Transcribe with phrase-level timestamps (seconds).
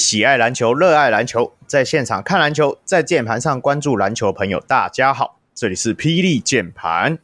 [0.00, 7.18] 位喜爱篮球、热爱篮球，在现场看篮球，在键盘上关注篮球的朋友，大家好，这里是霹雳键盘，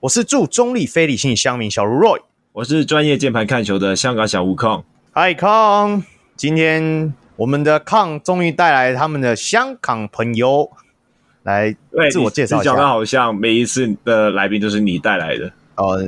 [0.00, 4.82] 我是驻中立非理性乡民小如 Roy，我是专业键盘看球的香港小吴康。
[5.12, 6.02] 嗨康，
[6.34, 10.70] 今天我们的康终于带来他们的香港朋友
[11.42, 11.76] 来
[12.10, 15.52] 自我介绍一下，讲的好像每一次的来宾都是你带来的。
[15.74, 15.98] 哦，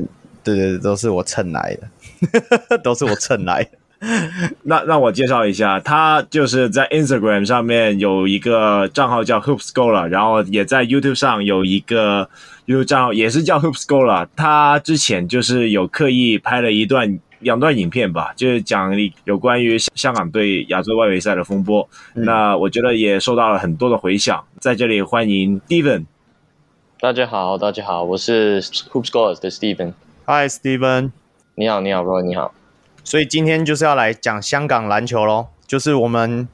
[0.43, 3.71] 对对对，都是我蹭来的， 都是我蹭来的。
[4.63, 12.29] 那让我介绍一下，他就是在 Instagram 上面有一个账号叫 Hoop Scholar，然后也在 YouTube 上有一个
[12.67, 14.29] YouTube 账号也是叫 Hoop Scholar。
[14.37, 18.93] 他之前就是有刻意拍了一段两段影片吧，就是讲
[19.25, 21.89] 有关于香港对亚洲外围赛的风波。
[22.15, 24.45] 嗯、那我觉得也受到了很多的回响。
[24.61, 26.07] 在这里欢迎 Steven。
[27.01, 29.95] 大家好，大家好，我是 Hoop Scholar 的 Steven。
[30.27, 31.11] Hi，Steven。
[31.57, 32.55] 你好，你好，Roy，你好。
[33.09, 36.47] 所以今天就是要来讲香港篮球咯，就是我们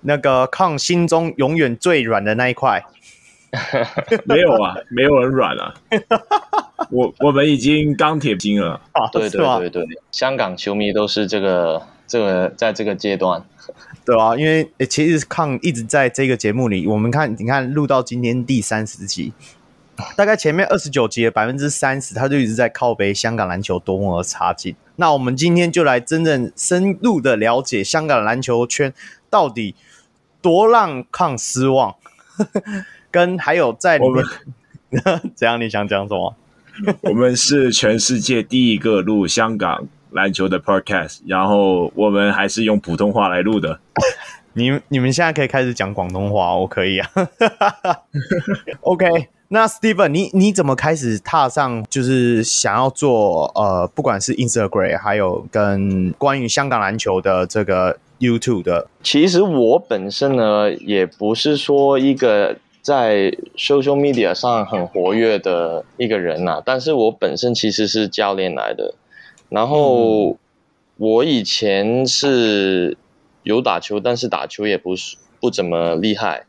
[0.00, 2.82] 那个抗心中永远最软的那一块。
[4.24, 5.74] 没有啊，没有很软啊。
[6.90, 8.80] 我我们已经钢铁精了。
[8.92, 13.44] 啊，对对对对，香港球迷都是这个这个在这个阶段，
[14.06, 19.34] 对啊，因为诶其实抗一直在这个节目里，我们看你看录到今天第三十集，
[20.16, 24.74] 大概前面二十九集的百分之三十，他就一直在靠背香港篮球多么的差劲。
[25.00, 28.92] 那我们今天就来真正深入的了解香港篮球圈
[29.30, 29.74] 到底
[30.42, 31.94] 多让抗失望，
[33.10, 34.24] 跟还有在里面
[35.36, 35.60] 怎样？
[35.60, 36.34] 你想讲什么？
[37.02, 43.78] 我们是全世界第一个录香港篮球的 podcast，然后我们还是用普通话来录的。
[44.54, 47.08] 你你们现在可以开始讲广东话，我可以啊。
[48.80, 49.28] OK。
[49.50, 58.88] 那 Steven，你你怎么开始踏上就是想要做呃，不管是 Instagram，还有跟关于香港篮球的这个 YouTube 的？
[59.02, 68.94] 其实我本身呢，也不是说一个在 social media 上很活跃的一个人呐、啊，但是我本身其实是教练来的，
[69.48, 70.36] 然后
[70.98, 72.98] 我以前是
[73.44, 76.44] 有打球，但是打球也不是不怎么厉害。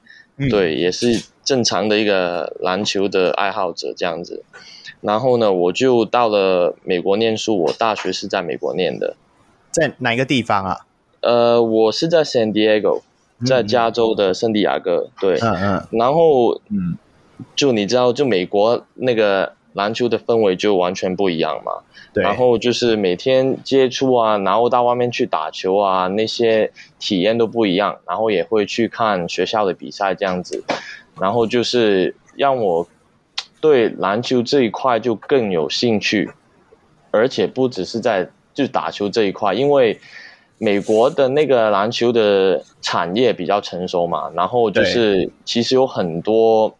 [0.49, 4.43] 对，也是正常的一个篮球的爱好者这样子，
[5.01, 9.15] 然后呢，我就到了美国念书，我大学是在美国念的，
[9.71, 10.85] 在哪个地方啊？
[11.21, 13.01] 呃，我是在 San Diego，
[13.45, 15.09] 在加州的圣地亚哥。
[15.19, 16.97] 对，嗯嗯，然后嗯，
[17.55, 21.71] 就你知道，就美国那个篮球的氛围就完全不一样嘛。
[22.11, 27.99] 对，然后就是每天接触啊，然后到外面去打球啊，那些体验都不一样。
[28.07, 30.63] 然后也会去看学校的比赛这样子，
[31.19, 32.87] 然后就是让我
[33.61, 36.31] 对篮球这一块就更有兴趣，
[37.11, 39.99] 而且不只是在就打球这一块，因为
[40.57, 46.75] 美国的那个篮球的产业比较成熟嘛，然后就是其实有很多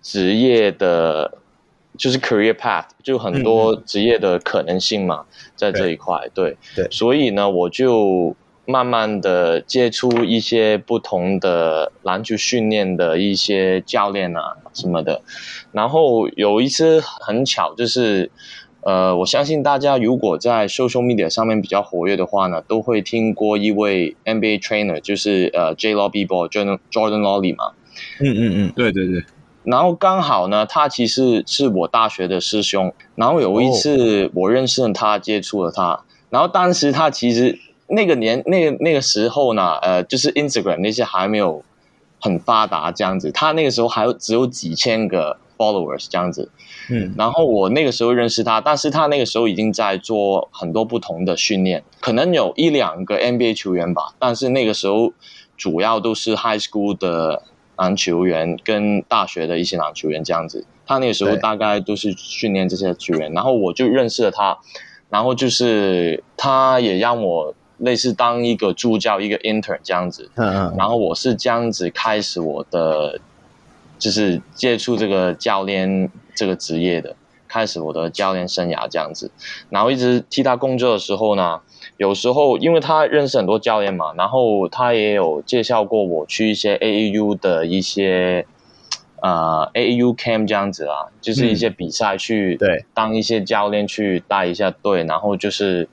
[0.00, 1.38] 职业的。
[1.98, 15.20] 就是 career path，就很多职业的可能性嘛，嗯、在这一块，对，对，所以呢，我就慢慢的接触一些不同的篮球训练的一些教练啊什么的，
[15.72, 18.30] 然后有一次很巧，就是
[18.82, 27.72] 呃，我相信大家如果在 social media 上面比较活跃的话呢，都会听过一位 NBA trainer，就是呃 J Lobby Ball Jordan Jordan Lolly 嘛，
[28.20, 29.22] 嗯嗯嗯，对对对。
[29.64, 32.92] 然后刚好呢，他其实是我大学的师兄。
[33.14, 36.00] 然后有一次我认识了他，接触了他。
[36.30, 41.62] 然后当时他其实那个年那个那个时候呢，呃，就是 Instagram 那些还没有
[42.20, 43.30] 很发达这样子。
[43.30, 46.50] 他那个时候还有只有几千个 followers 这样子。
[46.90, 47.14] 嗯。
[47.16, 54.14] 然后我那个时候认识他，但是他那个时候已经在做很多不同的训练，可能有一两个 NBA 球员吧。
[54.18, 55.12] 但是那个时候
[55.56, 57.44] 主要都是 high school 的。
[57.76, 64.58] 篮球员跟大学的一些篮球员这样子，他那个时候大概都是训练这些球员，然后我就认识了他，
[65.08, 73.18] 然后就是他也让我类似当一个助教，一个 intern 这样子，嗯嗯，然后我是这样子开始我的
[73.98, 77.16] 就是接触这个教练这个职业的，
[77.48, 79.30] 开始我的教练生涯这样子，
[79.70, 81.60] 然后一直替他工作的时候呢。
[81.98, 88.44] 有时候，因为他认识很多教练嘛，然后他也有介绍过我去一些 AAU 的一些
[89.20, 95.88] 呃 AAU camp 这样子啊，就是一些比赛去对当一些教练去带一下队，嗯，然后就是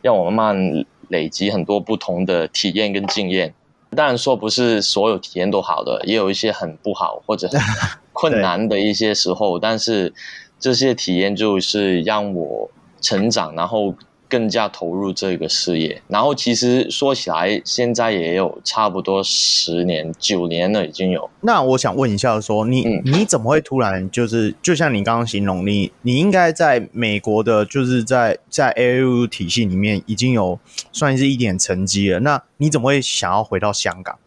[0.00, 3.52] 让我慢慢累积很多不同的体验跟经验。
[3.96, 7.58] 当然说不是所有体验都好的，也有一些很不好或者很
[8.12, 10.12] 困难的一些时候，但是
[10.60, 13.94] 这些体验就是让我成长，然后。
[14.28, 16.00] 更加投入这个事业。
[16.08, 21.28] 然后其实说起来，现在也有差不多十年、九年了，已经有。
[21.40, 30.58] 那我想问一下说，说你、嗯、你怎么会突然就是，就像你刚刚形容，你你应该在美国的，就是在在 AAU 体系里面已经有
[30.92, 32.20] 算是一点成绩了。
[32.20, 34.18] 那你怎么会想要回到香港？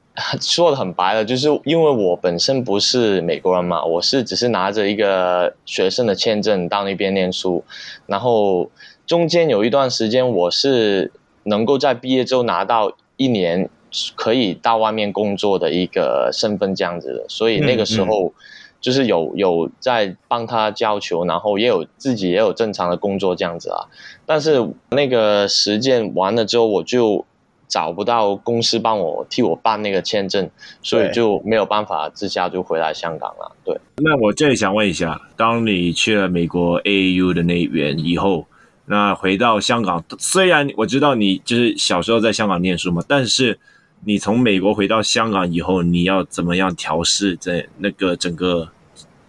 [0.41, 7.63] 说的很白了，就是因为我本身不是美国人嘛，我是只是拿着一个学生的签证到那边念书，
[8.07, 8.69] 然后
[9.11, 11.11] 中间有一段时间我是
[11.43, 13.69] 能够在毕业之后拿到一年
[14.15, 18.33] 可以到外面工作的一个身份这样子的，所以那个时候
[18.79, 23.83] 就是有有在帮他教球，然后也有自己也有正常的工作这样子啊，
[24.25, 27.25] 但是那个实践完了之后我就。
[27.67, 30.49] 找不到公司帮我替我办那个签证，
[30.81, 33.55] 所以就没有办法，之下就回来香港了。
[33.63, 38.45] 对，那我这里想问一下，当你去了美国 AAU 的那边以后，
[38.91, 43.57] 那回到香港，虽然我知道你就是小时候在香港念书嘛，但是
[44.03, 48.69] 你从美国回到香港以后，你要怎么样调试在那个整个？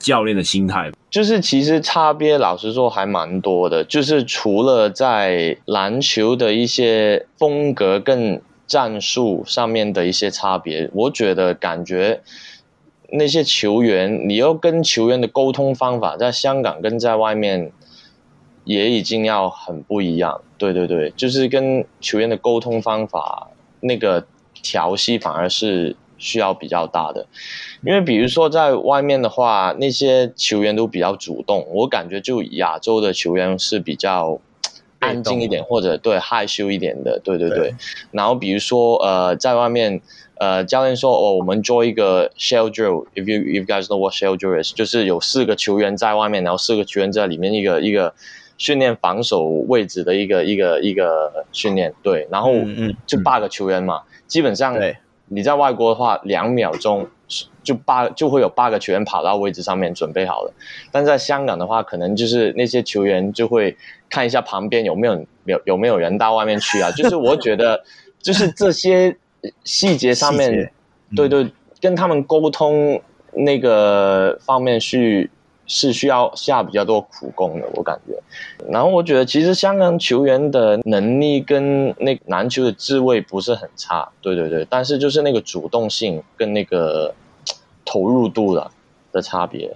[0.02, 3.84] 教练的心态，就是其实差别，老实说还蛮多的。
[3.84, 12.20] 就是除了在篮球的一些风格跟战术上面的一些差别，我觉得感觉
[13.12, 17.70] 那些球员，你要跟球员的沟通方法，在香港跟在外面
[18.64, 20.40] 也已经要很不一样。
[20.58, 23.48] 对对对，就是跟球员的沟通方法，
[23.80, 25.96] 那个调息反而是。
[26.18, 27.26] 需要比较大的，
[27.84, 34.40] 因为比如说在外面的话，那些球员都比较主动，我感觉就亚洲的球员是比较
[35.00, 37.58] 安静一点，或者对害羞一点的，对对对。
[37.58, 37.74] 对
[38.12, 40.00] 然后比如说呃，在外面
[40.38, 48.14] 呃，教练说哦，我们做一个 shell drill，if you if you guys know what shell drill is，就是有四个球员在外面，然后四个球员在里面，一个一个
[48.62, 52.52] 训练防守位置的一个一个一个训练，对，然后
[53.04, 54.76] 就八个球员嘛，嗯嗯、基本上。
[55.34, 57.08] 你在外国的话，两秒钟
[57.62, 60.52] 就八就会有八个球员跑到位置上面准备好了。
[60.90, 63.74] 但在香港的话，可能就是那些球员就会
[64.10, 66.90] 看一下旁边有没有有有没有人到外面去啊。
[66.98, 67.82] 就是我觉得，
[68.20, 69.16] 就是这些
[69.64, 70.70] 细节上面，节
[71.16, 73.00] 对对，嗯、跟他们沟通
[73.32, 75.30] 那个方面去。
[75.66, 78.20] 是需要下比较多苦功的，我感觉。
[78.68, 84.66] 然后我觉得，其实香港球员的能力跟那篮球的智慧不是很差，对对对。
[84.68, 87.14] 但是就是那个主动性跟那个
[87.86, 88.70] 投入度的
[89.12, 89.74] 的差别。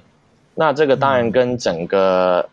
[0.55, 2.49] 那这个当然跟整个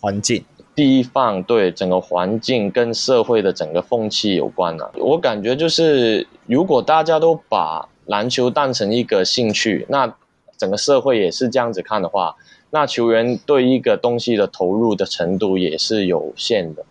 [0.00, 0.44] 环境、
[0.74, 4.92] 地方对整个环境跟社会的整个风气有关了。
[4.96, 10.14] 我感觉就是，如果大家都把篮球当成一个兴趣，那
[10.56, 12.36] 整个社会也是这样子看的话。
[12.70, 16.84] 那球员对一个东西的投入的程度也是有限的，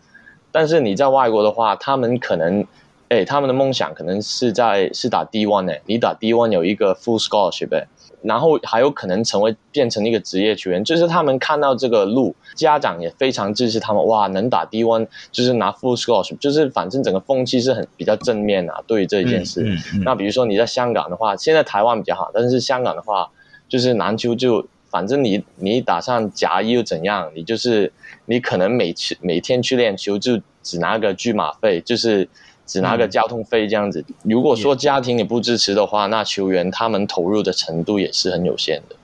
[0.51, 2.65] 但是你在外国的话，他们可能，
[3.09, 7.85] 哎，他们的梦想可能是在是打 D one 哎，你打 D one 有一个 full scholarship 哎，
[8.23, 19.61] 然后还有可能成为变成一个职业球员，就是他们看到这个路，家长也非常支持他们，哇，能打 D one 就是拿 full scholarship，就是反正整个风气是很比较正面啊，对于这一件事。
[19.61, 23.29] 嗯嗯嗯、那比如说你在香港的话，现在台湾比较好，但是香港的话，
[23.69, 24.65] 就是篮球就。
[24.89, 27.29] 反正你你打上甲一又怎样？
[27.35, 27.91] 你就是
[28.25, 32.27] 你可能每次每天去练球就只拿个车马费，就是
[32.65, 34.03] 只拿个交通费这样子。
[34.07, 38.95] 嗯、如果说家庭你不支持的话，那球员他们投入的程度也是很有限的。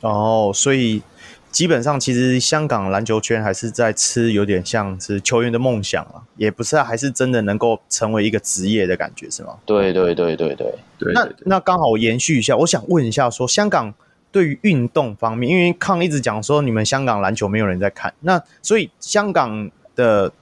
[0.00, 1.02] 哦，所以
[1.50, 9.56] 基本上其实香港篮球圈还是在吃有点像是球员的梦想啊，也不是还是真的能够成为一个职业的感觉是吗？
[9.66, 11.12] 对对对对对对。
[11.12, 13.92] 那那刚好延续一下，我想问一下说香港。
[14.34, 20.32] 对于运动方面，因为康一直讲说你们香港篮球没有人在看，那所以香港的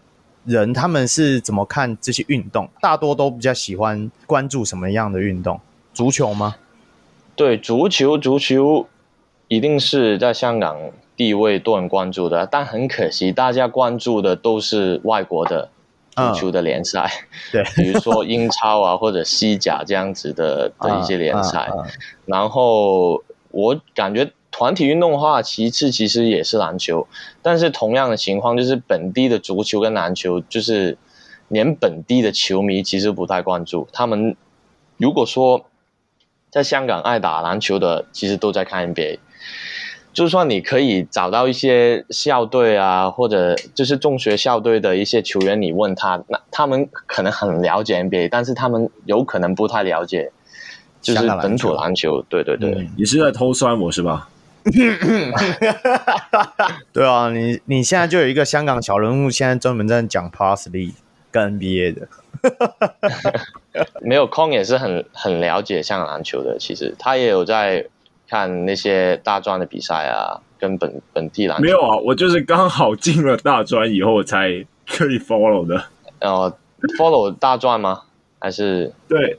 [0.47, 2.67] 人他们是怎么看这些运动？
[2.81, 5.61] 大多都比较喜欢关注什么样的运动？
[5.93, 6.57] 足球吗？
[7.37, 8.89] 对，足球，足球
[9.49, 10.79] 一定是在香港
[11.15, 15.69] 地位多人关注的，但很可惜，大家关注的都是外国的
[16.17, 17.11] 足球的联赛，
[17.53, 21.69] 嗯、对，比如说英超啊或者西甲这样子的 的一些联赛，
[22.25, 23.23] 然后。
[23.53, 27.07] 我感觉团体运动的话，其次其实也是篮球，
[27.41, 30.99] 但是同样的情况就是本地的足球跟篮球，就是
[31.49, 33.89] 连本地的球迷其实不太关注。
[33.93, 34.37] 他们
[34.97, 35.65] 如果说
[36.51, 39.19] 在香港爱打篮球的，其实都在看 NBA。
[40.13, 50.31] 就算你可以找到一些校队啊，或者就是中学校队的一些球员，你问他，那他们可能很了解 NBA，但是他们有可能不太了解。
[51.03, 54.29] 就是本土篮球，对对对，你是在偷酸我是吧？
[56.93, 60.93] 对啊，你你现在就有一个香港小人物，现在专门在讲 Parsley
[61.31, 62.09] 跟 NBA 的。
[64.01, 67.85] 没有空也是很很了解香港篮球的，其实他也有在
[68.29, 71.65] 看那些大专的比赛啊，跟本本地篮球。
[71.65, 75.85] 没有啊，我就是刚好进了大专以后才可以 follow 的。
[76.21, 76.57] 呃
[76.97, 78.03] ，follow 大专吗？
[78.39, 79.39] 还是对，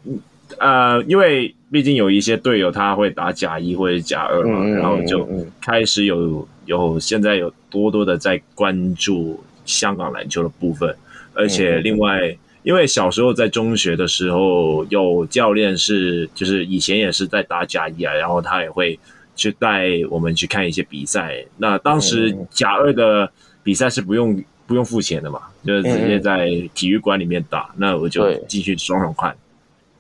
[0.60, 5.28] 呃，因为毕竟有一些队友他会打甲一或者甲二嘛，嗯、然后就
[5.62, 10.96] 开始有有现在有多多的在关注香港篮球的部分，
[11.34, 12.28] 而且另外。
[12.28, 18.98] 嗯因为小时候在中学的时候，有教练是就是以前也是在打甲一啊，然后他也会
[19.36, 21.44] 去带我们去看一些比赛。
[21.58, 23.30] 那当时甲二的
[23.64, 27.70] 比赛是不用不用付钱的嘛，就是直接在体育馆里面打。
[27.76, 29.36] 那我就继续爽爽看。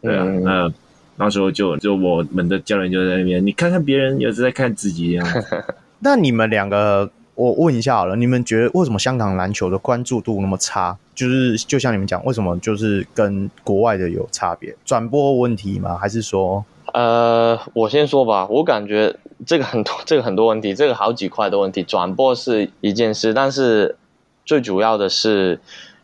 [0.03, 0.73] 对啊，那
[1.15, 5.25] 那时候就就我们的教练就在那边，你看看别人，也是在看自己一样。
[5.99, 10.97] 那你们两个，我问一下好了，你们觉得为什么香港篮球的关注度那么差？
[11.15, 14.75] 就是就像你们讲，为什么就是跟国外的有差别？
[14.83, 15.97] 转播问题吗？
[15.97, 16.65] 还是说？
[16.93, 21.81] 呃，我先说吧，我感觉这个很多，这个很多问题，这个好几块的问题。
[21.81, 23.95] 转播是一件事，但是
[24.43, 25.59] 最主要的是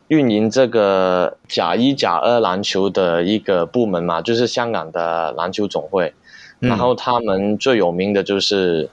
[0.09, 6.13] 运营这个甲一、甲二篮球的一个部门嘛，就是香港的篮球总会。
[6.59, 8.89] 然后他们最有名的就是。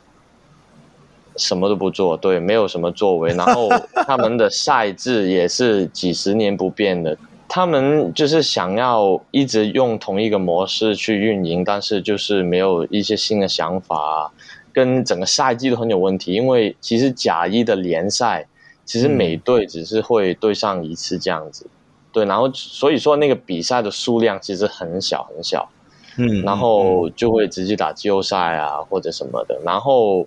[1.38, 3.30] 什么都不做，对，没有什么作为。
[3.36, 3.68] 然后
[4.06, 7.14] 他们的赛制也是几十年不变的，
[7.46, 14.32] 他们就是想要一直用同一个模式去运营，但是就是没有一些新的想法，
[14.72, 16.32] 跟整个赛季都很有问题。
[16.32, 18.48] 因为其实甲一的联赛，
[18.86, 21.70] 其实每队只是会对上一次这样子，嗯、
[22.12, 25.68] 对，然后所以说那个比赛的数量其实很小很小，
[26.16, 30.26] 嗯，然后就会直接打季后赛啊或者什么的，然后。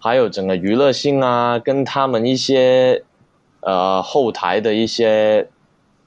[0.00, 3.02] 还有整个娱乐性啊，跟他们一些
[3.62, 5.48] 呃后台的一些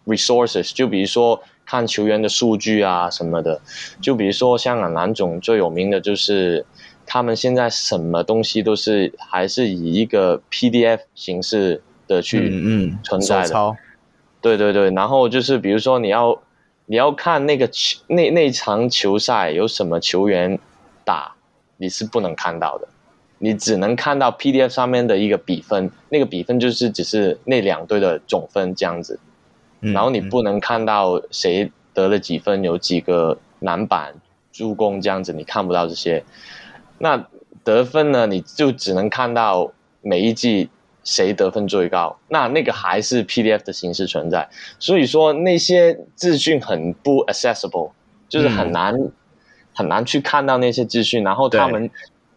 [0.05, 3.59] resources，就比如说看球员的数据啊什么的，
[4.01, 6.65] 就比如说香港篮总最有名的就是
[7.13, 12.49] 他们现在什么东西都是还是以一个 PDF 形式的去
[13.03, 13.77] 存在的，嗯嗯、
[14.39, 16.41] 对对对，然后就是比如说你要
[16.85, 20.57] 你要看那个球那那场球赛有什么球员
[21.03, 21.35] 打，
[21.75, 22.87] 你是不能看到的。
[23.39, 29.19] 你只能看到 PDF 上面的一个比分，那个比分就是只是那两队的总分这样子，
[29.81, 34.13] 然后你不能看到谁得了几分，有几个篮板、
[34.53, 36.23] 助攻这样子，你看不到这些。
[37.01, 37.27] 那
[37.63, 40.69] 得分呢，你就只能看到每一季
[41.03, 44.49] 谁得分最高，那那个还是 PDF 的形式存在。
[44.79, 47.91] 所以说那些资讯很不 accessible，
[48.29, 49.11] 就是很难、嗯、
[49.73, 51.89] 很难去看到那些资讯，然后他们。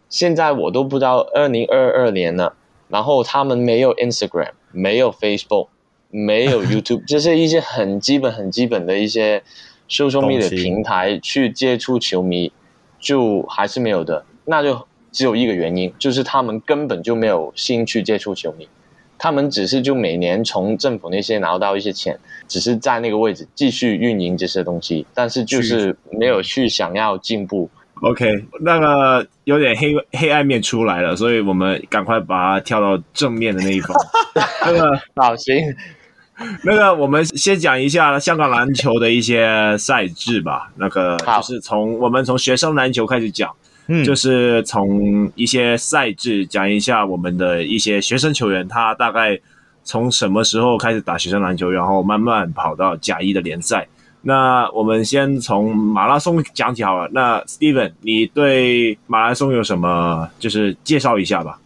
[0.07, 2.55] 现在我都不知道二零二二年了，
[2.89, 5.67] 然后他们没有 Instagram，没有 Facebook，
[6.09, 9.43] 没有 YouTube，这是一些很基本、很基本的一些
[9.89, 12.53] social media 平台去接触球迷，
[12.99, 14.23] 就还是没有的。
[14.45, 18.67] 那就只有一个原因，就是他们根本就没有心去接触球迷，
[19.17, 27.69] 他们只是就每年从政府那些拿到一些钱，只是在那个位置继续运营这些东西，但是就是没有去想要进步。
[28.01, 33.95] OK，那个有点黑黑暗面出来了，所以我们赶快把它跳到正面的那一方。
[34.65, 35.55] 那个好行，
[36.65, 40.69] 那个我们先讲一下香港篮球的一些赛制吧。
[40.75, 43.49] 那个就是从我们从学生篮球开始讲，
[43.87, 49.39] 嗯，就是从一些赛制讲一下我们的一些学生球员，他大概
[49.83, 53.87] 从什么时候开始打学生篮球，然后慢慢跑到甲一的联赛。
[54.21, 57.07] 那我们先从马拉松讲起好了。
[57.13, 61.59] 那 Steven，你对马拉松有什么就是介绍一下吧？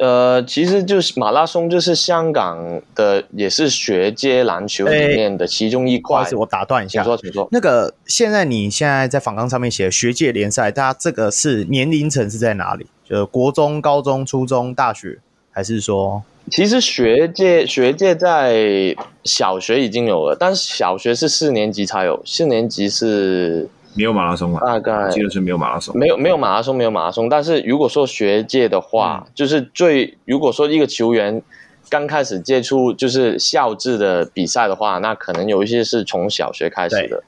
[0.00, 6.16] 呃，其实就是马拉松就是香港的，也是学界篮球里面的其中一块。
[6.16, 7.02] 欸、不好意思，我打断一下。
[7.02, 7.46] 请说，请说。
[7.52, 12.86] 那个现在你现在在访纲上面写学界联赛，大家这个是年龄层是在哪里？
[13.04, 15.18] 就是国中、高中、初中、大学，
[15.50, 16.22] 还是说？
[16.50, 24.60] 其实学界学界在小学已经有了，但是小学是四年级才有，四年级是没有马拉松啊。
[24.64, 27.28] 大概记得是没有马拉松，没有没有马拉松，没有马拉松。
[27.28, 31.42] 但是如果说学界的话，嗯、就是最如果说一个球员
[31.88, 37.22] 刚开始接触就是校制的比赛的话，那可能有一些是从小学开始的，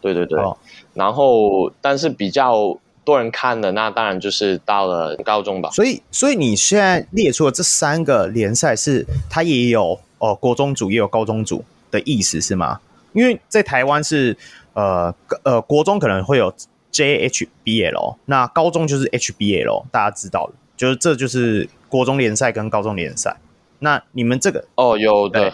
[0.00, 0.38] 对，对对对。
[0.40, 0.56] 哦、
[0.94, 2.78] 然后，但是比较。
[3.06, 5.70] 多人看的那当然就是到了高中吧。
[5.70, 12.80] 所以，所以你现在列出了这三个联赛是它也有哦，国中组也有高中组的意思是吗？
[13.12, 14.36] 因为在台湾是
[14.76, 16.54] 呃呃国中可能会有
[16.92, 23.36] JHBL，那高中就是 HBL，大家知道的，就是这就是国中联赛跟高中联赛。
[23.80, 25.52] 那你们这个哦，有的，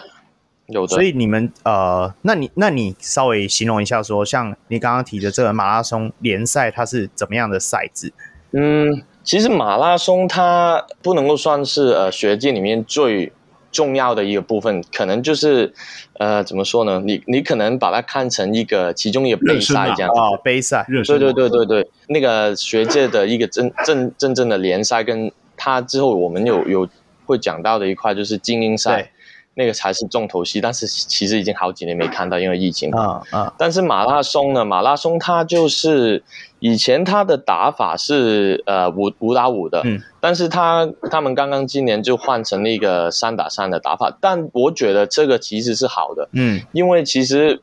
[0.67, 0.87] 有的。
[0.87, 8.13] 所以你们呃，那你那你稍微形容一下说，说像你刚刚提的这个马拉松联赛，它是怎么样的赛制？
[8.51, 13.33] 嗯，其实马拉松它不能够算是呃学界里面最
[13.73, 15.73] 重要的一个部分，可能就是
[16.19, 17.01] 呃怎么说呢？
[17.03, 20.85] 你你可能把它看成一个其中一个杯赛这样啊，杯赛，
[21.19, 26.87] 对对对对对，那个学界的一个真正真正的联赛，跟它之后我们有有
[27.25, 29.11] 会讲到的一块就是精英赛。
[29.55, 32.89] 那个才是重头戏，但是其实已经好几年没看到，因为疫情。
[32.91, 33.53] 啊啊！
[33.55, 34.65] 但是马拉松呢？
[34.65, 36.23] 马拉松它就是
[36.57, 47.61] 以前它的打法是呃五五打五的，嗯，但是他他们刚刚今年就换成了一个三打三的打法，但我觉得这个其实是好的，嗯，因为其实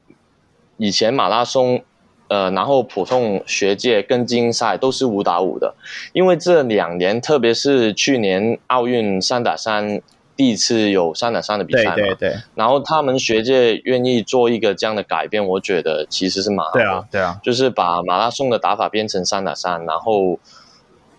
[0.76, 1.82] 以前马拉松
[2.28, 5.74] 呃，然后普通学界跟精英赛都是五打五的，
[6.12, 10.00] 因为这两年特别是去年奥运三打三。
[10.40, 16.78] 第一次有三打三的比赛嘛，对对对，然后他们学界愿意做一个这样的改变，我觉得其实是蛮好的。
[16.80, 20.38] 对啊，对啊，就是把马拉松的打法变成三打三，然后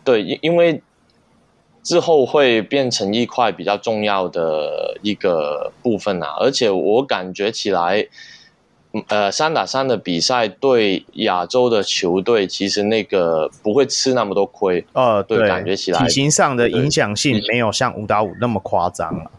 [0.03, 0.81] 对，因因为
[1.83, 8.07] 之后会变成一块比较重要的一个部分啊，而且我感觉起来。
[9.07, 14.85] 呃，三打三的比赛对亚洲的球队其实那个不会吃那么多亏。
[14.91, 19.31] 呃，对，感觉起来体型上的影响性没有像五打五那么夸张了。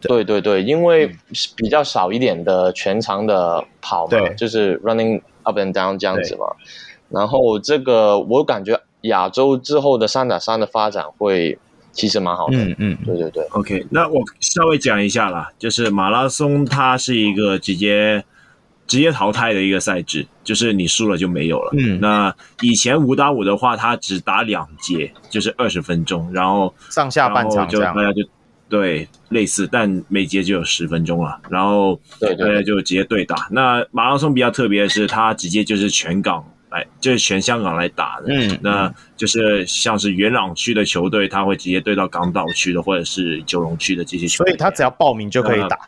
[0.00, 1.14] 对对对，因为
[1.54, 6.46] 比较少一点的全长的跑嘛，就是 running up and down 这样子嘛。
[7.08, 11.56] 然后这个我感觉亚洲之后的三打三的发展会
[11.92, 12.56] 其实蛮好的。
[12.56, 13.44] 嗯嗯，对对对。
[13.50, 18.24] OK，那我稍微讲一下啦，就是马拉松它是一个直接。
[18.92, 21.70] 直接淘汰的一个赛制，就是你输了就没有了。
[21.78, 28.22] 嗯，那以前五打五的话，他只打两节，就是二十分钟，然后上下半场就大家就
[28.68, 33.48] 对类似，但每节就有十分钟了，然后大家就直接对打。
[33.50, 38.26] 那马拉松比较特别的是，它直接就是全港来，就是全香港来打的。
[38.28, 45.78] 嗯，那就是像是元朗区的球队，他会直接对到港岛区的或者是九龙区的这些球队，所以他只要报名就可以打。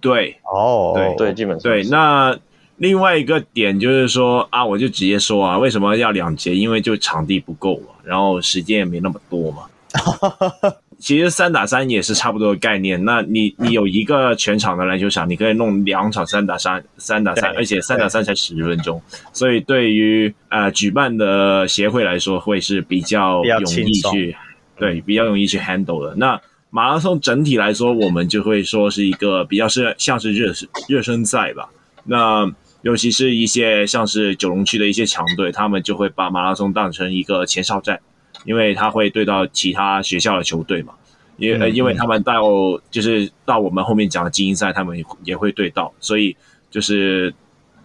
[0.00, 2.36] 对，哦，对对，基本上对那。
[2.78, 6.54] 另外一个点就是说啊，我就直接说啊，为什么要两节？
[6.54, 9.64] 因为就场地不够嘛，然后时间也没那么多嘛。
[10.98, 13.04] 其实三打三也是差不多的概念。
[13.04, 19.00] 那你你有一个全场的篮球场，你可以弄两场三打三，三打三，而且三打三才十分钟，
[19.32, 24.36] 所以对于呃举办的协会来说，会是比较容易去
[24.76, 26.16] 对比较容易去 handle 的。
[26.16, 30.52] 那马拉松整体来说，我们就会说是一个比较是像是热
[30.88, 31.68] 热身赛吧。
[32.02, 32.50] 那
[32.82, 38.00] 尤其是一些像是九龙区的一些强队，他们就会把马拉松当成一个前哨战，
[38.44, 40.94] 因为他会对到其他学校的球队嘛，
[41.38, 42.40] 因为、嗯、因为他们到
[42.88, 46.36] 就是到我们后面讲的精英赛，他们也会对到，所以
[46.70, 47.34] 就是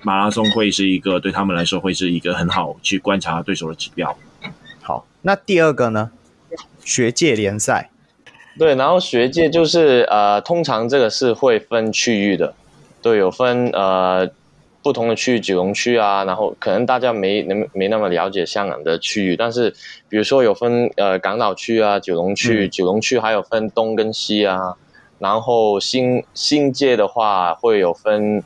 [0.04, 4.16] 马拉松会是一个对他们来说会是一个很好去观察对手的指标。
[4.84, 6.12] 好，那第二个呢？
[6.86, 7.90] 学界联赛，
[8.60, 12.54] 对，然后学界就是呃，通常这个是会分区域的，
[13.02, 14.32] 对，有分呃。
[14.84, 19.74] 不同的区域，九龙区啊，然后可能大家没没没那么了解香港的区域，但是
[20.10, 24.76] 比如说有分呃港岛区啊、九龙区，嗯、九龙区还有分东跟西啊，
[25.20, 28.44] 然后新新界的话会有分，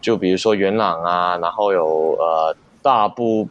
[0.00, 3.48] 就比如说元朗啊，然后有呃大埔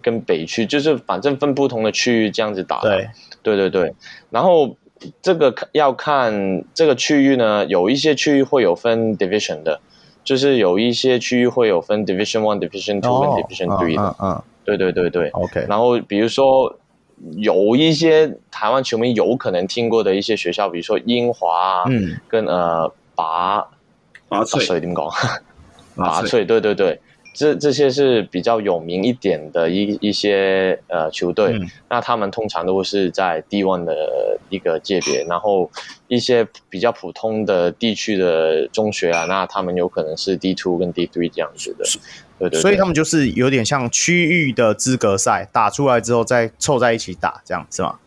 [0.00, 2.96] 跟北区，就是反正分不同的区域这样子打的。
[3.42, 3.94] 对对对对，
[4.30, 4.74] 然后
[5.20, 9.78] 这个要看这个区域呢，有一些区域会有分 division 的。
[10.26, 15.64] 就是有一些区域会有分 Division One、Division Two 跟 Division Three 的，嗯嗯，对对对对，OK。
[15.68, 16.76] 然后比如说
[17.36, 23.64] 有一些台湾球迷有可能听过的一些学校，比如说英华啊，嗯，跟呃拔
[24.28, 25.04] 拔萃，点讲？
[25.94, 27.00] 拔萃，对对对。
[27.36, 35.70] 这这些是比较有名一点的一一些呃球队，嗯，那他们通常都是在 D1 的一个界别，然后
[36.08, 41.84] 一些比较普通的地区的中学啊，那他们有可能是 D2 跟 D3 这样子的，
[42.38, 42.60] 对对，对。
[42.62, 47.98] 所以他们就是有点像区域的资格赛，打出来之后再凑在一起打，这样是吗？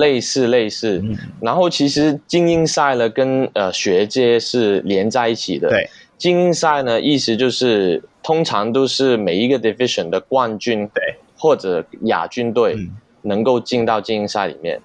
[0.00, 5.90] 类似类似，嗯，然后其实精英赛呢跟呃学界是连在一起的，对。
[6.18, 12.76] 精英赛呢，意思就是通常都是每一个 division 的冠军对，或者亚军队
[13.22, 14.76] 能够进到精英赛里面。
[14.76, 14.82] 嗯。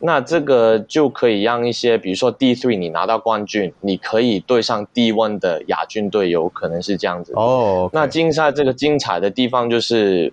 [0.00, 7.32] 那这个就可以让一些，比如说 D three 你拿到冠军，你可以对上 D one 的亚军队，有可能是这样子。
[7.36, 7.88] 哦。
[7.88, 7.94] Okay.
[7.94, 10.30] 那精英赛这个精彩的地方就是，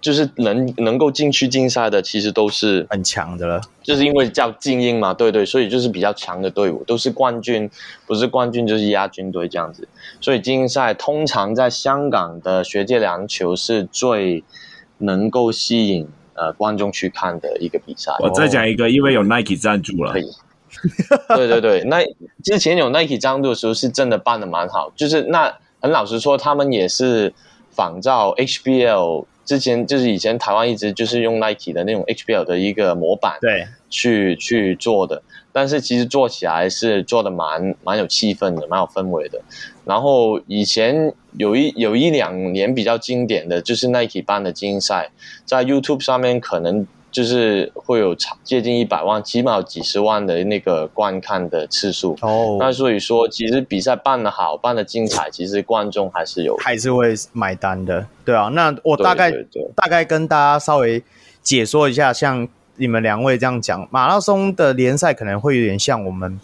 [0.00, 3.60] 就是能能够进去竞赛的，其实都是很强的了。
[3.82, 7.70] 就是因为叫精英嘛，对对，所以就是比较强的队伍，都是冠军，
[8.06, 9.88] 不是冠军就是亚军队这样子。
[10.20, 14.42] 所以精英赛通常在香港的学界篮球是最
[14.98, 18.12] 能够吸引呃观众去看的一个比赛。
[18.20, 20.12] 我再讲一个，因为有 Nike 赞助了。
[20.12, 20.24] 可以。
[21.28, 22.04] 对对对， 那
[22.42, 24.92] 之前有 Nike 赞助的时候，是真的办的蛮好。
[24.96, 27.32] 就是那很老实说，他们也是
[27.70, 29.24] 仿照 HBL。
[29.46, 35.22] 之前就是以前台湾一直就是用 Nike 的那种 HBL 的一个模板，对，去去做的。
[35.52, 39.40] 但是其实做起来是做的蛮蛮有气氛的，蛮有氛围的。
[39.86, 45.10] 然后以前有一有一两年比较经典的就是 Nike 办的精英赛，
[45.46, 46.86] 在 YouTube 上面可能。
[47.16, 52.58] 就是会有接近一百万，起码有几十万的那个观看的次数哦。
[52.60, 58.06] 那所以说，其实比赛办得好，办得精彩，其实观众还是有，还是会买单的。
[58.22, 59.32] 对啊，那我大概
[59.74, 61.02] 大概跟大家稍微
[61.40, 66.38] 解说一下，像你们两位这样讲，马拉松的联赛可能会有点像我们，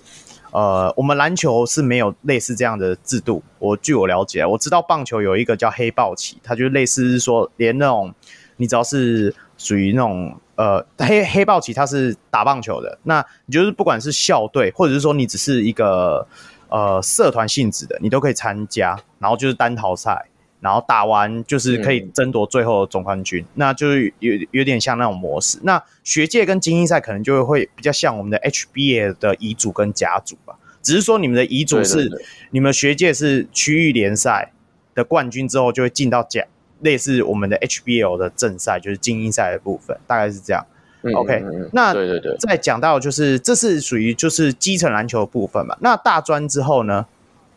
[0.52, 3.42] 呃，我们篮球是没有类似这样的制度。
[3.58, 8.14] 我据我了解，我知道棒球有一个叫黑豹旗，它就类似是说，连那种
[8.56, 10.34] 你只要是属于那种。
[10.62, 16.24] 呃，黑黑豹旗它是打棒球的，那你就是不管是校队，或者是说你只是一个
[16.68, 20.26] 呃社团性质的，你都可以参加，然后就是单淘赛，
[20.60, 25.58] 然后打完就是可以争夺最后的总冠军，嗯、那就是有有点像那种模式。
[25.64, 32.08] 那学界跟精英赛可能就会比较像我们的 HBA 的乙组跟甲组吧，只是说你们的乙组是
[32.52, 34.52] 你们学界是区域联赛
[34.94, 36.46] 的冠军之后就会进到甲。
[36.82, 40.64] 类似我们的 HBL 的正赛，就是精英赛的部分，大概是这样。
[41.02, 41.42] 嗯、OK，
[41.72, 45.76] 那对对对，再讲到就是这是属于就是基层篮球的部分嘛。
[45.80, 47.06] 那大专之后呢？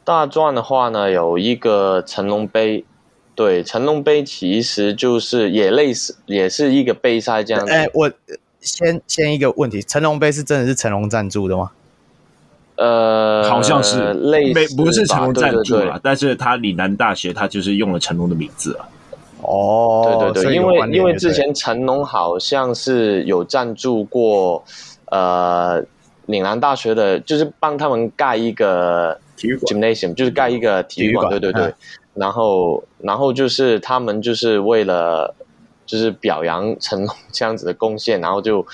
[0.03, 2.85] 大专的话呢，有一个成龙杯。
[3.35, 7.69] 对，成龙杯其实就是也类似，也是一个杯赛这样子。
[7.69, 8.09] 哎，我
[8.61, 11.71] 先先一个问题，成龙杯是真的是成龙赞助的吗？
[12.77, 18.88] 呃，好像是类似，不是成龙赞助啊，但是他岭南大学他就是用了成龙的名字啊。
[19.45, 24.63] 哦，对对对，因为因为之前成龙好像是有赞助过，
[25.05, 25.84] 呃，
[26.25, 31.73] 岭南大学的，就是帮他们盖一个体育馆，gymnasium，就是盖一个体育馆，对对对。
[32.13, 35.36] 然后然后就是他们就是为了
[35.86, 38.65] 就是表扬成龙这样子的贡献，然后就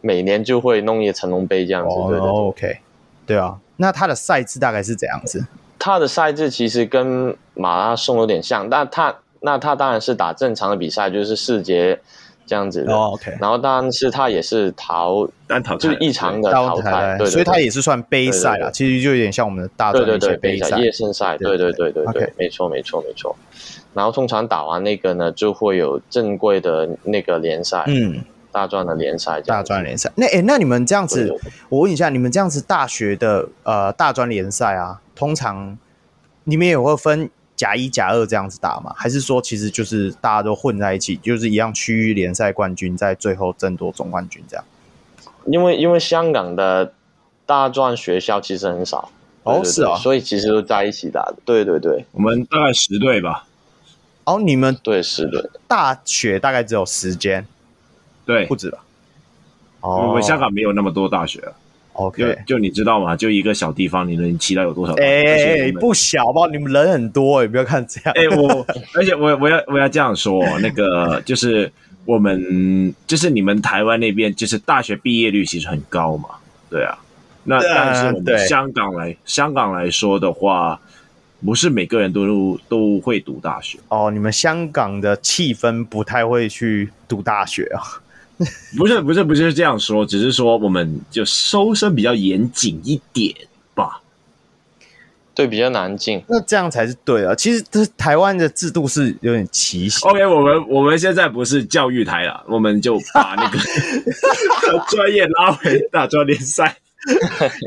[0.00, 1.94] 每年就会弄一个成龙杯这样子。
[1.96, 2.78] 对对对，OK，
[3.26, 5.46] 对啊，那他的赛制大概是怎样子？
[5.78, 9.16] 他的赛制其实跟马拉松有点像，但他。
[9.40, 11.98] 那他当然是打正常的比赛，就是四节
[12.46, 12.92] 这样子的。
[12.92, 13.34] 哦，OK。
[13.40, 18.70] 然后当然是他也是淘单淘，就是异常的淘汰，对，所以他也是算杯赛啦。
[18.70, 21.38] 其实就有点像我们的大专对杯赛、夜胜赛。
[21.38, 23.34] 对对对对对，没错没错没错。
[23.94, 28.22] 然后通常打完那个呢，就会有正规的那个联赛，嗯，
[28.52, 30.12] 大专的联赛，大专联赛。
[30.16, 31.34] 那哎，那你们这样子，
[31.70, 35.78] 我问一下，你们这样子大学的呃大专联赛啊，通常
[36.44, 37.30] 你们也会分？
[37.60, 38.90] 甲一、甲二这样子打吗？
[38.96, 44.64] 还是说其实就是大家都混在一起，就是一样区域联赛冠军在最后争夺总冠军这样？
[45.44, 46.94] 因为因为香港的
[47.44, 49.10] 大专学校其实很少
[49.42, 51.36] 哦，是啊，所以其实都在一起打的。
[51.44, 53.46] 对对对，我们大概十队吧。
[54.24, 57.46] 哦，你们对十队，大学大概只有十间，
[58.24, 58.78] 对，不止吧？
[59.80, 61.52] 哦，我们香港没有那么多大学。
[62.00, 63.14] OK，就，就你知道吗？
[63.14, 64.94] 就一个小地方，你能期待有多少？
[64.94, 66.48] 哎、欸，不小吧？
[66.50, 68.12] 你们人很多哎、欸，不要看这样。
[68.16, 71.70] 哎、欸，我 而且我我要我要这样说， 那个就是
[72.04, 76.30] 我们就是你们台湾那边，就是大学毕业率其实很高嘛，
[76.70, 76.98] 对啊。
[77.44, 80.78] 那但是我们香港来香港来说的话，
[81.44, 84.10] 不是每个人都都会读大学哦。
[84.10, 87.99] 你们香港的气氛不太会去读大学啊。
[88.78, 93.34] 不是不是不是这样说，只是说我们就收生比较严谨一点
[93.74, 94.00] 吧。
[95.34, 96.22] 对，比较难进。
[96.26, 97.34] 那这样才是对啊。
[97.34, 100.08] 其实这台湾的制度是有点奇形。
[100.08, 103.58] OK，我们我们现在不是教育台了，我们就把那个
[104.88, 106.78] 专业拉回大专联赛。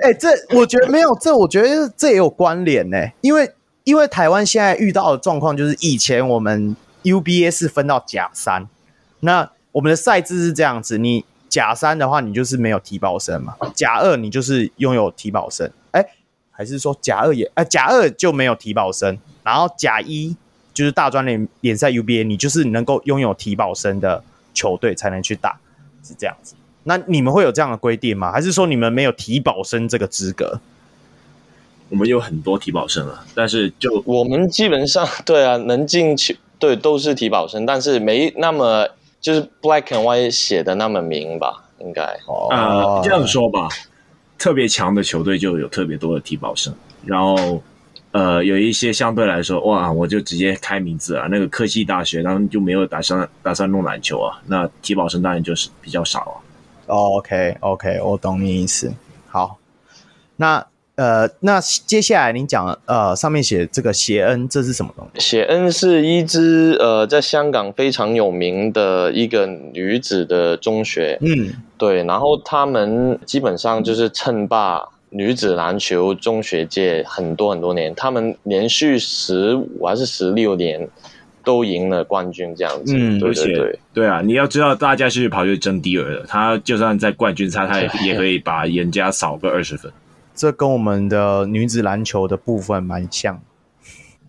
[0.02, 2.98] 哎、欸，这我觉得没有，这我觉得这也有关联呢。
[3.22, 3.52] 因为
[3.84, 8.68] 因为台湾现在遇到的状况就是，以前我们 UBA 是分到甲三，
[9.20, 9.52] 那。
[9.74, 16.06] 我们的赛制是这样子，你甲三的话，你就是没有提保生嘛；甲二你就是拥有提保生，哎，
[16.52, 17.52] 还是说甲二也？
[17.56, 20.36] 哎，甲二就没有提保生，然后甲一
[20.74, 25.60] 就是大专联联赛 UBA，你就是能够拥有提保生的球队才能去打，
[26.04, 26.56] 是这样子。
[26.84, 28.32] 那你们会有这样的规定吗？
[28.32, 30.62] 还是说你们没有提保生这个资格？
[31.90, 36.36] 我们有很多提保生啊，但是就我们基本上对啊，能进球。
[36.60, 38.88] 对，都是提保生，但是没那么
[39.24, 42.04] 就是 black and white 写的那么明吧，应该。
[42.28, 43.70] 哦、呃，这样说吧，
[44.38, 47.64] 特别强的球队就有特别多的体保生，然后
[48.12, 56.36] 呃，有一些相对来说，哇，我就直接开名字啊，那个科技大学，他们就没有打算打算弄篮球啊，那体保生当然就是比较少啊。
[56.88, 58.94] 哦、OK OK，我懂你意思。
[59.28, 59.58] 好，
[60.36, 60.68] 那。
[60.96, 65.20] 呃，那接下来您讲呃，上面写这个谢恩，这是什么东西？
[65.20, 80.88] 谢恩是一支呃，在香港非常有名的一个女子的中学，嗯，对，然后他们基本上就是称霸女子篮球中学界很多很多年，他们连续十五还是十六年
[81.44, 89.92] 都赢了冠军，这样子，嗯，对对对，对啊，你要知道，大家是跑去争第二的，他就算在冠军赛，他也 可以把人家少个二十分。
[90.36, 93.42] 这跟我们的女子篮球的部分蛮像。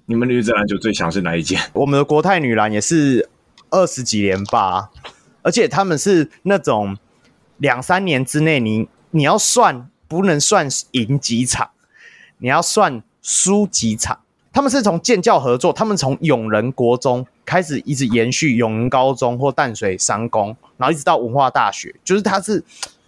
[0.07, 1.59] 你们女子篮球最强是哪一届？
[1.73, 3.31] 我们的国泰女篮也是
[3.71, 4.91] 二十几连霸，
[5.43, 6.99] 而且他们是那种
[7.57, 11.71] 两三年之内你，你你要算不能算赢几场，
[12.37, 14.21] 你要算输几场。
[14.53, 22.63] 他们是从建教合作，他们从永仁国中开始一直延续永仁高中或淡水商工，然后一直到文化大学，就是他是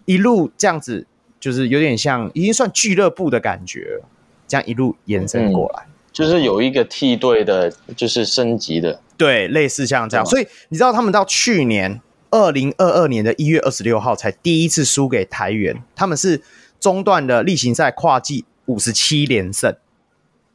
[0.07, 1.07] 一路这样子。
[1.39, 4.01] 就是有点像，已经算俱乐部的感觉，
[4.49, 10.25] 这样一路延伸过来，嗯，就是有一个梯队的，就是升级的，对，类似像这样。
[10.25, 16.43] 所以你知道，他们到去年二零二二年的一月二十六号才第一次输给台元，他们是
[16.81, 19.77] 中断的例行赛跨季五十七连胜，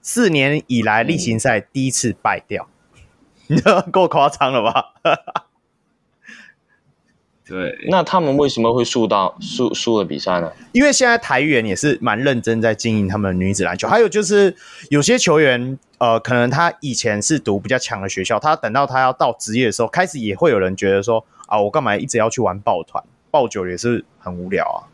[0.02, 2.68] 四年以来例行赛第一次败掉，
[3.48, 4.94] 你知道够夸张了吧？
[7.52, 10.50] 对，那他们为什么会输到输输了比赛呢？
[10.72, 14.56] 因为现在台员也是蛮认真在经营他们的女子篮球，还有就是
[14.90, 23.04] 有些球员，呃，可能他以前是读比较强的学校，他等到他要到职业的时候，开始也会有人觉得说啊，我干嘛一直要去玩抱团？
[23.30, 24.88] 抱久也是很无聊啊，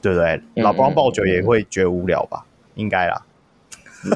[0.00, 0.40] 对不对？
[0.62, 2.46] 老布朗抱久也会觉得无聊吧？
[2.76, 3.22] 应该啦。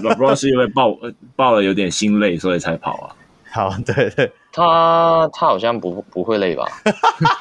[0.04, 0.96] 老布朗是因为抱
[1.34, 3.16] 抱了有点心累，所以才跑啊。
[3.50, 4.30] 好，对对。
[4.58, 6.64] 他他好像不不会累吧，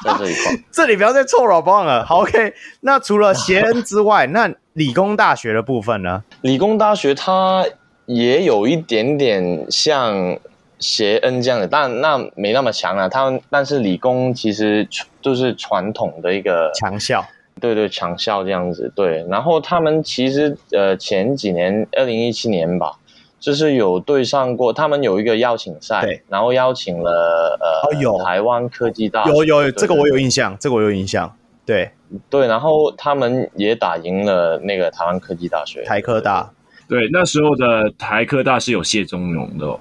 [0.04, 2.06] 在这一块，这里不要再臭老棒了。
[2.06, 2.54] 好，OK。
[2.82, 6.22] 那除了 协恩之外，那理工大学的部分呢？
[6.42, 7.66] 理工大学它
[8.06, 10.38] 也有一点点像
[10.78, 13.08] 协恩这样的，但那没那么强了。
[13.08, 14.86] 他们但是理工其实
[15.20, 17.24] 就是传统的一个强校，
[17.60, 18.92] 对对，强校这样子。
[18.94, 22.92] 对，然后他们其实呃前几年，二零一七年吧。
[23.40, 28.22] 就是有对上过，他们有一个邀请赛，对，然后邀请了呃，哦、有。
[28.24, 31.90] 台湾科技大学，有有这个我有印象，这个我有印象，对。
[32.30, 36.50] 对，然后他们也打赢了那个台湾科技大学，台科大，
[36.88, 39.80] 对，那时候的台科大是有谢宗荣的、哦，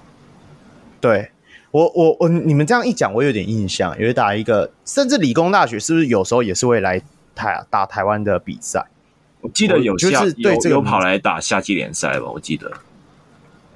[1.00, 1.30] 对。
[1.72, 7.00] 我我我你们这样一讲，我有点印象，有打一个，甚至理工大学是不是有时候也是会来
[7.36, 8.86] 台打台湾的比赛？
[9.41, 12.72] 我记得有就是对这个有，有跑来打夏季联赛吧，我记得。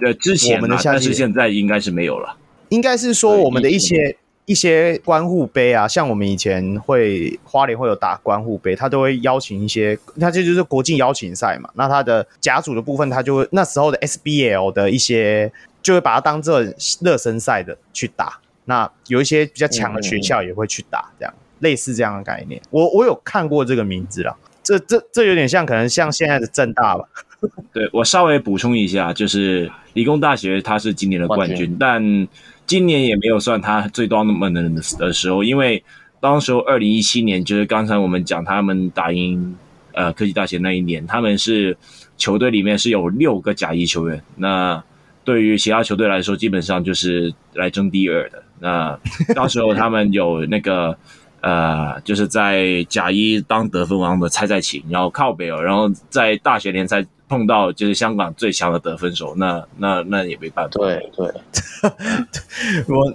[0.01, 2.35] 对，之前我们的夏季，但是现在应该是没有了。
[2.69, 11.69] 应该是说我们的一些一些关护杯啊，像我们以前会花莲会有打关护杯，他都会邀请一些，他这就是国际邀请赛嘛。
[11.75, 15.51] 那他的甲组的部分，他就会那时候的 SBL 的一些，
[15.83, 16.59] 就会把它当做
[17.01, 18.39] 热身赛的去打。
[18.65, 22.59] 那有一些比较强的学校也会去打，这样、嗯、类似这样的概念。
[22.71, 27.07] 我我有看过这个名字啦，这这这有点像，可能像现在的正大吧。
[27.73, 32.27] 对，我稍微补充一下，就是理工大学它是今年的冠军，冠军，但
[32.67, 35.83] 今年也没有算它最多那么能的时候，因为
[36.19, 39.55] 当时候二零一七年就是刚才我们讲他们打赢
[39.93, 41.75] 呃科技大学那一年，他们是
[42.17, 44.83] 球队里面是有六个甲一球员，那
[45.23, 48.43] 对于其他球队来说，基本上就是来争第二的。
[48.59, 48.99] 那
[49.33, 50.95] 到时候他们有那个。
[51.43, 60.71] 呃，就是在甲一当得分王的蔡在勤，然后靠北哦，然后在大学联赛碰到就是香港最强的得分手，那那那也没办法。
[60.77, 61.27] 对对，
[62.93, 63.09] 我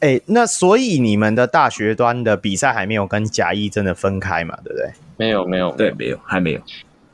[0.00, 4.54] 哎、欸，那所以你们的大学端的比赛还没有跟甲一真的分开嘛？
[4.62, 4.92] 对不对？
[5.16, 6.60] 没有没有，对没有还没有，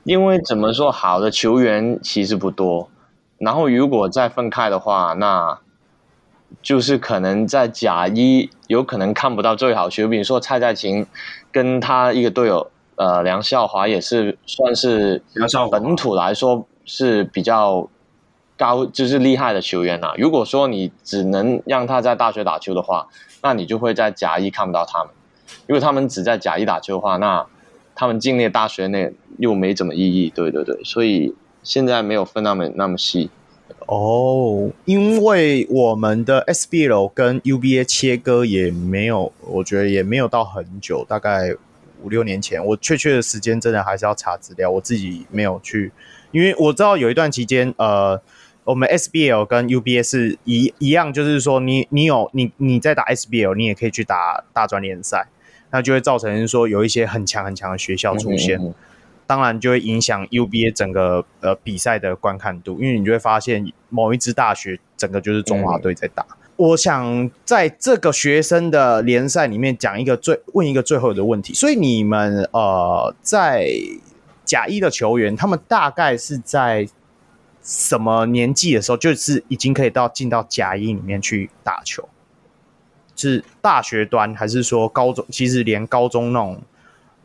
[0.03, 2.91] 因为怎么说，好的球员其实不多，
[3.39, 5.61] 然后如果再分开的话，那。
[6.63, 11.07] 就是可能在甲一有可能看不到最好球，比如说蔡在勤
[11.53, 12.69] 跟他一个队友，
[13.01, 15.23] 呃，梁少华也是算是
[15.71, 17.89] 本土来说是比较
[18.59, 20.15] 高，就是厉害的球员呐、啊。
[20.19, 23.09] 如果说你只能让他在大学打球的话，
[23.43, 25.15] 那你就会在甲一看不到他们。
[25.67, 27.47] 如果他们只在甲一打球的话，那
[27.95, 30.29] 他们进那大学那又没怎么意义。
[30.29, 33.31] 对对对，所以现在没有分那么那么细。
[33.87, 41.57] 哦，因为我们的 SBL 跟 UBA 切割也没有，我觉得也没有到很久，大概
[42.03, 42.65] 五六年前。
[42.65, 45.93] 我确切的时间真的还是要查资料，我自己没有去，
[46.31, 48.21] 因为我知道有一段期间，呃，
[48.65, 55.29] 我们 SBL 跟 UBA 是一一样，就是说你你有你你在打 SBL，你也可以去打大专联赛，
[55.71, 58.59] 那就会造成说有一些很强很强的学校出现。
[58.59, 58.75] 嗯嗯
[59.31, 66.27] 当然就会影响 UBA 整个呃比赛的观看度，因为你就会发现某一支大学整个就是中华队在打。
[66.29, 73.66] 嗯、我想在这个学生的联赛里面讲一个最问一个最后的问题，所以你们呃在
[74.44, 76.87] 甲一的球员，他们大概是在
[77.62, 82.07] 什么年纪的时候，就是已经可以到进到甲一里面去打球？
[83.16, 85.25] 是大学端还是说高中？
[85.31, 86.61] 其实连高中那种。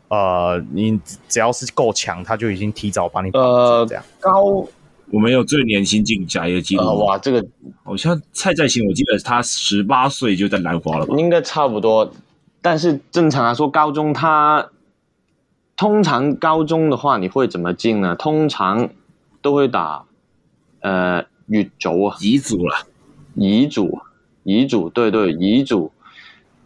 [0.08, 4.64] 呃，你只要是够强，他就已经提早把你呃这样高。
[5.10, 6.94] 我们有最年轻进甲一的记录、呃。
[6.94, 7.44] 哇，这个
[7.84, 11.14] 好像蔡在兴，我记得他十八岁就在南华了吧？
[11.16, 12.12] 应该差不多。
[12.60, 14.70] 但是正常来说，高中他
[15.76, 18.14] 通常高中的话，你会怎么进呢？
[18.16, 18.90] 通常
[19.40, 20.04] 都会打
[20.80, 22.86] 呃乙组啊，乙组了，
[23.34, 24.00] 乙组，
[24.44, 25.92] 乙组，对对，乙组。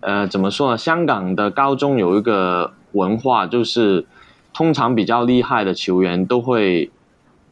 [0.00, 0.79] 呃，怎么说呢？
[0.79, 2.72] 香港的高中有一个。
[2.92, 4.05] 文化就是，
[4.53, 6.90] 通常比较厉害的球员都会，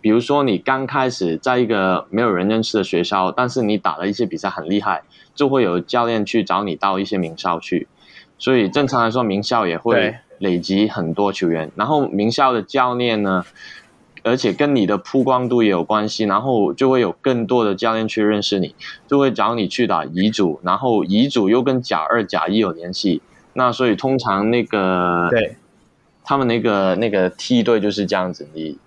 [0.00, 5.02] 比如说你刚开始在一个没有人认识的学校，但是你打了一些比赛很厉害，
[5.34, 7.88] 就会有教练去找你到一些名校去。
[8.38, 11.70] 所以正常来说，名校也会累积很多球员。
[11.74, 13.44] 然后名校的教练呢，
[14.22, 18.76] 而且跟你的曝光度也有关系，然后就会有更多的教练去认识你，
[19.08, 23.20] 就会找你去打乙组，然后乙组又跟甲二、甲一有联系。
[23.54, 25.56] 那所以通常那个，对，
[26.22, 28.78] 他们那个那个梯队就是这样子，你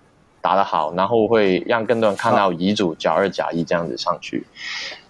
[0.42, 4.44] 打得好，然后会让更多人看到乙组、甲二、甲一这样子上去。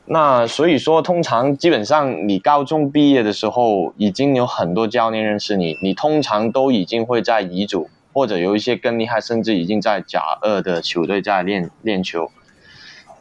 [0.05, 12.31] 那所以说，通常基本上你高中毕业的时候，已经有很多教练认识你，你通常都已经会在乙组，或者有一些更厉害，甚至已经在甲二的球队在练练球。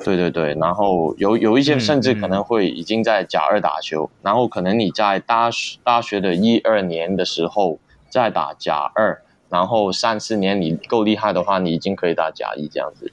[0.03, 5.51] 对对对，然后有有一些甚至可能会已经在甲二打球，然后可能你在大
[5.83, 7.77] 大学的一二年的时候
[8.09, 13.11] 再打甲二，然后三四年你够厉害的话，你已经可以打甲一这样子。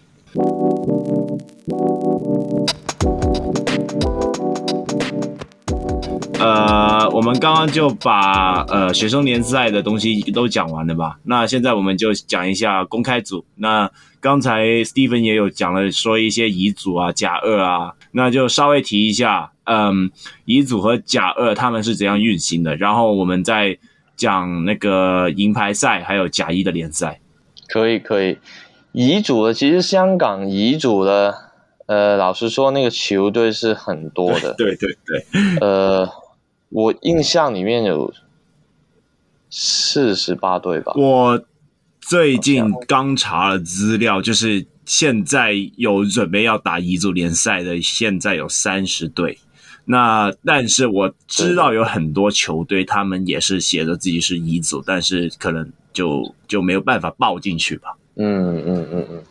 [6.39, 11.19] 呃，我们刚刚就把呃学生联赛的东西都讲完了吧？
[11.25, 13.45] 那现在我们就讲一下公开组。
[13.57, 20.13] 那刚才 Steven 也有讲了，说一些乙组啊、甲二啊，那就稍微提一下，嗯，
[20.45, 23.77] 乙组和甲二他们是怎样运行的，然后我们再
[24.19, 27.23] 讲那个银牌赛还有甲一的联赛。
[27.69, 28.37] 可以，可以。
[28.93, 31.35] 乙组的其实香港乙组的，
[31.87, 34.53] 呃，老实说，那个球队是很多的。
[34.59, 35.67] 对对对，对。
[35.67, 36.07] 呃。
[36.71, 38.13] 我印象里面有
[39.49, 40.93] 四十八队吧。
[40.97, 41.43] 我
[41.99, 49.39] 最近刚查了资料，就是现在有准备要打乙组联赛的，现在有三十队。
[49.89, 57.97] 那但是我知道有很多球队，他们也是写着自己是乙组，但是可能就就没有办法报进去吧。
[58.17, 59.23] 嗯嗯嗯嗯，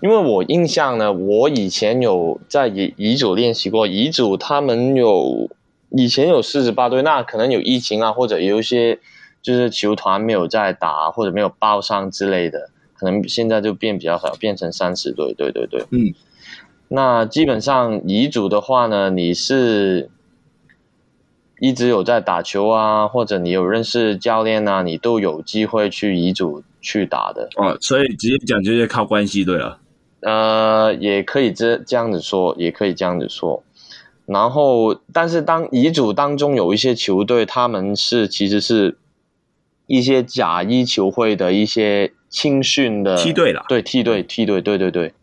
[0.00, 5.50] 因为我印象呢，我以前有在乙乙组练习过，乙组他们有。
[5.94, 8.98] 以前有四十八队，那可能有疫情啊，或者有一些
[9.42, 15.34] 就是球团没有在打，或者没有报上之类的，可能现在就变比较少，变成三十队。
[15.34, 16.14] 对对对，嗯。
[16.94, 20.10] 那基本上乙组的话呢，你是
[21.58, 27.48] 一直有在打球啊，或者你有认识教练啊，你都有机会去乙组去打的。
[27.56, 29.78] 哦，所以直接讲就是靠关系，对了。
[30.20, 33.64] 呃，也可以这这样子说，也可以这样子说。
[34.26, 38.98] 然后，但是当乙组当中有一些球队，他们是其实是
[39.86, 45.14] 一些甲一球会的一些青训的梯队了，对梯队梯队，对对对。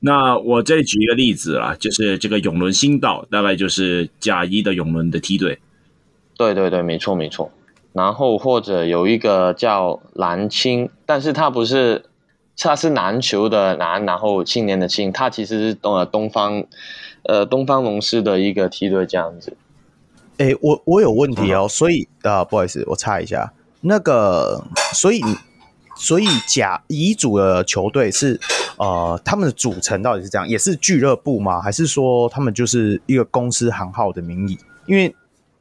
[0.00, 5.58] 那我再举一个例子啊，就是这个永伦新道，大概就是甲一的永伦的梯队。
[6.36, 7.50] 对对对，没错没错。
[7.92, 12.04] 然后或者有一个叫蓝青，但是他不是，
[12.56, 16.64] 他是篮球的篮，然后青年的青，他其实是东东方。
[17.24, 19.54] 呃，东方龙狮的一个梯队这样子。
[20.38, 25.20] 哎，我我有问题哦，嗯、所以啊、呃，不好意思，我插一下，那个，所以
[25.98, 28.40] 所以甲乙组的球队是
[28.78, 31.60] 呃，他们的组成到底是这样，也是俱乐部吗？
[31.60, 34.56] 还是说他们就是一个公司行号的名义？
[34.86, 35.14] 因为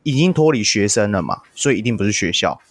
[0.04, 2.62] 已经脱离学生了嘛，所以一定不是学校。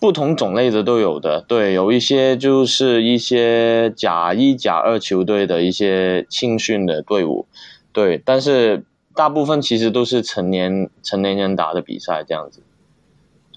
[0.00, 7.46] 不同种类的都有的，对，有一些就是一些甲一、甲二球队的一些青训的队伍，
[7.92, 8.84] 对，但是
[9.16, 12.62] 大部分其实都是成年成年人打的比赛这样子，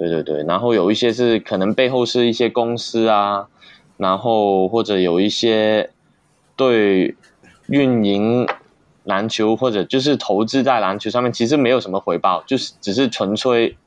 [0.01, 3.47] 对对对，然后有一些是可能背后是一些公司啊，
[3.97, 5.91] 然后或者有一些
[6.55, 7.15] 对
[7.67, 8.47] 运营
[9.03, 13.77] 篮球或者就是投资在篮球上面，其实没有什么回报，就是只是纯粹。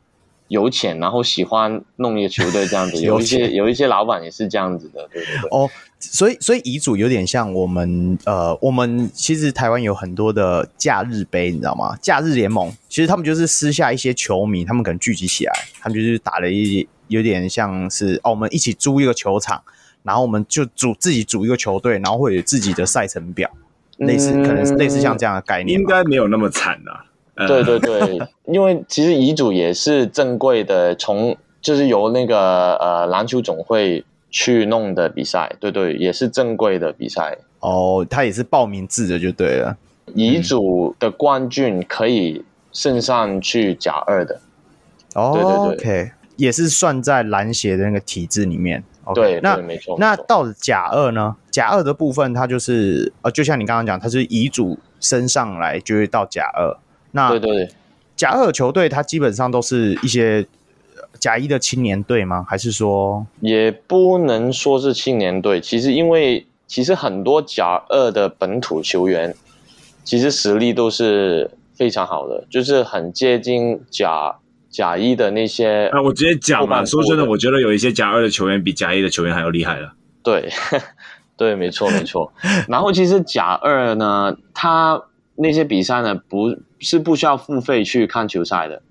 [0.54, 5.48] 有钱，然后喜欢弄一个球队这样子， 有一些有一些老板也是这样子的，对对对。
[5.50, 11.98] 哦，所以所以遗嘱有点像我们呃，我们其实台湾有很多的假日杯，你知道吗？
[12.00, 19.62] 假日联盟其实他们就是私下一些球迷，他们可能聚集起来，他们就是打了一有点像是哦，我们一起租一个球场，
[20.04, 23.50] 然后我们就组自己组一个球队，然后会有自己的赛程表，
[23.98, 27.04] 类似可能类似像这样的概念，应该没有那么惨啊。
[27.36, 37.38] 对对对，因为其实乙组也是正规的，从就是由那个呃篮球总会去弄的比赛，对对，也是正规的比赛。
[37.60, 39.76] 哦，他也是报名制的就对了。
[40.14, 44.38] 乙组的冠军可以升上去甲二的。
[45.14, 48.84] 哦，对对对，OK，也是算在篮协的那个体制里面。
[49.04, 49.96] Okay, 对，那对没错。
[49.98, 51.36] 那到了甲二呢？
[51.50, 56.76] 甲二的部分，它就是呃，就像你刚刚讲，它是乙组升上来就会到甲二。
[57.16, 57.68] 那对对对，
[58.16, 60.44] 甲二球队它基本上都是一些
[61.20, 62.44] 甲一的青年队吗？
[62.48, 65.60] 还是说也不能说是青年队？
[65.60, 69.34] 其实因为其实很多甲二的本土球员，
[70.02, 74.34] 其实实力都是非常好的，就是很接近甲
[74.68, 75.88] 甲一的那些。
[75.92, 79.94] 啊我直接讲嘛，说真的，我觉得有一些甲二的球员比甲一的球员还要厉害了。
[80.24, 80.48] 对，
[81.38, 82.32] 对，没错，没错。
[82.68, 85.00] 然后其实甲二呢，他
[85.36, 86.56] 那些比赛呢，不。
[86.80, 88.82] 是不需要付费去看球赛的，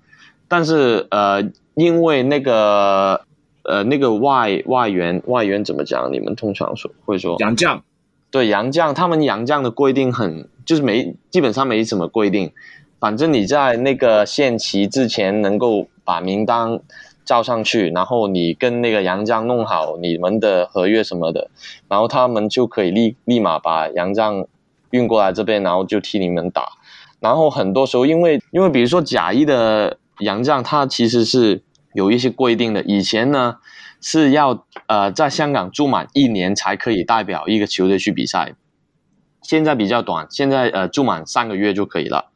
[0.48, 3.20] 但是呃，因为那个
[3.62, 6.10] 呃那个外外援外援怎么讲？
[6.12, 7.84] 你们通常说会说洋将，
[8.32, 12.50] 对洋将，他们洋将的规定很就是没基本上没什么规定，
[12.98, 16.80] 反正你在那个限期之前能够把名单
[17.24, 21.48] 交上去，然后你跟那个洋将弄好你们的合约什么的，
[21.86, 24.44] 然后他们就可以立立马把洋将
[24.94, 26.68] 运过来这边，然后就替你们打。
[27.18, 32.82] 然后很多时候，因为因为比如说甲一的洋将，他其实是有一些规定的。
[32.82, 33.56] 以前呢
[34.00, 38.54] 是要呃在香港住满一年才可以代表一个球队去比赛，
[39.42, 42.30] 现在比较短，现在呃住满三个月就可以了。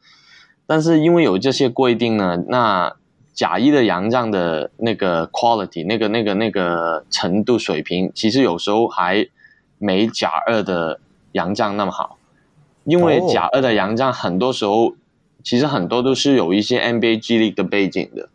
[0.67, 2.95] 但是因为有这些规定呢，那
[3.33, 9.27] 甲一的洋将的那个 quality，那个那个那个程度水平，其实有时候还
[9.77, 10.99] 没甲二的
[11.31, 12.18] 洋将那么好。
[12.83, 14.93] 因为甲二的洋将很多时候，oh.
[15.43, 18.29] 其实很多都是有一些 NBA G League 的背景的，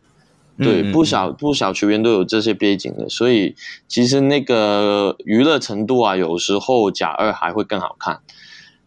[0.57, 3.55] 对，嗯、不少不少球员都有这些背景的，所以
[3.87, 8.21] 其实那个娱乐程度啊，有时候甲二还会更好看。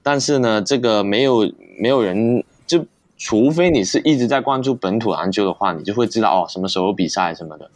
[0.02, 2.86] 但是呢，这个没有没有人，就
[3.16, 7.70] 除非你是一直在关注本土篮球的话，你就会知道哦，什么时候比赛什么的。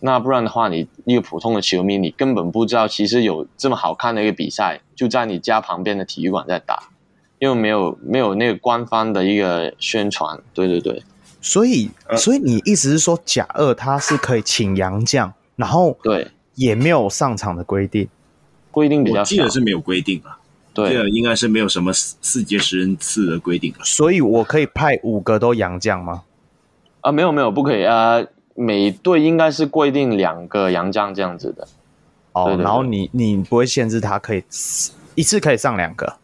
[0.00, 6.90] 那不然的话，你一个普通的球迷，你根本不知道其实有这么好看的一个比赛，就在你家旁边的体育馆在打。
[7.38, 11.02] 因为没有没有那个官方的一个宣传，对对对，
[11.40, 16.28] 所以所以你意思是说甲二他是可以请洋将，然后对。
[16.58, 18.08] 也没有上场的规定，
[18.70, 20.38] 规定比较少，我记得是没有规定啊，
[20.72, 26.22] 对，应该是没有什么四四节十人次的规定，所以我可以派五个都洋将吗？
[27.02, 27.84] 啊，没有没有不可以。
[27.84, 28.24] 啊，
[28.54, 31.68] 每队应该是规定两个洋将这样子的，
[32.32, 34.42] 哦，对对对，然后你你不会限制他可以
[35.14, 36.16] 一次可以上两个，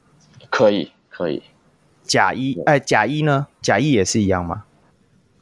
[0.48, 0.91] 可以。
[1.12, 1.42] 可以，
[2.02, 3.46] 甲一哎，甲一呢？
[3.60, 4.64] 甲一也是一样吗？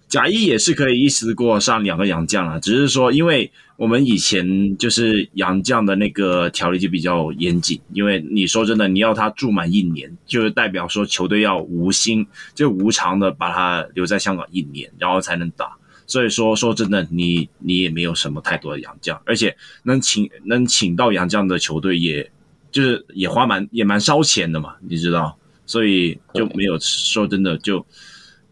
[0.09, 15.77] 甲一也是可以一次过上两个洋将啊，只是说，因为我们以前就是洋将的那个条例就比较严谨，因为你说真的，你要他住满一年，就是代表说球队要无薪，就无偿的把他留在香港一年，然后才能打。
[16.09, 22.33] 所以说，说真的，你你也没有什么太多的洋将，而且能请能请到洋将的球队也，也
[22.73, 25.39] 就是也花蛮也蛮烧钱的嘛，你知道。
[25.71, 27.87] 所以就没有说真的，就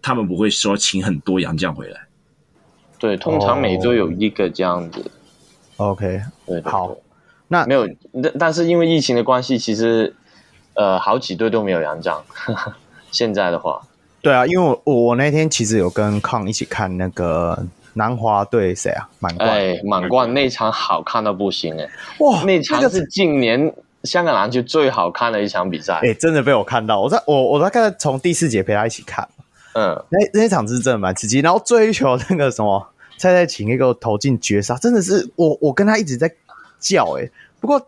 [0.01, 2.03] 他们不会说请很多洋将回来。
[2.97, 5.05] 对，通常每周有一个这样子。
[5.79, 5.91] Oh.
[5.91, 6.97] OK，对，对，好。
[7.49, 7.89] 那没有，
[8.23, 10.15] 但但是因为疫情的关系，其实
[10.75, 12.25] 呃好几队都没有洋将。
[13.11, 13.83] 现在的话，
[14.23, 21.91] 对啊，因为我我那天其实有跟康一起看那个南华对谁啊满贯，哎，满贯那场好看到不行哎，
[22.21, 23.75] 哇，那场是近年。
[24.05, 27.01] 香港篮球最好看的一场比赛，哎、欸，真的被我看到。
[27.01, 29.29] 我在我我大概从第四节陪他一起看，
[29.75, 31.41] 嗯，那那场是真的蛮刺激。
[31.41, 32.87] 然后追求那个什么
[33.17, 36.33] 蔡蔡琴那个投进绝杀，真的是我我跟他一直在
[36.79, 37.33] 叫哎、欸。
[37.61, 37.85] 不过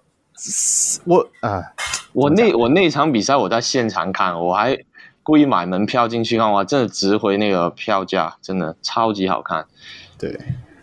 [1.05, 1.65] 我啊、呃，
[2.13, 4.77] 我那我那场比赛我在现场看，我还
[5.23, 9.67] 故意买门票进去看，哇，真的值回那个票价，真的超级好看。
[10.19, 10.39] 对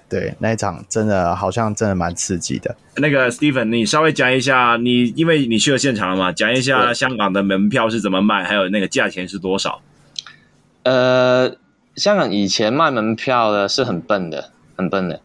[0.10, 2.76] 对，那一场真的好像真的蛮刺激的。
[2.96, 9.82] 那个 Steven，你稍微讲一下，你因为你去了现场了嘛，讲一下香港的门票是怎么卖，还有那个价钱是多少？
[10.84, 11.58] 呃，
[11.96, 15.20] 香港以前卖门票的是很笨的，很笨的，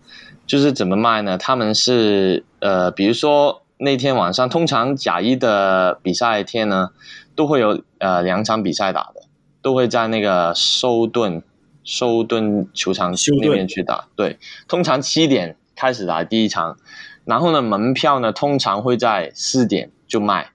[0.47, 1.39] 就是怎么卖呢？
[1.39, 6.91] 他们是呃，比如说那天晚上，通常甲一的比赛天呢，
[7.37, 9.23] 都会有呃两场比赛打的，
[9.63, 11.45] 都会在那个收顿
[11.85, 14.09] 修顿球场那边去打。
[14.17, 16.79] 对，通常七点开始打第一场，
[17.25, 20.51] 然后呢，门票呢通常会在四点就卖，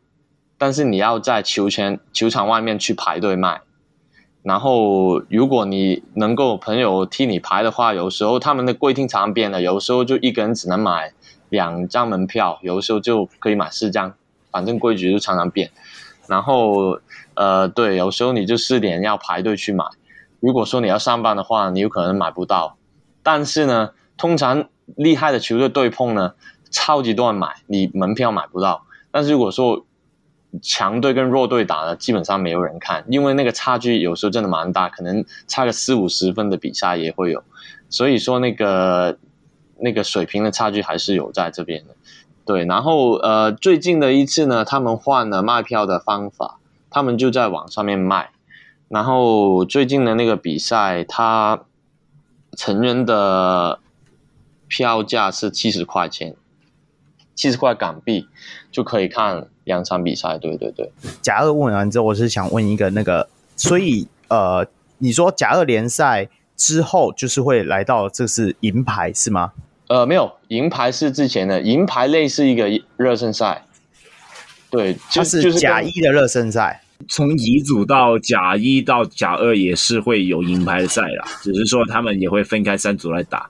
[0.58, 3.62] 但是你要在球圈球场外面去排队卖。
[4.44, 11.12] 然后，如果你能够朋友替你排的话，有时候他们的规定常常变了，有时候就一个人只能买
[11.50, 14.14] 两张门票，有时候就可以买四张，
[14.50, 15.72] 反正规矩就常常变。
[16.30, 17.02] 然后，
[17.34, 19.84] 呃，对，有时候你就四点要排队去买。
[20.40, 22.78] 如果说你要上班的话，你有可能买不到。
[23.24, 26.34] 但是呢，通常厉害的球队对碰呢，
[26.72, 28.86] 超级多人买，你门票买不到。
[29.12, 29.86] 但是如果说
[30.62, 37.44] 强队跟弱队打呢基本上没有人看，因为那个差距有时候真的蛮大，可能差个四五十分的比赛也会有，
[37.90, 39.18] 所以说那个
[39.80, 41.96] 那个水平的差距还是有在这边的。
[42.46, 46.60] 对，然后呃最近的一次呢，他们换了卖票的方法，
[46.90, 48.30] 他们就在网上面卖，
[48.90, 51.64] 然后最近的那个比赛，他
[52.56, 53.80] 成人的
[54.68, 56.36] 票价是七十块钱，
[57.36, 58.28] 七十块港币
[58.72, 59.48] 就可以看。
[59.68, 60.90] 两场比赛，对对对。
[61.22, 63.28] 甲二问完之后，我是想问一个那个，
[63.58, 64.66] 所以呃，
[65.00, 69.52] 你说甲二联赛之后就是会来到这是银牌是吗？
[69.90, 73.66] 呃，没有，银牌是之前的，银牌类似一个热身赛。
[74.70, 83.50] 对，就是甲一的热身赛，从乙组到甲一到甲二也是会有银牌赛啦，只是说他们也会分开三组来打。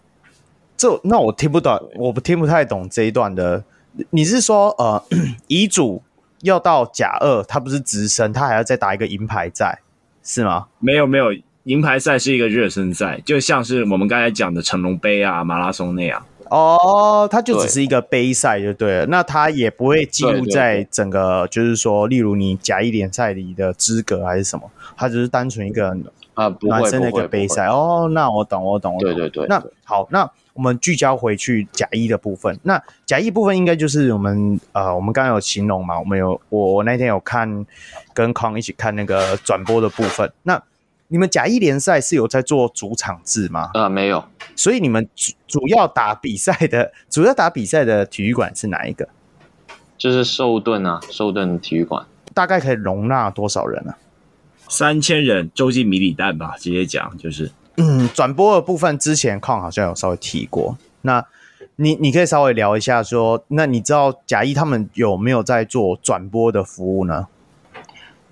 [0.75, 3.63] 这那我听不懂，我不听不太懂这一段的。
[4.11, 5.03] 你是说呃，
[5.47, 6.03] 乙组？
[6.43, 9.81] 要到甲二，他不是直升，他还要再打一个银牌赛，
[10.21, 10.67] 是吗？
[10.77, 11.33] 没有没有，
[11.63, 16.23] 银牌赛是一个热身赛，就像是我们刚才讲的成龙杯啊、马拉松那样。
[16.49, 25.95] 哦，它就只是一个杯赛就对了，对那它也不会记录在整个，就是说，例如你甲一联赛里的资格还是什么，它只是单纯一个
[26.33, 27.67] 啊男生的一个杯赛。
[27.67, 29.13] 哦，那我懂，我懂，我懂。
[29.13, 30.29] 对对对，那好，那。
[30.53, 37.63] 我们聚焦回去甲一的部分，那甲一部分应该就是我们呃，我们刚刚有形容嘛，我们有我我那天有看
[38.11, 40.33] 跟康一起看那个转播的部分。
[40.41, 40.59] 那
[41.09, 43.71] 你们甲一联赛是有在做主场制吗？
[43.73, 44.23] 呃，没有。
[44.55, 49.07] 所以你们主主要打比赛的 主要打比赛的体育馆是哪一个？
[49.97, 52.05] 就是寿顿啊，寿顿体育馆。
[52.33, 53.91] 大概可以容纳多少人呢？
[53.91, 53.97] 啊？
[54.69, 57.51] 三千人，洲际迷你蛋吧，直接讲就是。
[57.77, 61.25] 嗯，转播的部分之前康好像有稍微提过，那
[61.77, 67.27] 你你可以稍微聊一下说，那你知道甲一他们有没有在做转播的服务呢？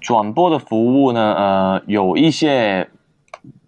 [0.05, 2.87] 转播的服务呢，呃，有一些，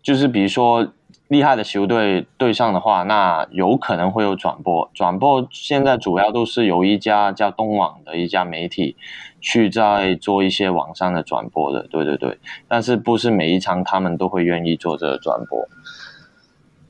[0.03, 0.87] 就是比如说
[1.29, 4.87] 厉害的球队对上的话，那有可能会有转播。
[4.93, 8.95] 转播现在主要都是由一家叫东网的一家媒体。
[9.39, 15.67] 去在做一些网上的转播的，对对对，但是不是每一场他们都会愿意做这个转播。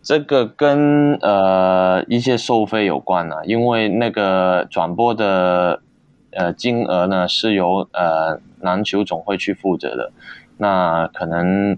[0.01, 5.81] 这个跟呃一些收费有关啊，因为那个转播的
[6.37, 10.11] 呃金额呢是由呃篮球总会去负责的，
[10.57, 11.77] 那可能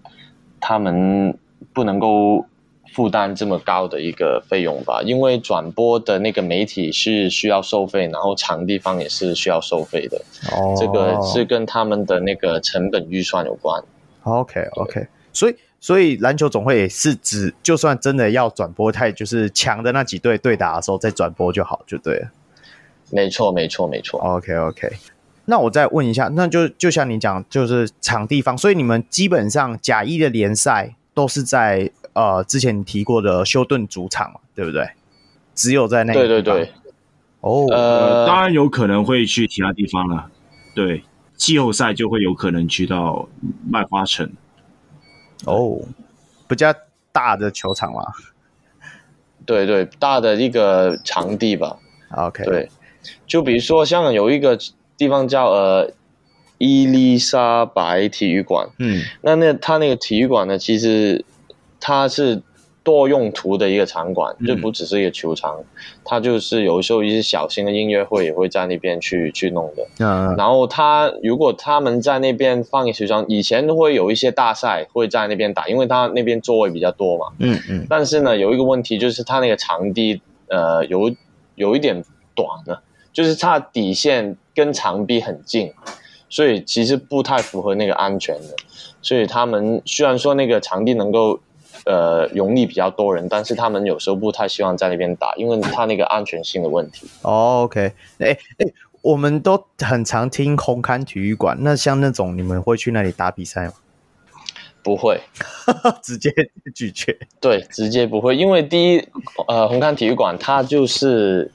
[0.60, 1.36] 他们
[1.74, 2.46] 不能够。
[2.92, 10.20] 负担这么高的一个费用吧，因为转播的那个媒体是需要收费，然后场地方也是需要收费的。
[10.52, 13.82] 哦，这个是跟他们的那个成本预算有关。
[14.24, 22.28] OK OK，所以所以篮球总会也是指，就算真的要转播，太就是强的那几队对打的时候再转播就好，就对了。
[23.12, 24.20] 没错没错没错。
[24.20, 24.92] OK OK，
[25.46, 31.92] 那我再问一下，那就就像你讲，就是场地方，所以你们基本上甲一的联赛都是在。
[32.14, 34.90] 呃，之前你提过的休顿主场嘛，对不对？
[35.54, 36.74] 只有在那个对对对，
[37.40, 40.30] 哦，呃，当然有可能会去其他地方了。
[40.74, 41.04] 对，
[41.38, 43.30] 季后赛就会有可能去到
[43.70, 44.30] 麦花城。
[45.46, 45.80] 哦，
[46.48, 46.74] 比较
[47.14, 48.02] 大的球场嘛。
[49.46, 51.78] 对对，大的一个场地吧。
[52.10, 52.70] OK，对，
[53.26, 54.58] 就比如说香港有一个
[54.98, 55.92] 地方叫呃
[56.58, 58.70] 伊丽莎白体育馆。
[58.80, 61.26] 嗯，那那它那个体育馆呢，其实。
[61.82, 62.42] 它是
[62.84, 65.66] 多用途的一个场馆，就不只是一个球场，嗯、
[66.04, 69.88] 它就是有时候一些小型的音乐会也会在那边去去弄的。
[70.00, 77.28] 嗯，然后他如果他们在那边放一个球场，以前都会有一些大赛会在那边打，因为它那边座位比较多嘛。
[77.40, 77.88] 嗯嗯。
[77.90, 81.10] 但是呢，有一个问题就是它那个场地呃有
[81.56, 82.04] 有一点
[82.36, 82.84] 短了，
[83.14, 85.74] 就是它底线跟长壁很近，
[86.30, 88.56] 所以其实不太符合那个安全的。
[89.02, 91.40] 所以他们虽然说那个场地能够。
[91.86, 97.08] 呃，容易比较多人，但是他们有时候不太希望在那边打，因为他那个安全性的问题。
[97.22, 98.66] 哦，OK，哎哎，
[99.02, 103.74] 我们都很常听红磡体育馆，那像那种你们会去那里打比赛吗？
[104.84, 105.22] 不会，
[106.04, 106.30] 直接
[106.76, 107.18] 拒绝。
[107.40, 109.08] 对，直接不会，因为第一，
[109.48, 111.50] 呃，红磡体育馆它就是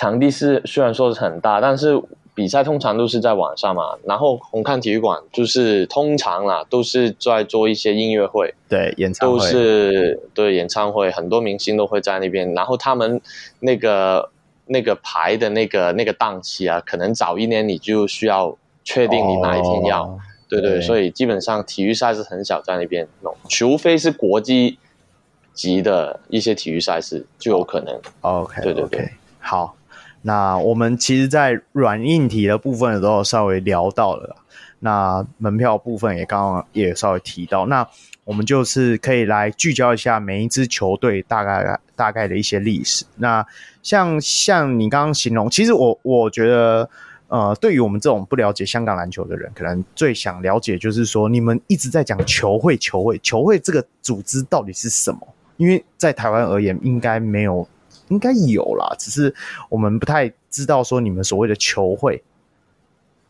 [0.00, 2.00] 场地是虽然说是很大，但是。
[2.32, 12.54] 比赛通常都是在晚上嘛，然后红磡体育馆就是通常啦，都是在做一些音乐会，对，演唱会都是对演唱会，很多明星都会在那边。
[12.54, 13.20] 然后他们
[13.58, 14.30] 那个
[14.66, 24.78] 那个排的那个那个档期啊，可能早一年你就需要确定你哪一天要，哦、对对，对，所以基本上体育赛事很少在那边弄，除非是国际
[25.52, 28.00] 级的一些体育赛事就有可能。
[28.22, 29.74] OK，对对对，好。
[30.22, 34.36] 那我们其实，在软硬体的部分都有稍微聊到了，
[34.80, 37.88] 那门票部分也刚刚也稍微提到，那
[38.24, 43.06] 我们就是可以来聚焦一下每一支球队大概大概的一些历史。
[43.16, 43.44] 那
[43.82, 46.88] 像像你刚刚形容，其实我我觉得，
[47.28, 55.20] 呃，对于我们这种不了解香港篮球的人，可能最想了解就是说，你们一直在讲球会、球会、球会这个组织到底是什么？
[55.56, 57.66] 因为在台湾而言，应该没有。
[58.10, 59.34] 应该有啦，只是
[59.68, 62.22] 我们不太知道说你们所谓的球会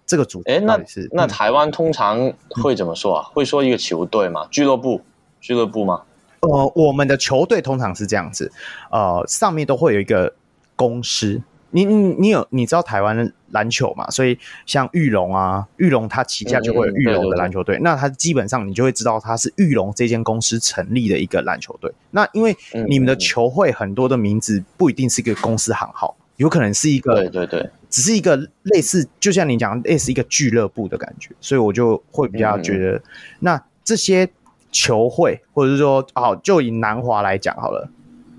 [0.05, 0.51] 这个组织。
[0.51, 0.79] 哎，那
[1.13, 3.27] 那台湾通常会怎么说啊？
[3.29, 4.49] 嗯、会说一个球队吗？
[4.51, 5.01] 俱乐部？
[5.41, 6.03] 俱乐部吗？
[6.41, 8.51] 呃，我们的球队通常是这样子，
[8.91, 10.35] 呃，上面都会有一个
[10.75, 11.41] 公司。
[11.71, 14.09] 你你你有你知道台湾篮球嘛？
[14.11, 17.79] 所以像玉龙啊，玉龙它旗下就会有玉龙的篮球队。
[17.81, 21.93] 那它基本上你就会知道它是玉龙这间公司成立的一个篮球队。
[22.11, 22.57] 那因为
[22.89, 31.31] 你们的球会很多的名字不一定是一个公司行号，有可能是一个对对对，只是一个类似，就像你讲类似一个俱乐部的感觉。
[31.41, 33.03] 所以我就会比较觉得，
[33.41, 34.29] 那这些
[34.73, 37.89] 球会或者是说，哦，就以南华来讲好了。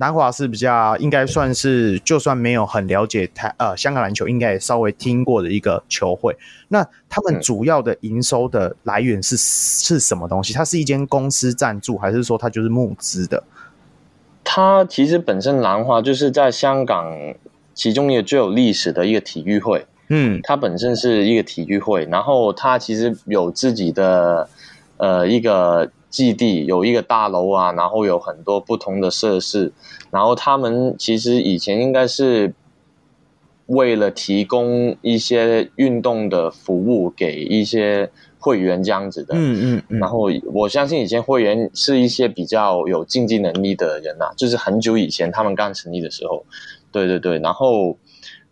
[0.01, 6.35] 南华是比较应该算是，就算没有很了解台呃香港篮球，应该也稍微听过的一个球会。
[6.69, 10.53] 那他们主要的营收的来源是是什么东西？
[10.55, 13.43] 它是一间公司赞助，还是说它就是募资的？
[14.43, 17.05] 它其实本身南华就是在香港
[17.75, 19.85] 其中一个最有历史的一个体育会。
[20.09, 24.49] 嗯，它本身是一个体育会，然后它其实有自己的
[24.97, 25.91] 呃一个。
[26.11, 29.71] 基地有一个大楼啊，然后有很多不同的设施，
[30.11, 32.53] 然后他们其实以前应该是
[33.67, 46.43] 为了提供一些运动的服务给一些会员这样子的，嗯嗯，嗯，然后我相信以前会员是一些比较有竞技能力的人啊，就是很久以前他们刚成立的时候，
[46.91, 47.97] 对对对，然后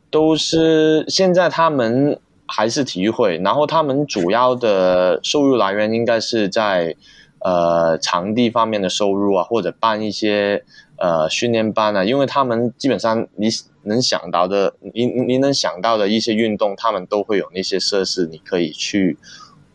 [0.09, 6.95] 都是现在他们还是体育会，然后他们主要的收入来源应该是在。
[7.41, 10.63] 呃，场地方面的收入啊，或者办一些
[10.97, 13.47] 呃训练班啊，因为他们基本上你
[13.83, 19.17] 能想到的，你你能想到的一些运动，他们都会有那些设施，你可以去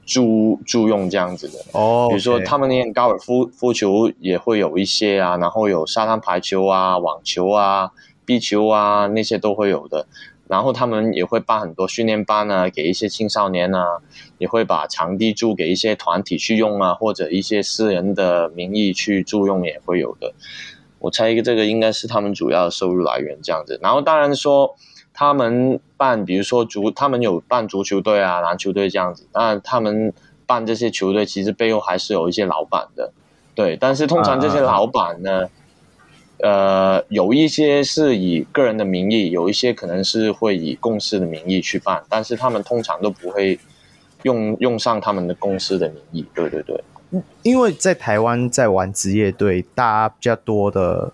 [0.04, 1.58] 租租用这样子的。
[1.72, 7.90] 哦，比如说他们那高尔夫夫球也会有一些啊，然后有沙滩排球啊、网球啊、
[8.26, 10.06] 壁球啊，那些都会有的。
[10.48, 13.98] 然后他们也会办很多训练班啊，给一些青少年啊，
[14.38, 20.34] 也会把场地租给一些团体去用啊，或者一些私人的名义去租用也会有的。
[20.98, 23.78] 我猜一个这个应该是他们主要的收入来源这样子。
[23.82, 24.74] 然后当然说
[25.12, 29.26] 他们办，比如说足，他们有办足球队啊、篮球队这样子。
[29.30, 30.12] 当然他们
[30.46, 33.12] 办这些球队，其实背后还是有一些老板的，
[33.54, 33.76] 对。
[33.76, 35.48] 但是通常这些老板呢，
[36.44, 43.58] 呃，有一些是以个人的名义，有一些可能是会以公司的名义去办，但是他们通常都不会
[44.24, 46.26] 用用上他们的公司的名义。
[46.34, 46.78] 对对对，
[47.42, 51.10] 因为在台湾在玩职业队，大家比较多的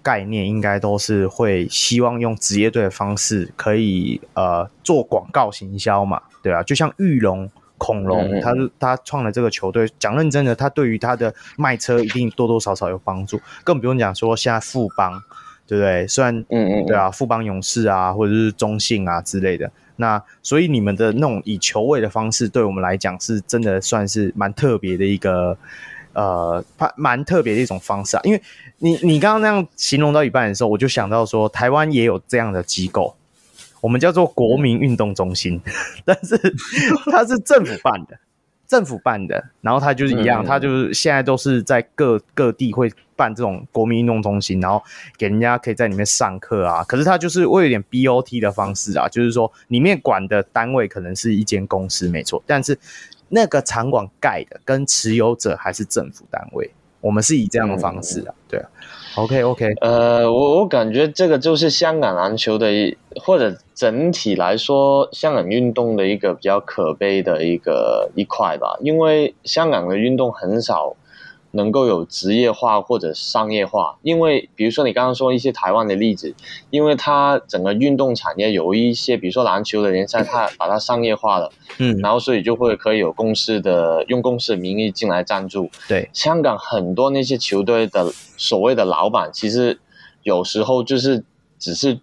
[0.00, 7.50] 概念应该都是会希望用职业队的方式，可以呃做广告行销嘛，对啊，就像玉龙。
[7.78, 9.88] 恐龙，他他创了这个球队。
[9.98, 13.40] 讲认真的，他对于他的卖车一定多多少少有帮助。
[13.64, 15.22] 更不用讲说现在富邦，
[15.66, 16.06] 对不对？
[16.06, 19.70] 虽然，嗯嗯，对啊，富邦勇士啊，或者是中信啊之类的。
[19.96, 25.58] 那所以你们的那种以球位的方式，对我们来讲是真的算是蛮特别的一个
[26.12, 28.20] 呃蛮蛮特别的一种方式啊。
[28.24, 28.40] 因为
[28.78, 33.16] 你你刚刚那样形容到一半的时候，我就想到说，台湾也有这样的机构，
[33.80, 35.60] 我们叫做国民运动中心，
[36.04, 36.36] 但是
[37.10, 38.18] 它是政府办的。
[38.66, 44.82] 政府办的，然后它就是一样，他、嗯、就是现在都是在各各地会办这种国民运动中心，然后
[45.16, 46.84] 给人家可以在里面上课啊。
[46.84, 52.78] 可是它就是会有点 BOT 的方式啊，就是说里面管的单位可能是一间公司没错，但是
[53.30, 56.70] 那个场馆盖的跟持有者还是政府单位。
[57.00, 58.68] 我们是以这样的方式啊，嗯、对啊。
[59.18, 70.94] OK OK，呃，我我感觉这个就是香港篮球的一，或者整体来说，香港运动的一个比较可悲的一个一块吧，因为香港的运动很少。
[71.52, 76.34] 能够有职业化或者商业化，因为比如说你刚刚说一些台湾的例子，
[76.70, 85.70] 因为它整个运动产业有一些，比如说篮球的联赛，它把它商业化了，嗯，然后所以就会可以有公司的用公司的名义进来赞助。
[85.88, 89.80] 对，香港很多那些球队的所谓的老板，其实
[90.22, 91.24] 有时候就是
[91.58, 91.98] 只是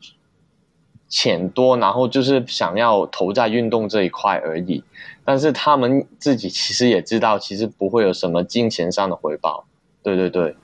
[1.08, 4.84] 钱多，然后就是想要投在运动这一块而已。
[5.26, 9.66] 但是他们自己其实也知道，其实不会有什么金钱上的回报，
[10.04, 10.56] 对对对，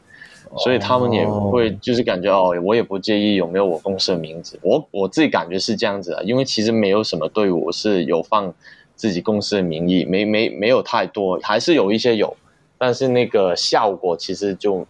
[0.60, 8.54] 所以他们也会就是感觉哦，我也不介意有没有我公司的名字，我我自己感觉是这样子的，因为其实没有什么队伍是有放
[8.96, 12.38] 自己公司的名义，没没没有太多，还是有一些有，
[12.78, 14.86] 但是那个效果其实就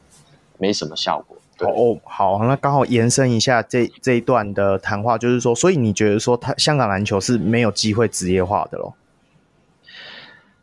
[0.58, 1.38] 没什么效果。
[1.64, 8.94] 哦，好，那刚好延伸一下这这一段的谈话，就是说，所以你觉得说，他香港篮球是没有机会职业化的咯？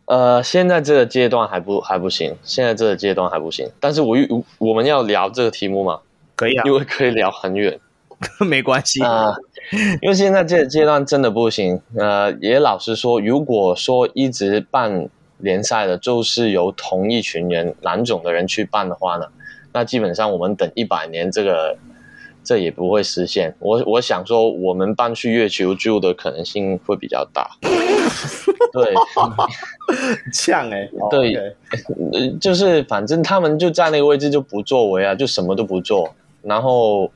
[0.09, 3.71] 呃，现在这个阶段还不还不行，现在这个阶段还不行。
[3.79, 4.17] 但是我
[4.57, 6.01] 我们要聊这个题目吗？
[6.35, 7.79] 可以啊，因为可以聊很远，
[8.41, 9.37] 没关系啊、呃。
[10.01, 11.83] 因为现在这个阶段真的不行。
[11.95, 19.27] 呃，也老实说，如果说一直办联赛的，就是由同一群人蓝种的人去办的话呢，
[19.75, 21.77] 那基本上我们等一百年这个。
[22.49, 23.55] 这也不会实现。
[23.59, 27.51] 我我想说，我们搬去月球住的可能性会比较大。
[28.73, 28.95] 对，
[30.33, 31.55] 呛哎，对，
[32.41, 36.15] 就是反正他们就在那个位置就不作为啊，就什么都不做。
[36.41, 37.13] 然后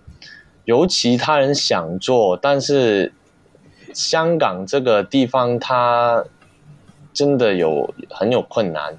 [0.67, 3.11] 由其他人想做，但是
[3.95, 6.23] 香港这个地方它
[7.15, 8.95] 真的有很有困难。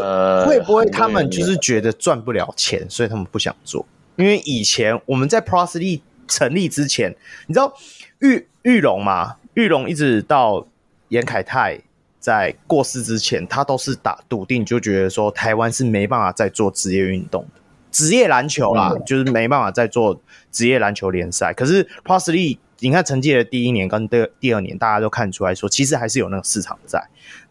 [0.00, 3.86] 呃，会不会他们就是觉得赚不了钱，所以他们不想做？
[4.16, 7.14] 因为以前我们在 Plus League 成立之前，
[7.46, 7.72] 你知道
[8.18, 9.36] 玉玉龙嘛？
[9.54, 10.66] 玉龙一直到
[11.08, 11.80] 严凯泰
[12.18, 17.60] 在过世之前，他都是打笃定，就觉得说台湾是没办法再做职业运动的，
[17.92, 21.52] 职业篮球啦，嗯、就是没办法再做职业篮球联赛。
[21.54, 27.02] 可是 Plus League 你看成绩的第一年跟第第二年，大家都看出来说，其实还是有那个市场在，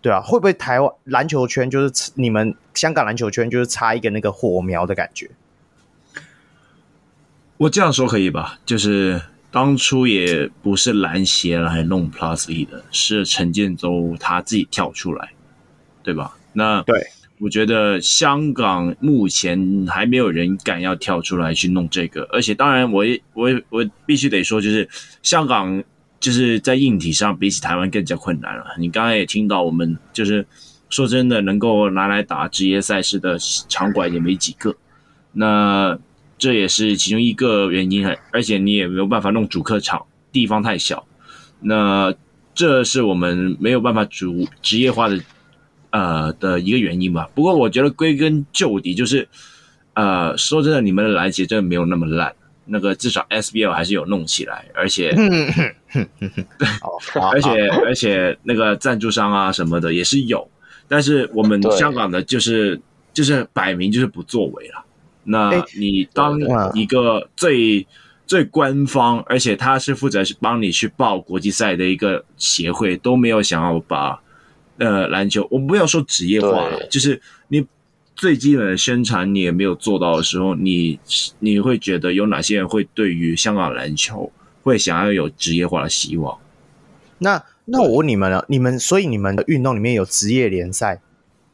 [0.01, 5.29] 对啊，会不会台湾篮球圈就是你们香港篮球圈就是差一个那个火苗的感觉？
[7.57, 8.59] 我这样说可以吧？
[8.65, 15.31] 就是当初也不是篮协来弄 Plus E 的，是陈建州他自己跳出来，
[16.03, 16.35] 对吧？
[16.51, 17.01] 那对，
[17.39, 24.89] 我觉得香港目前还没有人敢要跳出来去弄这个，而且当然我也，我我我必须得说，就是
[25.23, 25.81] 香港
[26.19, 28.65] 就是在硬体上比起台湾更加困难了。
[28.77, 30.45] 你刚才也听到，我们就是
[30.89, 33.39] 说真的，能够拿来打职业赛事的
[33.69, 34.75] 场馆也没几个，
[35.31, 35.97] 那。
[36.37, 41.05] 这也是其中一个原因，而且你也没有办法弄主客场，地方太小。
[41.61, 42.13] 那
[42.53, 45.19] 这是我们没有办法主职业化的
[45.89, 47.29] 呃的一个原因吧。
[47.33, 49.27] 不过我觉得归根究底就是，
[49.93, 52.33] 呃，说真的，你们的篮协真的没有那么烂。
[52.67, 56.67] 那个至少 SBL 还是有弄起来，而且， 对，
[57.31, 60.49] 而且而且那个赞助商啊什么的也是有，
[60.87, 62.81] 但是我们香港的就是
[63.13, 64.83] 就是摆明就是不作为了。
[65.25, 66.39] 那你当
[66.73, 67.85] 一个最
[68.25, 74.21] 最官方，而且他是负责帮你去报国际赛的一个协会，都没有想要把
[74.77, 77.65] 呃篮球，我们不要说职业化了，就是你
[78.15, 80.99] 最基本的宣传你也没有做到的时候，你
[81.39, 84.31] 你会觉得有哪些人会对于香港篮球
[84.63, 86.37] 会想要有职业化的希望？
[87.17, 91.01] 那那我问你们了，你们所以你们的运动里面有职业联赛？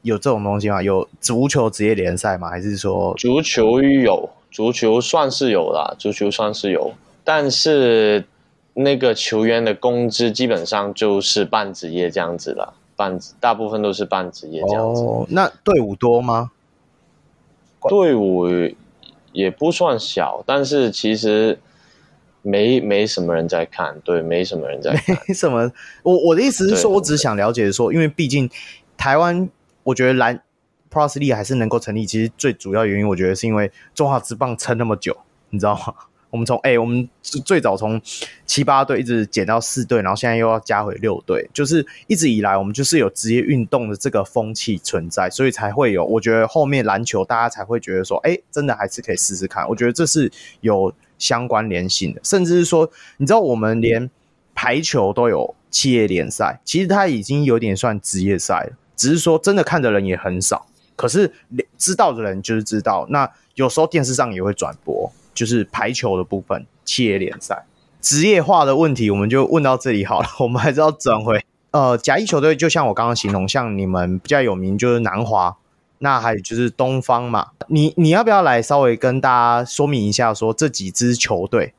[0.03, 0.81] 有这种东西吗？
[0.81, 2.49] 有足球职业联赛吗？
[2.49, 4.29] 还是说足球有？
[4.51, 6.93] 足球算是有啦，足球算是有，
[7.23, 8.25] 但是
[8.73, 15.03] 那个球员的工资基本上就是半职业这样子啦，半大部分都是半职业这样子。
[15.03, 16.51] 哦，那队伍多吗？
[17.87, 18.45] 队伍
[19.31, 21.57] 也不算小，但是其实
[22.41, 25.17] 没没什么人在看，对，没什么人在看。
[25.29, 25.71] 没什么，
[26.03, 28.49] 我我的意思是说，我只想了解说，因为毕竟
[28.97, 29.49] 台湾。
[29.83, 30.41] 我觉得篮
[30.91, 35.17] Plus 立还是能够成立，其实最主要原因，我觉得是因为中华职棒撑那么久，
[35.49, 35.93] 你知道吗？
[36.31, 38.01] 我们从哎、我们最早从
[38.45, 46.05] 七八队一直减到四队，然后现在又要加回六队，就是一直以来我们就是有职业运动的这个风气存在，所以才会有。
[46.05, 49.67] 我觉得后面篮球大家才会觉得说，哎、真的还是可以试试看。
[49.67, 54.09] 我觉得这是有相关联性的，甚至是说，你知道我们连
[54.55, 60.65] 排球都有企业联赛，其实它已经有点算职业赛了，只是说真的看的人也很少，
[60.95, 61.33] 可是
[61.77, 63.05] 知道的人就是知道。
[63.09, 65.11] 那有时候电视上也会转播。
[65.33, 67.63] 就是排球的部分，企业联赛
[68.01, 70.27] 职业化的问题，我们就问到这里好了。
[70.43, 75.55] 我们还是要转回呃甲乙球队，就像我刚刚形容，像你们比较有名就是南华，
[75.99, 77.51] 那还有就是东方嘛。
[77.67, 81.73] 你你要不要来稍微跟大家说明一下，说这几支球队，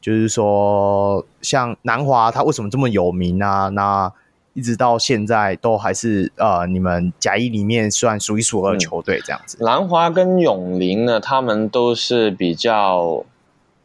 [0.00, 3.68] 就是说像南华它为什么这么有名啊？
[3.68, 4.12] 那
[4.54, 9.58] 一直到现在都还是呃，你们甲一里面算数一数二的球队这样子。
[9.60, 13.24] 嗯、南华跟永林呢，他们都是比较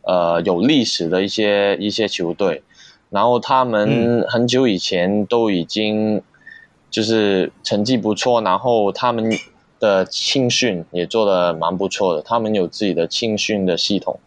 [0.04, 2.62] 呃有历史的一些一些球队，
[3.10, 6.22] 然后他们很久以前都已经
[6.92, 9.28] 就是成绩不错，然后他们
[9.80, 14.20] 的青训也做的蛮不错的，他们有自己的青训的系统，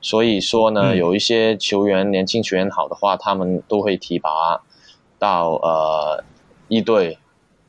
[0.00, 4.62] 所以说呢，嗯、有一些球员年轻球员好的话，他们都会提拔。
[5.18, 6.24] 到呃
[6.68, 7.18] 一队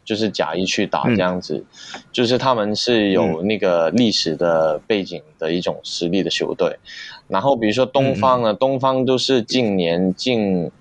[0.03, 6.69] 就是甲一去打这样子，嗯、就是他们是有那个历史的背景的一种实力的球队。
[6.69, 10.71] 嗯、然后比如说东方呢，嗯、东方都是近年近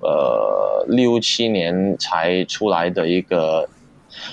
[0.00, 3.68] 呃六七年才出来的一个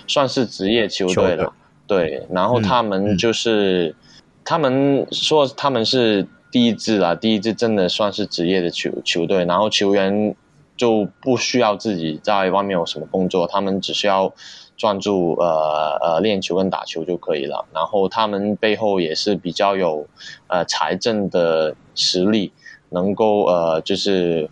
[0.07, 1.53] 算是职业球队了。
[1.85, 3.95] 队对，然后他们就是、嗯、
[4.43, 10.35] 他们说他们是第一支啦，第一支真的算是职业的球球队，然后球员。
[10.75, 14.33] 就不需要自己在外面有什么工作，他们只需要
[14.75, 17.65] 专注呃呃练球跟打球就可以了。
[17.73, 20.07] 然后他们背后也是比较有
[20.47, 22.51] 呃财政的实力，
[22.89, 24.49] 能够呃就是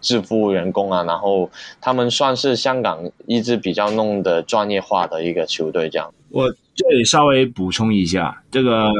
[0.00, 1.04] 支付员工啊。
[1.04, 1.48] 然后
[1.80, 5.88] 他们算是香港一支比较弄的专业化的一个球队。
[5.88, 8.90] 这样，我这里稍微补充一下，这个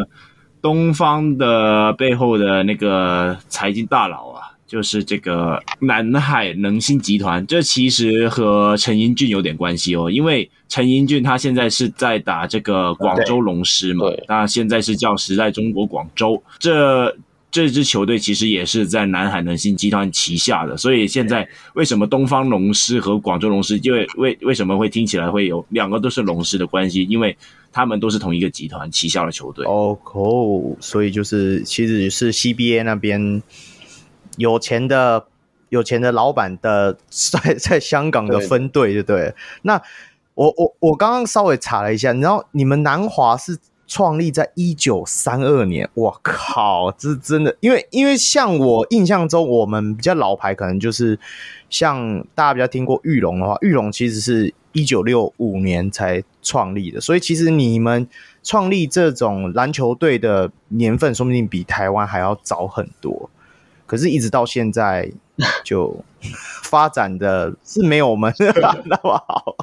[0.62, 4.31] 东方的背后的那个财经大佬。
[4.72, 17.14] 就是这个南海能兴集团，这其实和陈英俊有点关系哦，因为陈英俊他现在是在打这个广州龙狮嘛，那现在是叫时代中国广州，这
[17.50, 27.06] 这支球队其实也是在南海能兴集团旗下的，所以现在为什么东方龙狮和广州龙狮，因为为为什么会听起来会有两个都是龙狮的关系？
[27.10, 27.36] 因为
[27.70, 29.66] 他们都是同一个集团旗下的球队。
[29.66, 33.42] 哦，oh, 所以就是其实是 CBA 那边。
[34.36, 35.26] 有钱的
[35.68, 39.30] 有钱的老板的在 在香港的分队，就对了。
[39.30, 39.82] 对那
[40.34, 47.54] 我我我刚刚稍微查了一下，你知道你们南华是创立在一九三二年，我靠，这真的。
[47.60, 51.18] 因为因为像我印象中，我们比较老牌，可能就是
[51.68, 58.08] 像大家比较听过玉龙的话，玉龙其实是一九六五年才创立的，所以其实你们
[58.42, 63.28] 创立这种篮球队的年份，说不定比台湾还要早很多。
[63.92, 65.06] 可是，一直到现在，
[65.62, 66.02] 就
[66.62, 68.32] 发展的是没有我们
[68.86, 69.54] 那么好。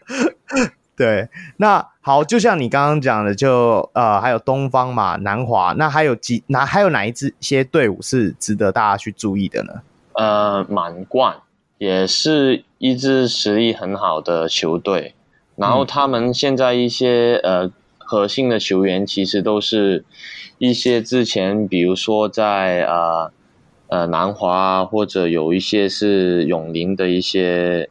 [0.94, 9.80] 对，那好，就像你刚刚讲的，就呃，还有东方嘛，南华，那还有几哪还有哪一支些队伍是值得大家去注意的呢？
[10.12, 11.36] 呃，满贯
[11.78, 15.14] 也是一支实力很好的球队，
[15.56, 20.04] 然后他们现在一些呃核心的球员，其实都是
[20.58, 23.32] 一些之前，比如说在呃。
[23.88, 27.88] 呃，南华或者有一些是永宁的一些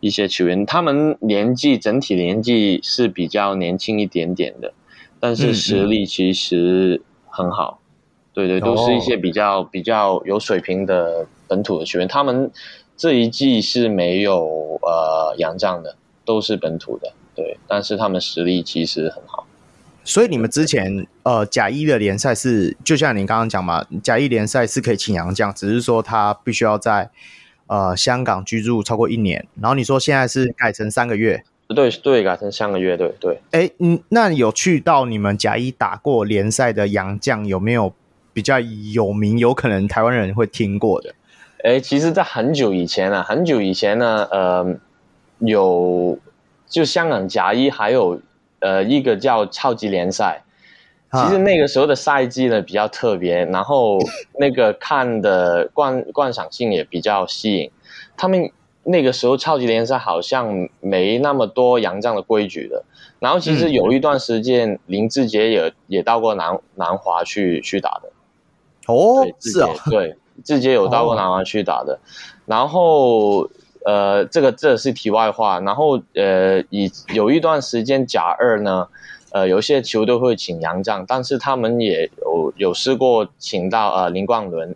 [0.00, 4.72] 一些球员，他们年纪整体年纪是比较年轻一点点的，
[5.18, 7.78] 但是实力其实很好。
[7.80, 7.84] 嗯嗯
[8.34, 12.06] 对对，都是一些比较比较有水平的本土的球员。
[12.06, 12.48] 他们
[12.96, 17.12] 这一季是没有呃洋将的，都是本土的。
[17.34, 19.44] 对，但是他们实力其实很好。
[20.08, 27.10] 所以你们之前呃甲一的联赛是就像你刚刚讲嘛，甲一联赛是可以请洋将，只是说他必须要在
[27.66, 29.46] 呃香港居住超过一年。
[29.60, 33.42] 然后你说现在是改成三个月，对对，改成三个月，对对。
[33.50, 37.92] 哎，嗯，那有去到你们甲一打过联赛的洋将有没有
[38.32, 41.14] 比较有名，有可能台湾人会听过的？
[41.62, 44.74] 哎，其实，在很久以前啊，很久以前呢，呃，
[45.40, 46.18] 有
[46.66, 48.22] 就香港甲一还有。
[48.60, 50.42] 呃，一个叫超级联赛，
[51.12, 53.98] 其实那个时候的赛季呢比较特别，然后
[54.38, 57.70] 那个看的观观赏性也比较吸引。
[58.16, 58.50] 他们
[58.82, 62.84] 那个时候超级联赛好像没那么多洋将的规矩的。
[63.20, 68.10] 然后其实有一段时间，嗯、林志杰也也到过南南华去去打的。
[68.86, 71.94] 哦，是啊，对，志杰有到过南华去打的。
[71.94, 71.98] 哦、
[72.46, 73.50] 然后
[73.84, 75.60] 呃，这个这是题外话。
[75.60, 78.88] 然后呃，以有一段时间甲二呢，
[79.32, 84.74] 呃，有些球队会请洋将，但是他们也有有试过请到呃林冠伦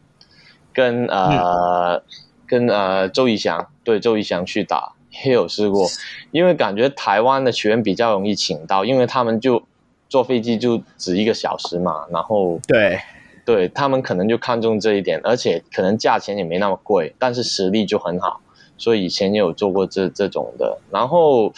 [0.72, 1.94] 跟呃。
[1.94, 2.02] 嗯
[2.44, 4.92] 跟呃周仪翔，对周仪翔去打
[5.24, 5.88] 也有试过，
[6.32, 9.62] 因为感觉台湾的球员比较容易请到，因为他们就
[10.10, 12.98] 坐飞机就只一个小时嘛，然后对
[13.46, 18.42] 对，他们可能就看中这一点，而且可能价钱也没那么贵，但是实力就很好，
[18.82, 20.76] 所以以前也有做过这这种的。
[20.90, 21.52] 然后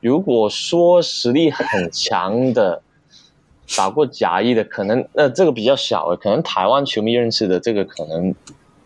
[0.00, 2.80] 如果说实力很强的
[3.76, 8.34] 打过甲一的，可能呃这个比较小的，可能台湾球迷认识的这个可能。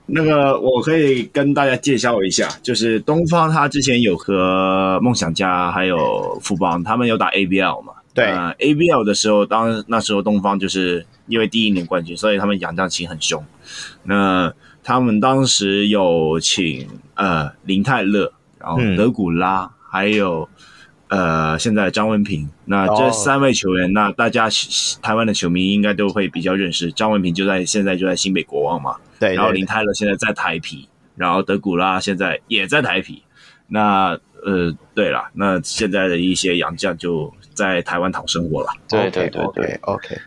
[0.05, 7.95] 那个我可以跟大家介绍一下，就是东方他之前有和梦想家还有富邦，他们有打 ABL 嘛？
[8.13, 13.43] 对、呃、ABL 的时候，当那时候东方就是因为第一年冠军，所以他们洋将请很凶。
[14.03, 14.53] 那
[14.83, 20.49] 他们当时有请呃林泰勒，然后德古拉，嗯、还有
[21.09, 22.49] 呃现在张文平。
[22.65, 24.49] 那这三位球员，哦、那大家
[25.01, 26.91] 台湾的球迷应该都会比较认识。
[26.93, 28.97] 张文平就在现在就在新北国王嘛。
[29.19, 33.23] 对，然后林泰勒现在在台皮，然后德古拉现在也在台皮。
[33.69, 38.69] 那呃，对了，那现在的一些洋将就在台湾讨生活了。
[38.89, 40.19] 对对对对，OK。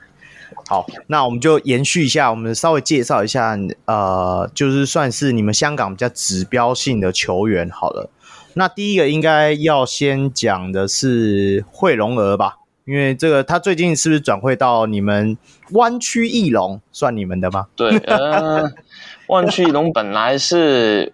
[0.68, 8.10] 好，那我们就延续一下，我们稍微介绍一下，呃，就是算是你们香港比较指标性的球员好了。
[8.54, 12.58] 那第一个应该要先讲的是惠龙儿吧。
[12.86, 15.36] 因为这个，他最近是不是转会到你们
[15.72, 16.80] 湾区翼龙？
[16.92, 17.66] 算你们的吗？
[17.76, 18.72] 对，呃，
[19.30, 21.12] 湾区翼龙本来是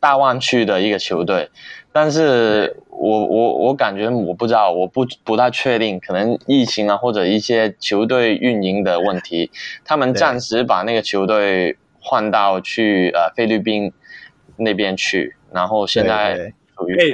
[0.00, 1.50] 大湾区的一个球队，
[1.96, 9.48] 但是我我我感觉我不知道，我不不太确定，可能疫情啊或者一些球队运营的问题，
[9.84, 13.92] 他们暂时把那个球队换到去呃菲律宾
[14.56, 16.52] 那边去，然后现在，哎，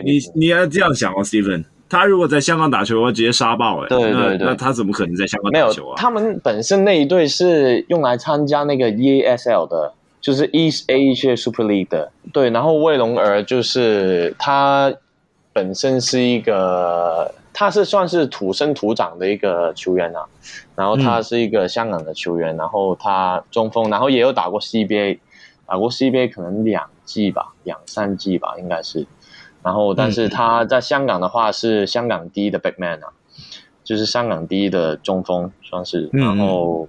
[0.03, 1.65] 你你要这样想哦，Steven。
[1.91, 3.89] 他如果在香港打球，我直接杀爆哎、欸！
[3.89, 5.95] 对对对，那，那他怎么可能在香港打球啊？
[5.97, 12.13] 他们本身那一队是用来参加那个 EASL 的，就是 East Asia Super League 的。
[12.33, 14.93] 对，然后卫龙儿就是他
[15.53, 20.25] 本身是一个，他是算是土生土长的一个球员啊。
[20.77, 25.19] 然后他是一个香港的球员，嗯、然后他中锋，然后也有打过 CBA，
[25.67, 29.07] 打过 CBA 可能两季吧，两三季吧，应该是。
[29.63, 33.09] 然后，但是他在香港的话是香港第一的 big man 啊，
[33.85, 36.09] 就是香港第一的中锋算是。
[36.13, 36.89] 然后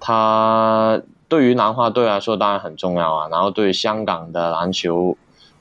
[0.00, 1.00] 他
[1.30, 5.16] 对于南华队来说当然很重要啊，然后对于香港的篮球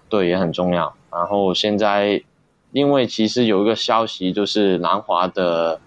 [0.09, 0.95] 队也很重要。
[1.11, 2.24] 然后现在，
[2.72, 5.80] 因为其实有一个消息就是南华的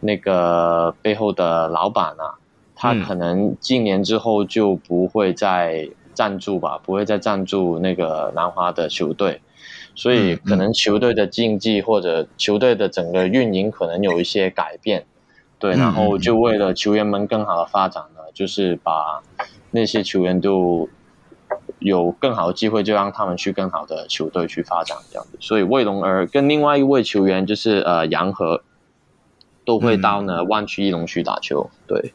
[0.00, 2.40] 那个背后的老板啊，
[2.74, 9.42] 他可能今年之后就不会再赞助吧，不会再赞助那个南华的球队。
[9.94, 15.04] 所以可能球队的竞技或者球队的整个运营可能有一些改变，
[15.58, 19.20] 对，然后就为了球员们更好的发展呢，就是把
[19.72, 20.88] 那些球员都
[21.80, 25.36] 有更好的机会，就让他们去更好的球队去发展这样子。
[25.40, 28.62] 所以卫龙儿跟另外一位球员就是呃杨和
[29.64, 32.14] 都会到呢湾区一龙去打球，对。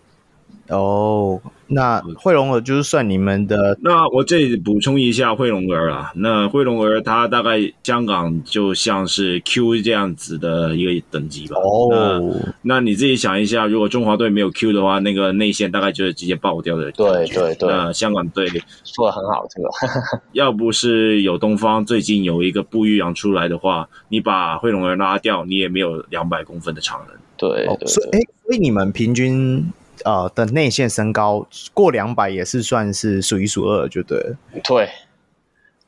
[0.69, 3.77] 哦，那惠龙儿就是算你们的。
[3.81, 11.57] 那我这里补充一下惠龙儿啊，那惠龙儿他大概香港就像是 Q 这样子的一个等级吧。
[11.57, 16.89] 哦那，那你自己想一下，如果中华队没有 Q 的话，那个内线大概就是直接爆掉的。
[16.93, 17.69] 对对对。
[17.69, 18.47] 那香港队
[18.85, 19.69] 说的很好，这个。
[20.31, 27.17] 要不是有东方最近有一个不玉阳出来的话，你把惠龙儿拉掉，你也没有两百公分的长人。
[27.35, 27.87] 对，对，对，对。
[27.87, 29.63] 所以，哎，所以你们平均。
[30.03, 34.35] 呃的内线身高过两百也是算是数一数二，就对了。
[34.63, 34.89] 对，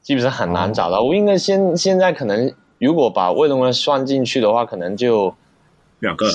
[0.02, 1.00] 基本上很难找到。
[1.00, 5.36] 哦、我应该现现在可能如果把魏龙人算进去的话，可能就
[6.00, 6.28] 两个。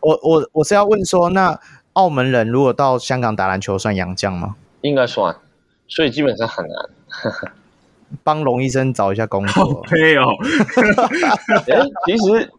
[0.00, 1.58] 我我我是要问说，那
[1.94, 4.56] 澳门人如果到香港打篮球算洋将吗？
[4.82, 5.36] 应该算，
[5.88, 7.52] 所以基本上很难。
[8.22, 9.84] 帮龙医生找一下工作。
[9.90, 10.22] 没有。
[11.66, 12.52] 哎，其实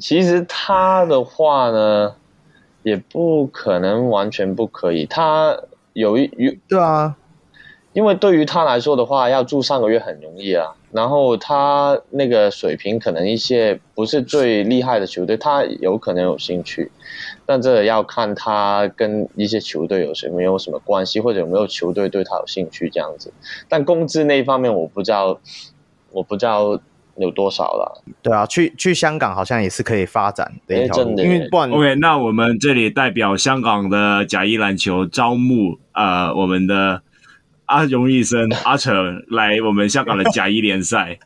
[0.00, 2.14] 其实他的话呢？
[2.82, 5.58] 也不可能完全不可以，他
[5.92, 7.16] 有一有对啊，
[7.92, 10.74] 因为对于他来说的话，要住上个月很容易啊。
[10.90, 16.90] 然后他那个水平，可能一些不是最厉害的球队，他有可能有兴趣，
[17.44, 23.30] 但这要看他跟一些球队有什没有什么关系，或者有没有球队对他有兴趣这样子。
[23.68, 25.38] 但工资那一方面，我不知道
[26.10, 26.80] 我不知道
[27.18, 28.02] 有多少了。
[28.22, 37.02] 对啊，去去香港好像也是可以发展的一条路，欸、因为不然 OK，那我们这里代表香港的甲一篮球招募呃我们的
[37.66, 41.18] 阿荣医生 阿成来我们香港的甲一联赛。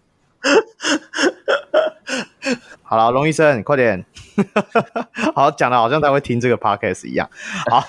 [2.82, 4.04] 好了，龙医生，快点！
[5.34, 7.28] 好，讲的好像他会听这个 podcast 一样。
[7.70, 7.80] 好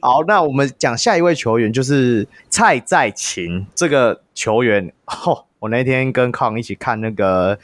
[0.00, 4.92] 好，那我们讲下一位球员，就是蔡在勤这个球员。
[5.06, 7.56] 哦，我那天跟康一起看那个，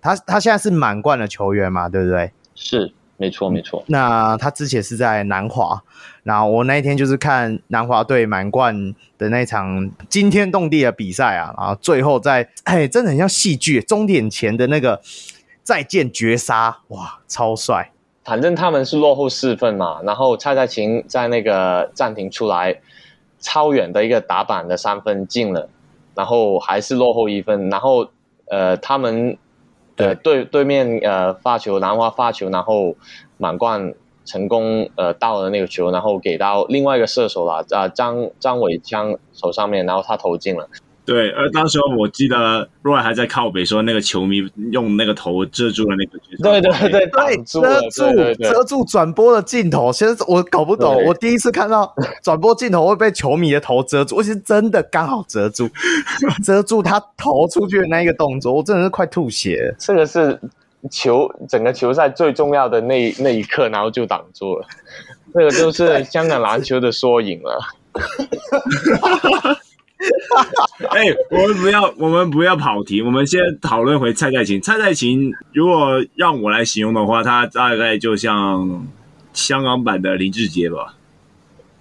[0.00, 2.30] 他他现在是满贯的球员嘛，对不对？
[2.54, 3.82] 是，没错，没错。
[3.88, 5.82] 那他之前是在南华，
[6.22, 15.00] 然后我那一天就是看南华队满贯的那场惊天动地的比赛啊，然后最后在，哎，真的很像戏剧，终点前的那个。
[15.68, 17.90] 再见绝杀，哇，超帅！
[18.24, 22.74] 反正他们是落后四分嘛，然后蔡蔡琴在那个暂停出来，
[23.38, 25.68] 超远的一个打板的三分进了，
[26.18, 28.08] 然后还是落后一分，然后
[28.50, 29.38] 呃，他们
[29.94, 32.96] 呃对对面呃发球，兰花发球，然后
[33.36, 33.94] 满贯
[34.24, 40.68] 成功呃到了那个球，然后给到另外一个射手了，啊、呃、张张伟强手上面，然后他投进了。
[41.08, 46.18] 对，而当时我记得 Roy 还在靠北说，那个球迷用那个头遮住了那个。
[46.42, 49.90] 对对对对，遮住遮住转播的镜头。
[49.90, 51.90] 其实我搞不懂，我第一次看到
[52.22, 55.66] 转播镜头会被球迷的头遮住，我其实真的刚好遮住，
[56.44, 59.74] 遮住他投出去的那一个动作，我真的是快吐血了。
[59.78, 60.38] 这个是
[60.90, 64.66] 球整个球赛最重要的那那一刻，然后就挡住了。
[65.32, 67.58] 这个就是香港篮球的缩影了。
[70.90, 74.60] 哎、欸，我们不要，我们不要跑题，我们先讨论回蔡在勤。
[74.60, 78.86] 蔡在勤，如果让我来形容的话，他大概就像
[79.32, 80.94] 香港版的林志杰吧。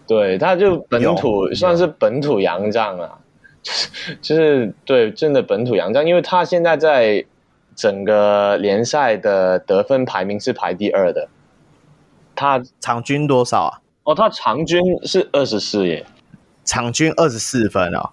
[0.08, 3.20] 对，他就本土算是本土洋将啊，
[3.62, 3.90] 就是
[4.22, 7.24] 就是对，真的本土洋将，因为他现在在
[7.76, 11.30] 整个联赛的得分排名是排第二的。
[12.36, 13.82] 他场均多少啊？
[14.04, 16.06] 哦，他场均是二十四耶。
[16.68, 18.12] 场均二十四分啊！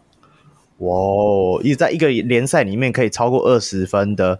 [0.78, 4.38] 哇，哦一在一个联赛里面可以超过二十分的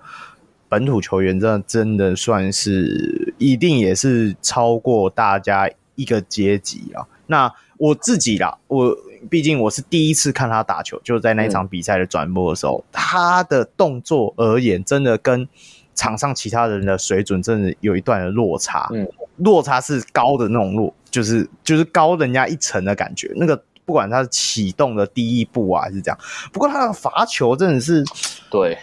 [0.69, 7.05] 本土球员，这真的算是一定也是超过大家一个阶级啊。
[7.27, 8.97] 那我自己啦，我
[9.29, 15.49] 毕竟我是第一次看他打球，就在那场比赛的转播的时候，嗯、他的动作而言，真的跟
[15.95, 18.89] 场上其他人的水准真的有一段的落差。
[18.93, 19.09] 嗯，
[19.39, 23.61] 落差是高的那种落，就是就是高人家一层的感觉，那个。
[23.85, 26.18] 不管他是启动的第一步啊，还是这样，
[26.53, 28.03] 不过他的罚球真的是，
[28.51, 28.78] 对，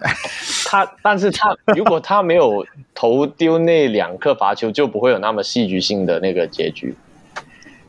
[0.66, 6.94] 他，但是他如果他没有投丢那两颗罚球，就不会有那么戏剧性的那个结局。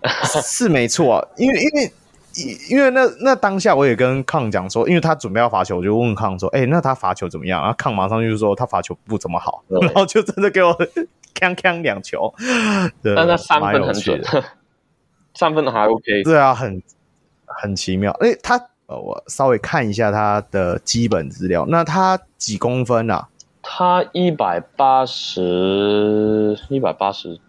[0.43, 1.91] 是没错啊，因为因为
[2.69, 7.59] 因为那那当下我也跟康讲说，因为他准备要罚球，我就问康说，哎、欸，那他罚球怎么样？
[7.59, 10.71] 然后康马上就说他罚球不怎么好，然后就真的给我
[11.33, 12.33] 锵锵两球，
[13.03, 14.21] 但他三分很准。
[15.37, 16.81] 三分还 OK，对啊，很
[17.45, 18.11] 很奇妙。
[18.21, 18.57] 哎、欸，他
[18.87, 21.65] 呃，我稍微看一下他的基本资料。
[21.67, 23.27] 那他几公分啊？
[23.61, 27.39] 他一百八十，一百八十，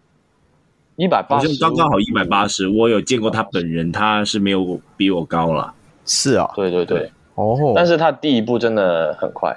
[0.97, 2.69] 一百八十，刚刚好一百八十。
[2.69, 5.73] 我有见过他本人，他是没有比我高了。
[6.05, 7.73] 是啊，对对对，哦。
[7.74, 9.56] 但是他第一步真的很快，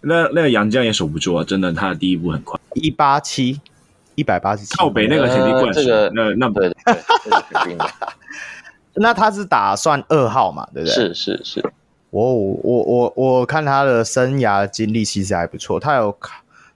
[0.00, 1.44] 那那个杨绛也守不住啊！
[1.44, 3.60] 真的，他的第一步很快，一八七。
[4.18, 6.74] 一百八十七，靠北那个肯定灌输，这个那那对，对，
[7.24, 7.86] 这个肯定的。
[9.00, 10.92] 那他是打算二号嘛，对不对？
[10.92, 11.64] 是是是。
[12.10, 16.12] 我我我我看他的生涯经历其实还不错，他有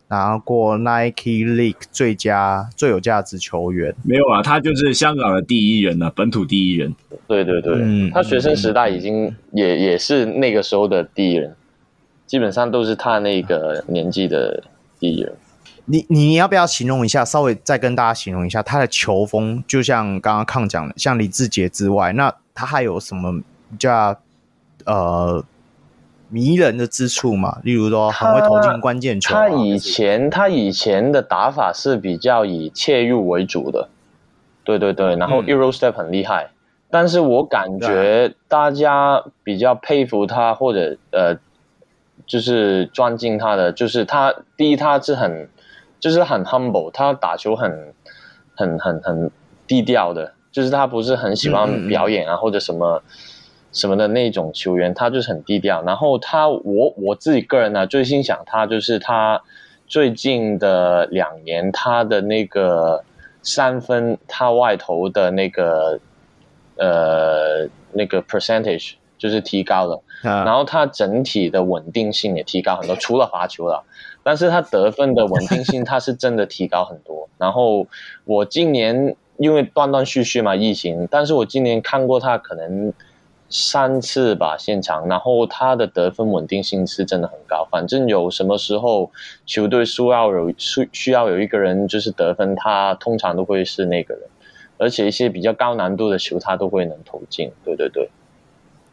[0.07, 3.93] 拿过 Nike League 最佳最有价值球员。
[4.05, 6.95] 没有啊，他就是香港的第一人啊，本土第一人。
[7.27, 11.57] 对对对，嗯，他学生时代已经也也是那个时候的第一人，
[12.27, 14.63] 基本上都是他那个年纪的
[15.01, 15.33] 第一人。
[15.87, 17.25] 你你要不要形容一下？
[17.25, 24.17] 稍微再跟大家形容一下他的球风，就像刚刚康讲的，像李志杰之外，那他还有什么比较
[24.85, 25.45] 呃
[26.29, 27.59] 迷人的之处嘛？
[27.65, 29.35] 例如说很会投进关键球。
[29.35, 33.89] 他以前他以前的打法是比较以切入为主的，
[34.63, 36.55] 对对对，然后 Euro Step 很厉害，嗯、
[36.93, 41.37] 但是我感觉大家比较佩服他或者呃，
[42.25, 45.49] 就是钻进他的，就是他第一他是很。
[46.03, 47.95] 就是很 humble，他打球很
[48.57, 49.31] 很很很
[49.69, 53.01] 低调的，就是他不是很喜欢表演啊、嗯、或者什么
[53.71, 55.81] 什么的那种球员，他就是很低调。
[55.85, 59.41] 然后他我我自己个人呢，最欣赏他就是他
[59.87, 63.05] 最近的两年他的那个
[63.43, 66.01] 三分他外投的那个
[66.77, 68.95] 呃那个 percentage。
[69.19, 73.85] 就是提高了，啊、然后他整体的稳定性也提高很多，除了罚球了，
[74.23, 77.29] 但是他得分的稳定性他是真的提高很多。
[77.39, 77.87] 然后
[78.25, 82.93] 我今年因为断断续续嘛疫情，但是我今年看过他可能
[83.49, 87.67] 三次吧现场，然后他的得分稳定性是真的很高。
[87.71, 89.11] 反正有什么时候
[89.45, 94.23] 球队需要有需需要有一个人就是得分，他通常都会是那个人，
[94.79, 97.51] 而且一些比较高难度的球他都会能投进。
[97.65, 98.09] 对对对。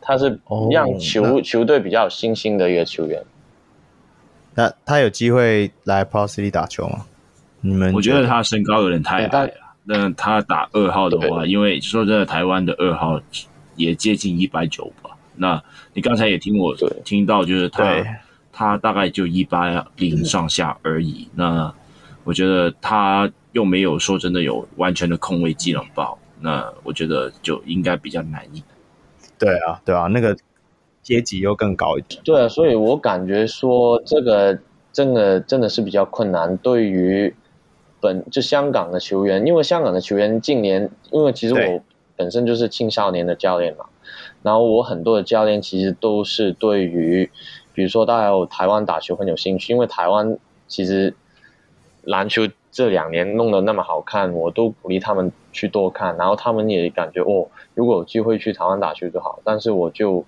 [0.01, 0.39] 他是
[0.71, 3.21] 让球、球队比较有信心的一个球员。
[4.55, 7.05] 那他有机会来 Pro City 打球吗？
[7.61, 9.53] 你们觉我觉得他身高有点太矮了。
[9.83, 13.19] 那他打二号的话，因为说真的，台湾的二号
[13.75, 15.09] 也接近一百九吧。
[15.35, 15.61] 那
[15.93, 18.03] 你刚才也听我听到，就是他
[18.51, 21.27] 他大概就一八零上下而已。
[21.33, 21.73] 那
[22.23, 28.65] 我觉得他又没有说真的有完全的控卫技能包，那我觉得就应该比较难一点。
[29.39, 30.37] 对啊，对啊，那个
[31.01, 32.21] 阶级又更高一点。
[32.23, 34.57] 对啊，所以我感觉说这个
[34.91, 37.33] 真的真的是比较困难，对于
[37.99, 41.81] 本就香港的球员，因为香港的球员近年，因为其实我
[42.15, 43.85] 本身就是青少年的教练嘛，
[44.43, 47.29] 然后我很多的教练其实都是对于，
[47.73, 51.13] 比如说大家有台湾打球很有兴趣，因为台湾其实
[52.03, 57.47] 篮球这两年弄得那么好看，我都鼓励他们去多看，然后他们也感觉哦。
[57.73, 60.23] 如果有机会去台湾打球就好，但是我就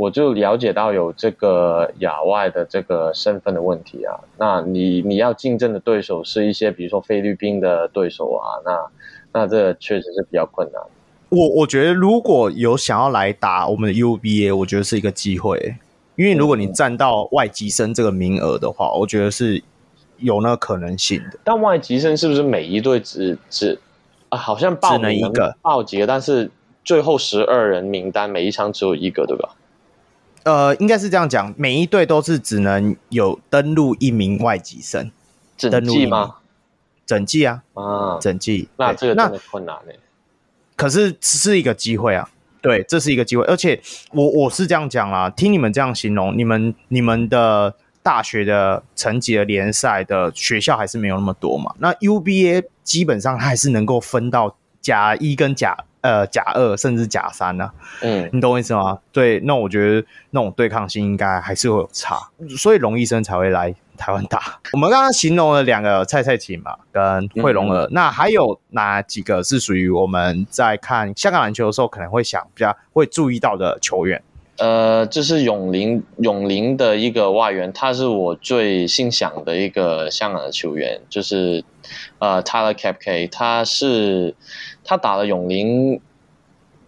[0.00, 4.18] 我就了解到有这个亚外的这个身份的问题啊。
[4.38, 8.86] 那你你要竞争的对手是一些比如说菲律宾的对手啊，那
[9.32, 10.80] 那这确实是比较困难。
[11.28, 15.76] 我我觉得如果有想要来打我们的 UBA，我觉得是一个机会，
[16.16, 19.62] 因为如果你占到外籍生这个名额的话，我觉得是
[20.16, 21.38] 有那个可能性的。
[21.44, 23.78] 但外籍生是不是每一队只只
[24.30, 24.38] 啊？
[24.38, 26.50] 好像报只能一个报几个，但是。
[26.82, 29.50] 最后十二人名单，每一场只有一个，对吧？
[30.44, 35.10] 呃，应该是这样讲，每一队都是只能有登录一名外籍生，
[35.56, 36.36] 整季吗？
[37.04, 38.68] 整季啊，啊，整季。
[38.76, 39.92] 那这个真的困难呢。
[40.76, 42.30] 可是是一个机会啊，
[42.62, 43.44] 对，这是一个机会。
[43.44, 43.80] 而且
[44.12, 51.74] 我我是这样讲啊，听你们这样形容，你们你们的大学的层级的联赛的学校还是没有那么多嘛？
[51.78, 55.76] 那 UBA 基本上还是能够分到甲一跟甲。
[56.02, 57.74] 呃，甲二甚至甲三呢、啊？
[58.00, 58.98] 嗯，你懂我意思吗？
[59.12, 62.18] 对，那我觉得那种对抗性应该还是会有差，
[62.56, 64.58] 所以龙医生才会来台湾打。
[64.72, 74.22] 我们刚刚形容了两个蔡蔡琴嘛，跟惠龙儿，嗯、那还有哪几个是属于我们在看香港篮球的时候可能会想比较会注意到的球员？
[74.56, 81.62] 呃，这是永林永林的一个外援，他是我最欣赏的一个香港的球员，就是
[82.20, 84.34] 呃 Tyler Kapke，他是。
[84.90, 86.00] 他打了永龄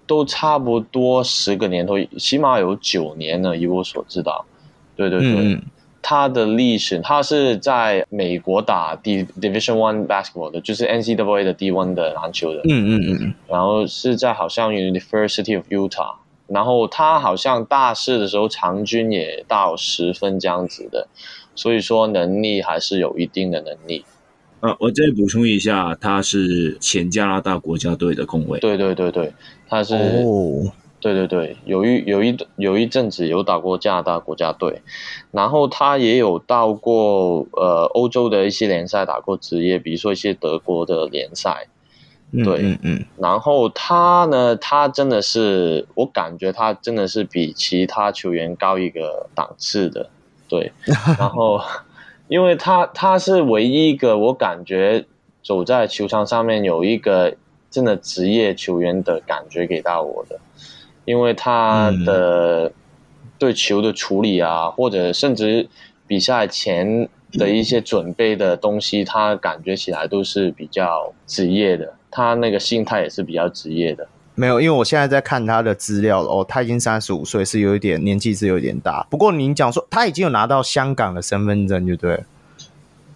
[0.09, 4.45] 都差不多十个年头，起码有九年了，以我所知道。
[4.97, 5.63] 对对对，嗯、
[6.03, 12.63] 他的历史，他是在美国打 D Division One Basketball 的，就是 NCAA 的 D1 的篮球的。
[12.65, 13.35] 嗯嗯嗯。
[13.47, 16.17] 然后是在好像 University of Utah，
[16.49, 21.07] 然后他好像大四的时候场均也到十分这样子的，
[21.55, 24.05] 所以说能力还是有一定的能力。
[24.63, 28.61] 啊，我再补充一下，他是前加拿大国家队的控卫。
[28.61, 29.33] 对对对对，
[29.69, 30.71] 他是，哦、
[31.01, 34.83] 对对对，有一有一有一阵子有打过加拿大国家队，
[35.33, 41.67] 然后他也有到过呃欧洲的一些联赛打过职业，比如说一些德国的联赛。
[42.45, 43.05] 对，嗯嗯，嗯。
[43.19, 50.09] 然后他呢，他真的是，我感觉他真的是比其他球员高一个档次的。
[50.47, 50.71] 对，
[51.19, 51.61] 然后。
[52.33, 55.05] 因为他他是唯一一个我感觉
[55.43, 57.37] 走在球场上面有一个
[57.71, 60.41] 真的职业球员的感觉给到我的，
[61.05, 62.73] 因为他的
[63.39, 65.69] 对球的处理啊，或者甚至
[66.07, 74.09] 比赛前的一些准备的东西，他感觉起来都是比较职业的，他那个心态也是比较职业的。
[74.35, 79.07] 没有，因为我现在在看他的资料哦，他已经三十五岁，是有一点年纪是有点大。
[79.11, 82.25] 不过您讲说他已经有拿到香港的身份证，就对。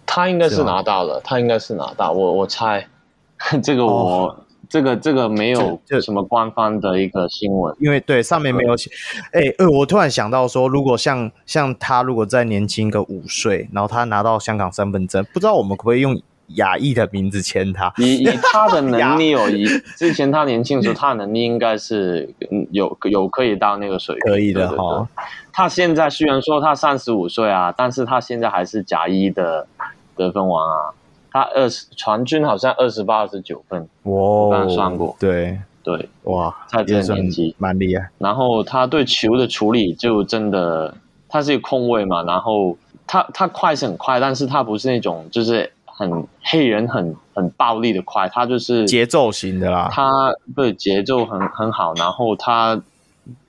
[0.05, 2.11] 他应该是拿到了，他应该是拿到。
[2.11, 2.87] 我我猜，
[3.63, 4.37] 这个我、哦、
[4.69, 8.89] 这个这个没有就什么官方的一个新闻，因为对上面没有写。
[9.31, 16.21] 哎呃、嗯欸，我突然想到说，如果像像他如果再年轻个五岁，然后他拿到香港身份证，不知道我们可不可以用？
[16.55, 19.65] 亚裔的名字签他，以以他的能力哦， 以
[19.95, 22.29] 之前他年轻时候，他的能力应该是
[22.71, 25.07] 有有可以到那个水平，可以的哈。
[25.51, 29.67] 他现在虽然说他三十五岁啊，但是他现在还是甲一的
[30.15, 30.93] 得分王啊。
[31.29, 35.59] 他二十传均好像二十八、二十九分，哇，我刚刚算过，对。
[35.83, 37.55] 对，哇，他这个年纪。
[37.57, 38.09] 蛮厉害。
[38.17, 40.93] 然后他对球的处理就真的，
[41.29, 49.89] 他是一个控卫嘛，然后他他快是很快，但是他不是那种就是很黑人很很暴力的快，他就是节奏型的啦。
[49.91, 52.79] 他对节奏很很好，然后他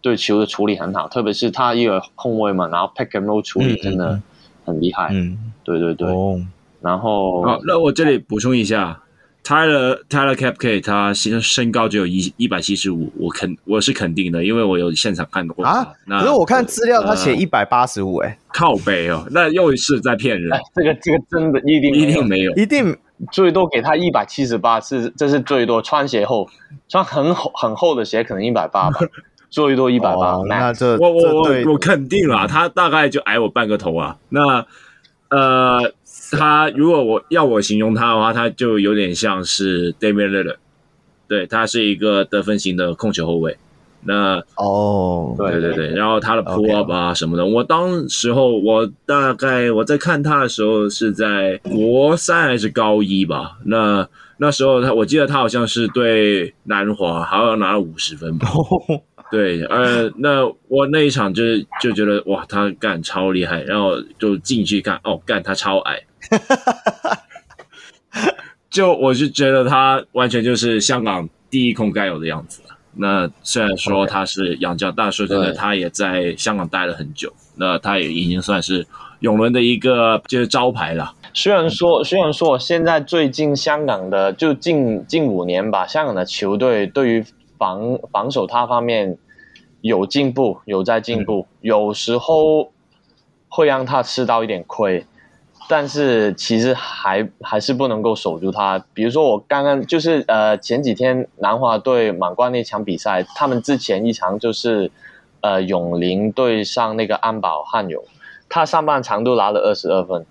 [0.00, 4.18] 对球的处理很好，特别是他一个空位嘛，然后 pick and roll 处理真的
[4.64, 5.10] 很厉害。
[5.12, 6.08] 嗯，对对对。
[6.08, 6.40] 哦，
[6.80, 9.02] 然后好，那我这里补充一下。
[9.48, 15.88] Tyler Tyler Capkay 他身身高只有一一百七十五，我肯我是肯定的，因为我有现场看过啊。
[16.04, 20.52] 那可是我看资料，他写一百八十五，哎，靠北哦，那又是在骗人。
[20.52, 22.94] 哎，这个这个真的一定一定没有，一定
[23.32, 25.80] 最多给他一百七十八，是这是最多。
[25.80, 26.46] 穿鞋厚，
[26.86, 29.00] 穿很厚很厚的鞋可能一百八吧，
[29.48, 30.42] 最多一百八。
[30.46, 34.18] 那这我我我我肯定了，他大概就矮我半个头啊。
[34.28, 34.66] 那
[35.30, 35.94] 呃。
[36.32, 40.56] 他如果我要我形容他的话，他就有点像是 Damian Lillard，
[41.26, 43.56] 对，他是一个得分型的控球后卫。
[44.00, 47.52] 那哦，对对对，然后他的 pull up 啊什么的，okay.
[47.52, 53.58] 我当时候我大概我在看他的时候是在国三还是高一吧？
[53.64, 58.46] 那那时候他我记得他好像是对南华好像拿了五十分吧。
[59.30, 66.00] 对，呃，那我那一场就是就觉得哇，他干超厉害，然后就进去看，哦，干他超矮。
[68.70, 72.62] 就我是觉得他完全就是香港第一控该有的样子。
[72.96, 77.32] 那虽然说他是洋将，但说真的，他也在香港待了很久。
[77.56, 78.86] 那他也已经算是
[79.20, 81.14] 永伦的一个就是招牌了。
[81.34, 87.24] 虽然说，虽然说现在最近香港的就近近五年吧，香港的球队对于
[87.58, 89.18] 防防守他方面
[89.80, 92.72] 有进步，有在进步，嗯，有时候
[93.48, 95.04] 会让他吃到一点亏。
[95.70, 98.82] 但是其实还还是不能够守住他。
[98.94, 104.90] 比如说我刚刚就是呃前几天南华对满贯那场比赛，他们之前一场就是
[105.42, 108.02] 呃永林对上那个安保汉勇，
[108.48, 110.24] 他上半场都拿了二十二分。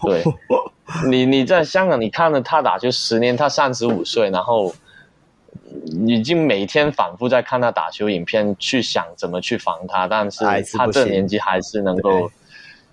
[0.00, 0.24] 对，
[1.10, 4.72] 你你在香港你看了他打球十年，他三十五岁，然后
[6.06, 10.44] 已经每天反复在看他打球影片，去想怎么去防他，但是
[10.76, 12.30] 他这年纪还是能够。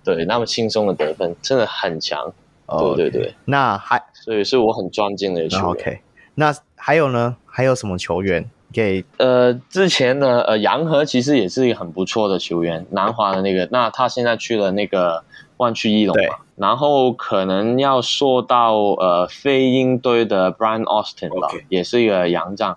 [0.04, 2.32] 对，那么轻松的得分真的很强。
[2.66, 2.94] Oh.
[2.94, 5.66] 对对对，那还所以是我很尊敬的球员。
[5.66, 6.00] OK，
[6.36, 7.36] 那还有呢？
[7.44, 9.04] 还有什么球员给？
[9.16, 13.68] 呃，之前呢，呃，杨和其实也是一个很不错的球员，南华的那个。
[13.72, 15.24] 那他现在去了那个
[15.58, 16.36] 湾区一龙嘛。
[16.56, 21.64] 然后可能要说到呃飞鹰队的 Brian Austin 吧，okay.
[21.68, 22.76] 也是一个洋将，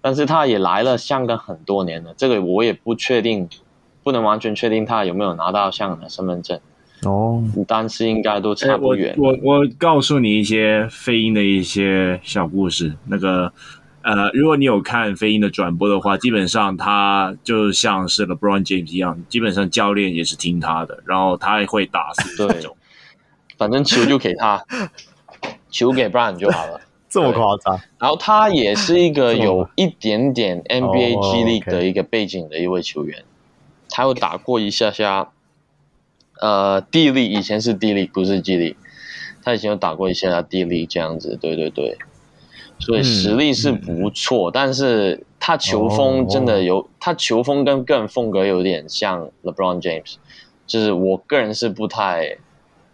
[0.00, 3.48] 但是他也来了香港很多年了，这个我也不确定。
[4.04, 6.58] 不能完全确定他有没有拿到香港的身份证
[7.04, 9.14] 哦，但是应该都差不远。
[9.18, 12.94] 我我，我告诉你一些飞鹰的一些小故事。
[13.08, 13.52] 那个
[14.08, 22.74] 呃，如果你有看飞鹰的转播的话，基本上他就像是 LeBron James 一样，基本上教练也是听他的，然后他也会打死这种。
[23.58, 24.64] 反正球就给他，
[25.68, 26.80] 球给 Brown 就好了。
[27.10, 27.78] 这么夸张？
[27.98, 33.24] 然后他也是一个有一点点 NBA G League 的一个背景的一位球员。
[33.90, 35.32] 他有打过一下下，
[36.40, 38.74] 呃，地利以前是地利，不是基利。
[39.42, 41.98] 他以前有打过一下下地利这样子，对对对，
[42.78, 50.14] 所以实力是不错，嗯、但是他球风真的有，哦、他球风跟个人风格有点像 LeBron James，
[50.66, 52.36] 就是我个人是不太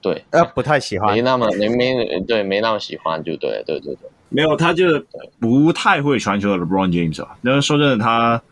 [0.00, 5.06] 对，呃，不太喜欢，没那么没没对，没那么喜欢，就对对对对，没有，他就是
[5.38, 7.36] 不太会传球的 LeBron James 啊。
[7.42, 8.42] 那说真的，他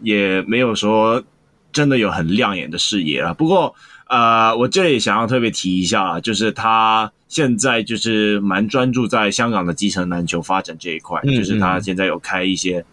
[0.00, 1.22] 也没有说。
[1.72, 3.32] 真的有很亮眼的视野啊！
[3.32, 3.72] 不过，
[4.08, 12.84] 呃，我这里想要特别提一下，就是他现在就是蛮专注在香港的基层篮球发展这一块，嗯嗯，就是他现在有开一些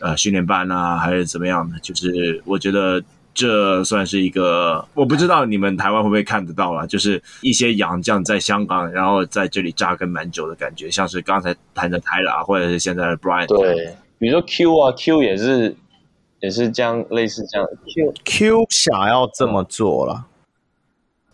[0.00, 1.78] 呃训练班啊，还是怎么样的？
[1.78, 3.02] 就是我觉得
[3.32, 15.74] 这算是一个，我不知道你们台湾会不会看得到啊，就是一些洋将在香港，然后在这里扎根蛮久的感觉，像是刚才谈的 Tyler 或者是现在的 Brian，对，比如说 Q 啊，Q 也是。
[16.40, 17.66] 也是这样，类似这样。
[17.86, 20.26] Q Q 想要这么做了，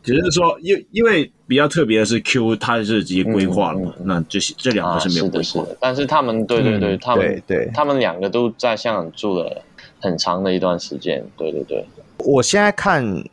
[0.02, 4.06] 只是说，因因为比较特别的是 Q，它是直接规划了嘛、嗯嗯。
[4.06, 5.76] 那这些这两个是没有规划、啊、是的，是的。
[5.80, 9.62] 但是他们，对对对，他们对对，他们两个都在香港住了
[10.00, 11.24] 很长的一段时间。
[11.36, 11.84] 对对对。
[12.18, 13.24] 我现在看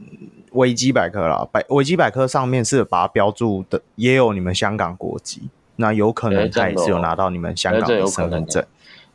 [0.52, 5.44] 维基百科啦，百维基百科上面是把它标注的，也有你们香港国籍，
[5.77, 8.64] 那有可能他也是有拿到你们香港的身份证。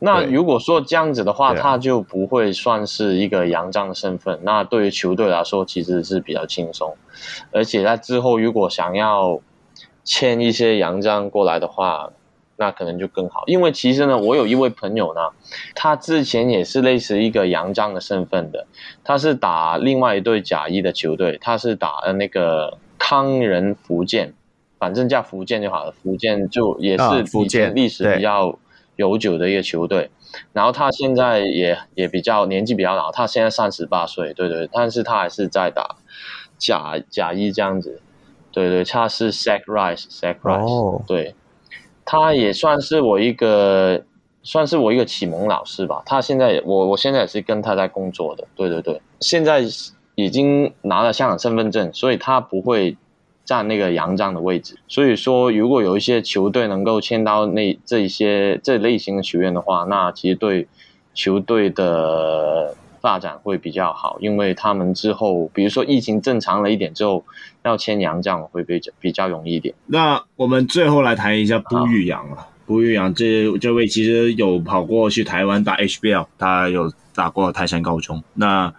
[0.05, 4.41] 那如果说这样子的话，他就不会算是一个洋将的身份。
[4.43, 6.97] 那对于球队来说，其实是比较轻松。
[7.53, 9.41] 而且在之后，如果想要
[10.03, 12.11] 签一些洋将过来的话，
[12.57, 13.45] 那可能就更好。
[13.47, 15.21] 因为其实呢，我有一位朋友呢，
[15.77, 18.67] 他之前也是类似一个洋将的身份的，
[19.05, 24.35] 他是打另外一队甲一的球队，他是打的那个康仁福建，
[24.81, 25.93] 反正叫福建就好了。
[25.93, 28.59] 福建就也是福建历史比较
[28.97, 30.11] 悠久的一个球队。
[30.53, 35.97] 然后他现在也也比较年纪比较老，他现在三十八岁，对对，但是他还是在打
[36.57, 38.01] 甲甲一这样子，
[38.51, 40.07] 对对，他是 Rice，、
[40.63, 41.03] oh.
[41.07, 41.35] 对，
[42.05, 44.05] 他也算是我一个
[44.43, 46.03] 算是我一个启蒙老师吧。
[46.07, 49.63] 他现在我我现在也是跟他在工作的，对对对，现在
[50.15, 52.97] 已经拿了香港身份证，所以他不会。
[53.45, 60.69] 占那个洋将的位置，所以说如果有一些球队能够签到那这一些这类型的球员的话，那其实对
[61.13, 67.25] 球队的发展会比较好，因为他们之后比如说疫情正常了一点之后，
[67.65, 69.75] 要签洋将会比较比较容易一点。
[69.87, 72.47] 那我们最后来谈一下布玉阳了。
[72.65, 78.23] 布玉阳这这位其实有跑过去台湾打 HBL，他有打过泰山高中。
[78.35, 78.73] 那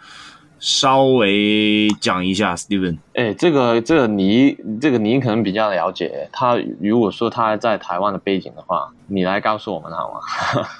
[0.64, 2.98] 稍微讲一下，Steven。
[3.16, 6.58] 哎，这个这个你这个你可能比较了解他。
[6.80, 10.22] 如果说他在台湾的背景的话，你来告诉我们好吗？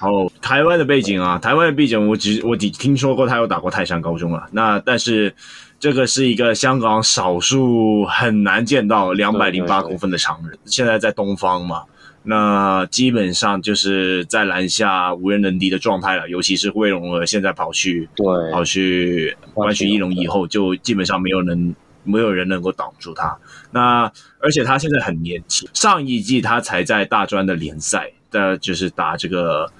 [0.00, 4.48] 哦，台湾的背景啊，台湾的背景，我只我只听说过他有打过泰山高中啊。
[4.52, 5.34] 那但是
[5.78, 11.82] 这个是一个香港少数很难见到两百零八公分的长人，现在在东方嘛。
[12.26, 23.36] 那基本上就是在篮下无人能敌的状态了，尤其是魏龙儿现在跑去，对，跑去湾区一龙以后，就基本上没有人，没有人能够挡住他。
[23.70, 24.10] 那
[24.40, 29.70] 而且他现在很年轻，上一季他才在大专的联赛的，就是打这个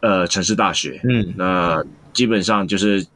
[0.00, 1.84] 呃城市大学，嗯，那
[2.14, 3.06] 基本上就是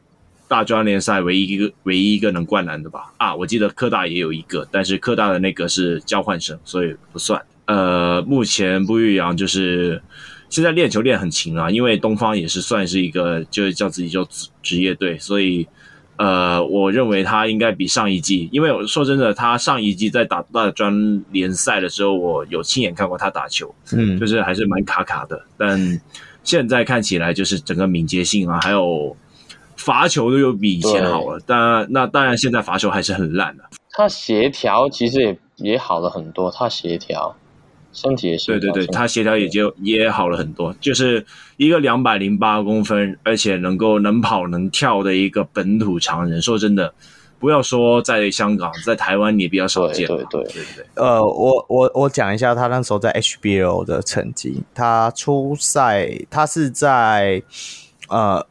[0.47, 3.11] 大专联赛唯一一个唯一一个能灌篮的吧？
[3.17, 7.41] 啊，我记得科大也有一个，但是科大的那个是交换生，所以不算。
[7.69, 10.01] 呃，目前不玉阳就是
[10.49, 15.67] 现在练球练很勤啊，因为东方也是算是一个就是叫自己叫职职业队，所以
[16.17, 26.01] 呃，我认为他应该比上一季，因为我说真的，他上一季在打大专联赛的时候，我有亲眼看过他打球，嗯，就是还是蛮卡卡的，但
[26.43, 29.15] 现在看起来就是整个敏捷性啊，还有
[29.77, 33.63] 罚球都有比以前好了，但那当然现在罚球还是很烂的。
[33.91, 37.35] 他协调其实也也好了很多，他协调。
[37.91, 41.25] 身体也是对对对，他协调也就也好了很多，就是
[41.57, 46.41] 一个两百零八公分，而且能够能跑能跳的一个本土长人。
[46.41, 46.93] 说真的，
[47.39, 50.07] 不要说在香港，在台湾也比较少见。
[50.07, 50.85] 对对对，对对对。
[50.95, 54.63] 呃，我我我讲一下他那时候在 HBL 的成绩。
[54.73, 57.41] 他初赛，他是在
[58.07, 58.45] 呃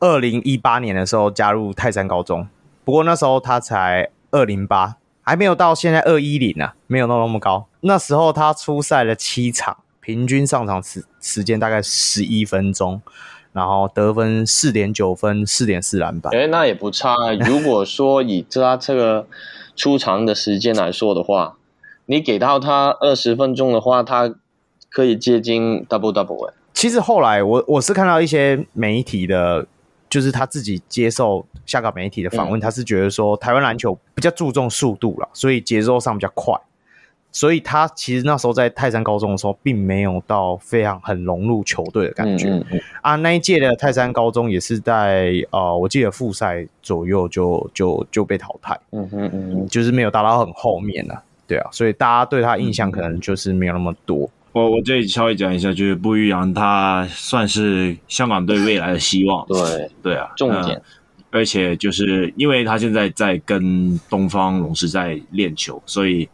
[0.00, 2.46] 二零一八年的时候加入泰山高中，
[2.84, 4.96] 不过那时候他才二零八。
[5.22, 7.68] 还没有到现在二一零呢，没有到那么高。
[7.80, 13.00] 那时候他出赛了七场，平均上场时时间大概十一分钟，
[13.52, 16.34] 然后得分四点九分，四点四篮板。
[16.34, 17.14] 哎，那也不差。
[17.46, 19.26] 如果说以他这个
[19.74, 21.56] 出场的时间来说的话，
[22.06, 24.34] 你给到他二十分钟的话，他
[24.90, 26.54] 可以接近 double double 哎。
[26.74, 29.66] 其实后来我我是看到一些媒体的。
[30.10, 36.52] 就是他自己接受香港媒体的访问，嗯、他是觉得说台湾篮球比较注重速度了，所以节奏上比较快，
[37.32, 42.48] 所以他其实那时候在泰山高中的时候，并没有到非常很融入球队的感觉。
[42.48, 48.78] 嗯嗯嗯、啊，那一届的泰山高中也是在呃，我记得复赛左右就就就被淘汰。
[48.90, 54.28] 嗯嗯嗯，就是没有打到很后面了，对啊，所以大家对他印象可能就是没有那么多。
[54.52, 59.46] 我我这里稍微讲一下，就是布玉阳，他算是香港队未来的希望。
[59.46, 60.82] 对对啊，重点、呃。
[61.32, 66.28] 而且就是因为他现在在跟东方龙狮在练球，所以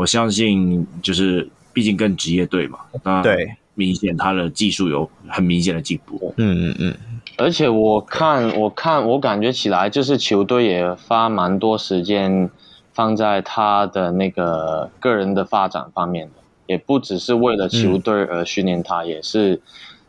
[0.00, 6.32] 我相信就是毕竟跟职业队嘛，那对，明显他的技术有很明显的进步。
[6.38, 6.94] 嗯嗯嗯。
[7.36, 12.48] 而且我看我看我感觉起来，就是球队也花蛮多时间
[12.94, 16.32] 放在他的那个个人的发展方面的。
[16.66, 19.60] 也不只是为了球队而训练他，嗯、也是，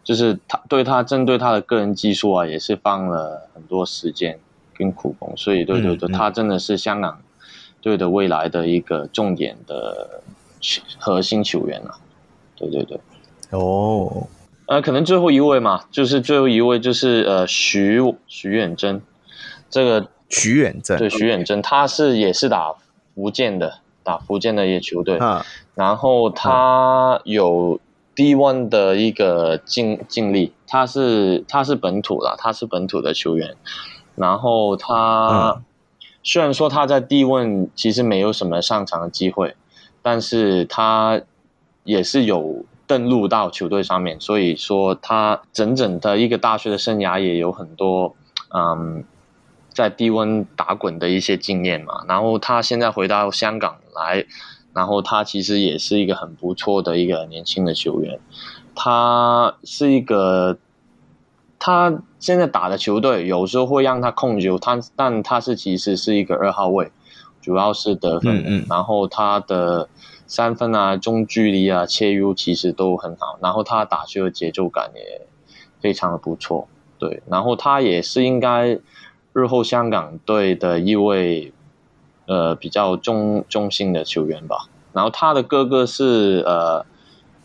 [0.05, 4.39] 就是他对他针对他的个人技术啊，也是放了很多时间
[4.75, 7.19] 跟苦功，所以对对对，嗯嗯、他真的是香港
[7.81, 10.21] 队的未来的一个重点的
[10.97, 11.97] 核心球员啊，
[12.55, 12.99] 对对对，
[13.49, 14.27] 哦，
[14.67, 19.01] 呃，可能最后一位嘛，就是最后一位就是呃徐徐远征，
[19.69, 22.75] 这个徐远征，对徐远征，他是也是打
[23.15, 23.79] 福建的。
[24.03, 25.45] 打福建的一个球队，啊、
[25.75, 27.79] 然后他有
[28.15, 33.55] D1 的一个经经历，他是他是本土的，他是本土的球员，
[34.15, 35.63] 然后他、嗯、
[36.23, 39.55] 虽然说他在 D1 其实没有什么上场的机会，
[40.01, 41.21] 但是他
[41.83, 48.15] 也是有登陆到球队上面，所以说他整整的一个大学的生涯也有很多
[48.53, 49.03] 嗯
[49.73, 52.03] 在低温打滚的一些经验嘛。
[52.07, 54.25] 然后他现在回到香港来，
[54.73, 58.19] 然后他其实也是一个很不错的一个年轻的球员。
[58.75, 60.57] 他是一个，
[61.59, 66.91] 他现在打的球队有时候会让他控球，他但他是其实是一个二号位，
[67.41, 69.89] 主要是得分，嗯嗯，然后他的
[70.27, 75.25] 三分啊、中距离啊、切入其实都很好，然后他打球的节奏感也
[75.81, 76.67] 非常的不错，
[76.99, 78.77] 对，然后他也是应该
[79.33, 81.51] 日后香港队的一位
[82.27, 86.85] 呃比较中中心的球员吧，然后他的哥哥是呃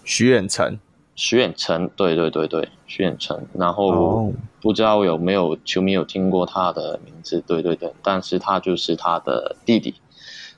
[0.05, 0.79] 徐远成。
[1.17, 3.45] 徐远成，对对对对，徐远成。
[3.55, 7.43] 然后不知道有没有球迷有听过他的名字？
[7.47, 9.95] 对对对，但是他就是他的弟弟。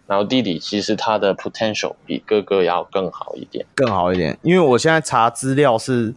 [0.06, 4.36] 然后弟弟其实他的 potential 比哥哥要更好一点，更好一点。
[4.43, 6.12] 因为我现在查资料是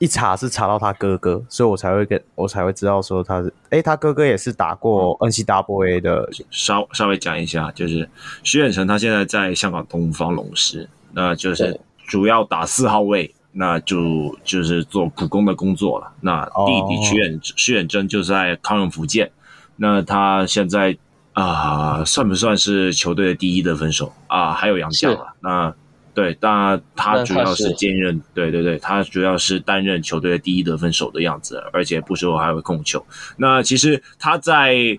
[0.00, 6.28] 一查是查到他哥哥，所以我才会跟我才会知道说他是，哎，他哥哥也是打过 N C W A 的。
[6.50, 8.06] 稍稍微讲一下，就是
[8.42, 11.80] 徐远成他现在在香港东方龙狮，那就是。
[12.10, 16.12] 主要打四号位，那就就是做普攻的工作了。
[16.20, 19.30] 那弟弟徐远徐远征就是在康永福建，
[19.76, 20.98] 那他现在
[21.34, 24.52] 啊、呃，算不算是球队的第一得分手啊？
[24.52, 25.34] 还有杨绛了。
[25.38, 25.72] 那
[26.12, 33.06] 对，但他主要是兼任，对对对，他主要是担任球队的第一得分手的样子，而且不时候还会控球。
[33.36, 34.98] 那其实他在。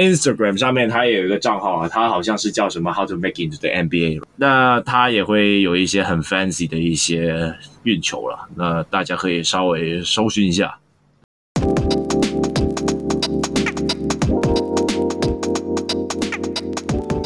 [0.00, 4.22] Instagram 上面他也有一个账号啊，他好像是叫什么 How to Make into the NBA。
[4.36, 10.78] 那他也会有一些很 fancy 的一些运球了，那大家可以稍微搜寻一下。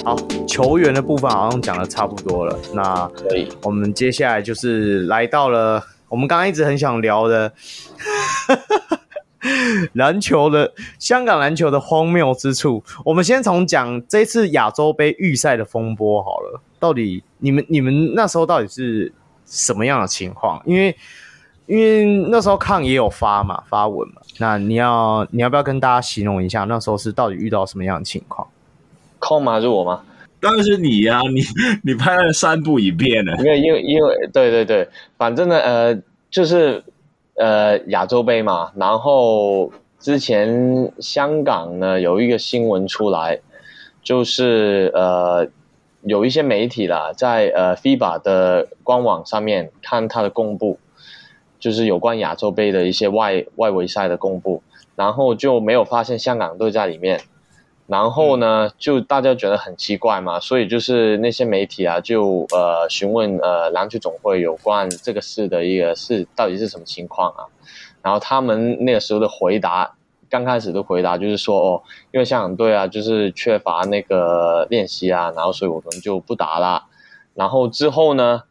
[0.05, 0.17] 好，
[0.49, 7.53] 球员的部分好像讲的差不多了，那可以，我们接下来就是来到了我们刚刚一直很想聊的。
[9.95, 16.61] 篮球的香港篮球的荒谬之处，我们先从讲这次亚洲杯预赛的风波好了。
[16.81, 19.13] 到底你们你们那时候到底是
[19.47, 20.61] 什么样的情况？
[20.65, 20.97] 因为
[21.67, 28.47] 因为那时候抗也有发嘛发文嘛，那你要你要不要跟大家形容一下那时候是到底遇到什么样的情况？
[29.21, 29.61] 抗吗？
[29.61, 30.03] 是我吗？
[30.41, 31.23] 当然是你呀、啊！
[31.31, 31.41] 你
[31.83, 33.33] 你拍了三部影片呢？
[33.39, 35.99] 因为因为因为对对对，反正呢呃
[36.31, 36.83] 就是。
[37.37, 43.41] 呃，亚洲杯嘛，然后之前香港呢有一个新闻出来，
[44.03, 45.49] 就是呃
[46.03, 50.79] 有一些媒体啦，在呃 FIBA 的官网上面看他的公布，
[51.59, 54.63] 就是有关亚洲杯的一些外外围赛的公布，
[54.95, 57.21] 然后就没有发现香港队在里面。
[57.87, 67.45] 然后呢，就大家觉得很奇怪嘛，所以就是那些媒体啊，就呃询问呃篮球总会有关这个事的一个事到底是什么情况啊？
[68.01, 69.97] 然后他们那个时候的回答，
[70.31, 76.85] 刚开始的回答就是说哦，因为香港队啊就是缺乏那个练习啊，然后所以我们就不打了。
[77.35, 78.45] 然后之后呢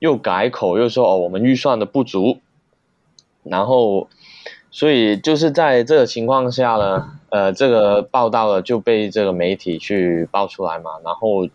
[0.00, 2.40] 又改口又说哦我们预算的不足，
[3.44, 4.08] 然后。
[4.70, 11.48] 所以就是在这个情况下呢，呃，这个报道了就被这个媒体去爆出来嘛，然后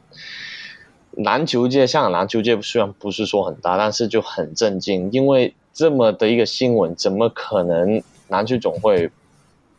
[1.11, 9.09] 篮球界，香港篮球界虽然不是说很大，但是就很震惊，因为这么的一个新闻，怎么可能篮球总会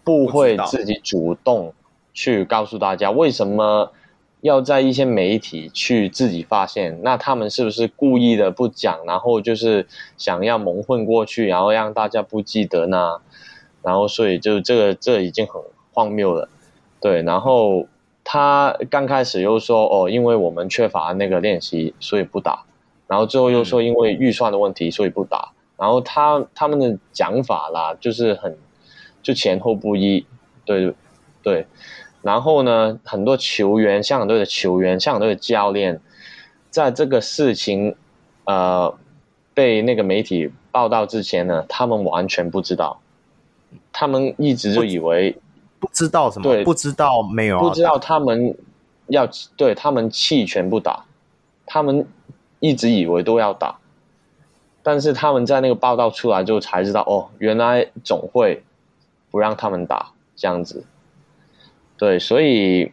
[0.02, 1.74] 不会自己主动
[2.14, 3.92] 去告诉大家为什么？
[4.42, 9.88] 要在一些媒体去自己发现，那他们是不是故意的不讲，然后就是
[10.18, 13.16] 想要蒙混过去，然后让大家不记得呢？
[13.86, 16.48] 然后所以就这个这已经很荒谬了，
[17.00, 17.22] 对。
[17.22, 17.86] 然后
[18.24, 22.64] 他刚开始又说哦，因为我们缺乏那个练习，所以不打。
[23.06, 25.52] 然后最后又说因为预算的问题，所以不打。
[25.76, 28.58] 然后他他们的讲法啦，就是很
[29.22, 30.26] 就前后不一，
[30.64, 30.92] 对
[31.44, 31.66] 对。
[32.22, 36.00] 然后呢，很多球员，香港队的球员，香港队的教练，
[36.70, 37.94] 在这个事情，
[38.46, 38.92] 呃，
[39.54, 42.98] 被那个媒体报道之前呢，他们完全不知道，
[43.98, 45.32] 他们一直就以为
[45.80, 48.54] 不，不知道什么，对，不知道没有，不知道他们
[49.06, 51.06] 要对他们弃权不打，
[51.64, 52.06] 他们
[52.60, 53.78] 一直以为都要打，
[54.82, 58.62] 但是他们在那个报道出来之后才知道，哦，原来总会
[59.30, 60.84] 不让他们打这样子。
[61.96, 62.92] 对，所以，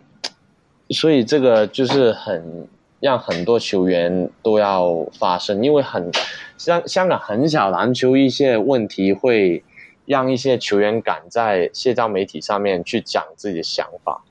[0.91, 2.65] 所以这个就是很
[3.01, 6.09] 让很多球员都要发声，因为很
[6.57, 9.61] 香香港很小篮球一些问题会
[10.05, 14.21] 让一些球员敢在社交媒体上面去讲自己的想法，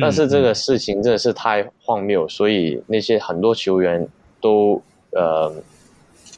[0.00, 4.06] 但是这个事情真的是太荒谬，所以那些很多球员
[4.40, 5.52] 都呃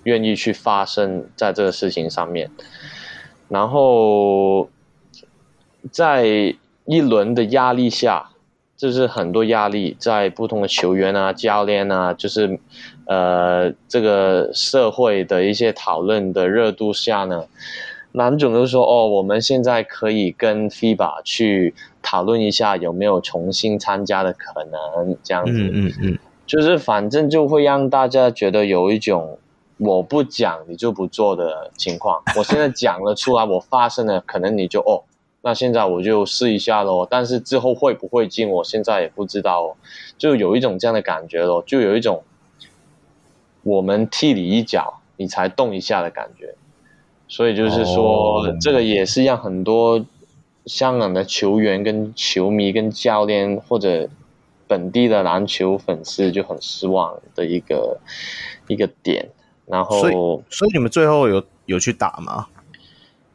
[0.05, 2.51] 愿意去发生在这个事情上面，
[3.49, 4.71] 然后
[5.91, 6.55] 在
[6.85, 8.31] 一轮的压力下，
[8.77, 12.59] 就是很多压力在不同的球员啊、教练啊，就是
[13.07, 17.45] 呃这个社会的一些讨论的热度下呢，
[18.13, 29.39] 蓝总就说：“哦，我们现在可以跟 FIBA 去讨论一下有没有重新参加的可能，这样子。”嗯嗯嗯，就是反正就会让大家觉得有一种。
[29.81, 35.05] 我不讲你就不做的情况， 我现在讲了出来，我发生了，可能你就哦，
[35.43, 37.07] 那现在我就试一下喽。
[37.09, 39.77] 但是之后会不会进，我现在也不知道哦，
[40.19, 42.25] 就有一种这样的感觉咯，就有一种
[43.63, 46.57] 我们踢你一脚，你才动一下的感觉。
[47.29, 50.05] 所以就是说，哦、这个也是让很多
[50.67, 54.09] 香港的球员、跟球迷、跟教练或者
[54.67, 58.01] 本地的篮球粉丝就很失望的一个
[58.67, 59.29] 一个点。
[59.67, 60.15] 然后，所以，
[60.51, 62.47] 所以你们最后有有去打吗？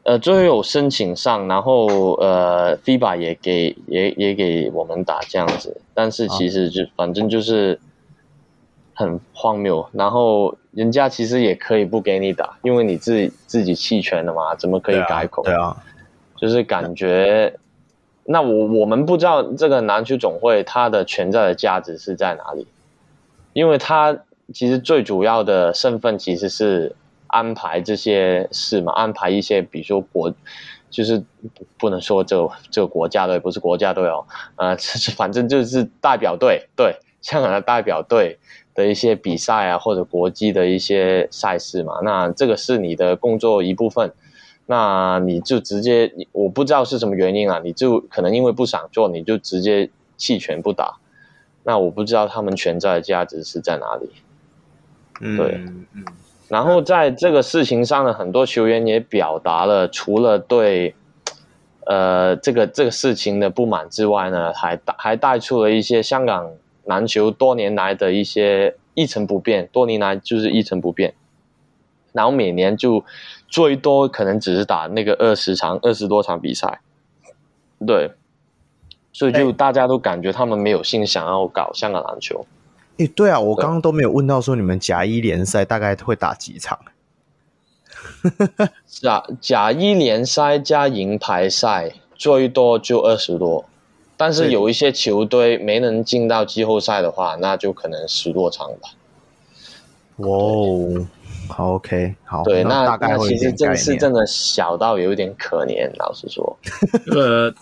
[0.02, 7.80] 呃，最后有申请上，然后呃，FIBA 也给也也给我们打这样子，但是其实就、啊、反正就是
[8.94, 9.86] 很荒谬。
[9.92, 15.42] 然后人家其实也可以不给你打，因为你自己自己弃权了嘛，怎么可以改口？
[15.42, 15.76] 对啊，对啊，
[16.36, 17.54] 就是感觉，
[18.24, 22.66] 那我我们不知道这个南区总会它的存在的价值是在哪里，
[23.52, 24.18] 因为它。
[24.52, 26.94] 其实最主要的身份其实是
[27.28, 30.30] 安排这些事嘛，安排一些，比如说国，
[30.90, 31.24] 就是
[31.78, 34.22] 不能说这个这个国家队不是国家队哦，
[34.56, 34.76] 呃，
[35.16, 38.38] 反正就是代表队，对，香港的代表队
[38.74, 44.12] 的一些比赛啊，或者国际的一些赛事嘛，那这个是你的工作一部分，
[44.66, 50.96] 那你就直接，我不知道是什么原因啊，你就可能因为不想做，你就直接弃权不打，
[51.62, 54.10] 那我不知道他们存在的价值是在哪里。
[55.36, 56.04] 对，嗯，
[56.48, 60.96] 然后在这个事情上呢，很多球员也表达了，除了对，
[61.86, 66.50] 呃，这个这个事情的不满之外呢，还带还带出了一些香港
[66.84, 71.14] 篮球多年来的一些一成不变，多年来就是一成不变，
[72.12, 73.04] 然后每年就
[73.48, 76.80] 最多可能只是打那个二十场、二十多场比赛，
[77.86, 78.12] 对，
[79.12, 82.46] 所以就大家都感觉他们没有心想要搞香港篮球。
[82.98, 86.78] 诶，对啊，我刚刚都没有问到说你们甲一联赛大概会打几场？
[88.86, 93.64] 甲甲一联赛加银牌赛最多就二十多，
[94.16, 98.90] 但是有一些球队没能进到季后赛的话，那就可能十多场吧。
[100.16, 101.06] 哇哦，
[101.48, 106.58] 好，OK，好，对，那大概那其实真是真的小到有一点可怜，老实说。
[107.12, 107.52] 呃。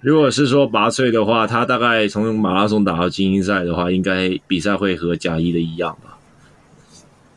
[0.00, 6.18] 如果是说拔萃的话，他大概从马拉松打到精英赛的话，应该比赛会和甲一的一样吧？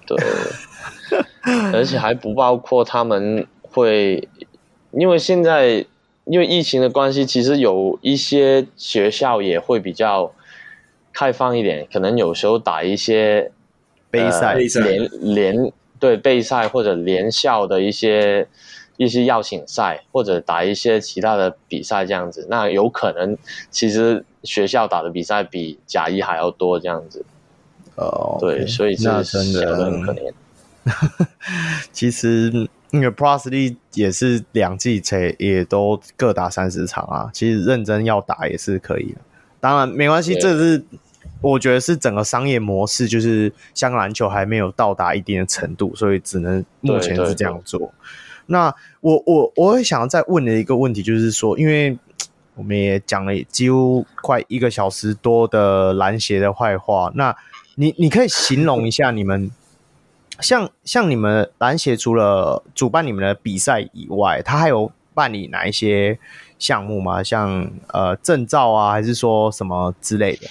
[0.06, 0.18] 对，
[1.74, 4.28] 而且还不包括他们会，
[4.92, 5.86] 因为现在
[6.30, 10.32] 因为疫情的关系，其实有一些学校也会比较
[11.12, 13.52] 开放一点，可能有时候打一些
[14.12, 18.48] 杯赛、呃、联联对杯赛或者联校的一些。
[19.02, 23.38] 一些邀请赛或者打一些其他的比赛这样子，那有可能
[23.72, 27.24] 其实学校打的比赛比甲一还要多这样子。
[27.96, 30.34] 哦，对，所以这真的很可怜。
[31.94, 39.20] 其实那个 Plus League 也是两季才也都各打三十场啊，其实认真要打也是可以的。
[39.60, 40.84] 当然没关系，这是
[41.42, 47.80] 我觉得是整个商业模式，就是香港篮球还没有到达一定的程度，所以只能目前是这样做。
[47.80, 47.96] 对对对
[48.48, 51.96] 那我我我会想要再问的一个问题就是说，因为
[52.56, 57.36] 我们也讲了几乎快一个小时多的篮协的坏话，那
[57.76, 59.52] 你你可以形容一下你们
[60.42, 66.18] 像像你们篮协除了主办你们的比赛以外，他还有办理哪一些
[66.58, 67.22] 项目吗？
[67.24, 70.48] 像呃证照啊，还是说什么之类的？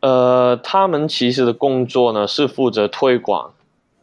[0.00, 3.52] 呃，他们其实的工作呢是负责推广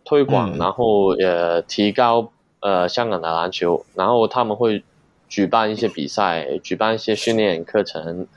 [0.03, 2.31] 推广，嗯、然后也提高。
[2.63, 4.83] 呃，香港的篮球，然后他们会
[5.27, 8.27] 举办一些比赛，举办一些训练课程，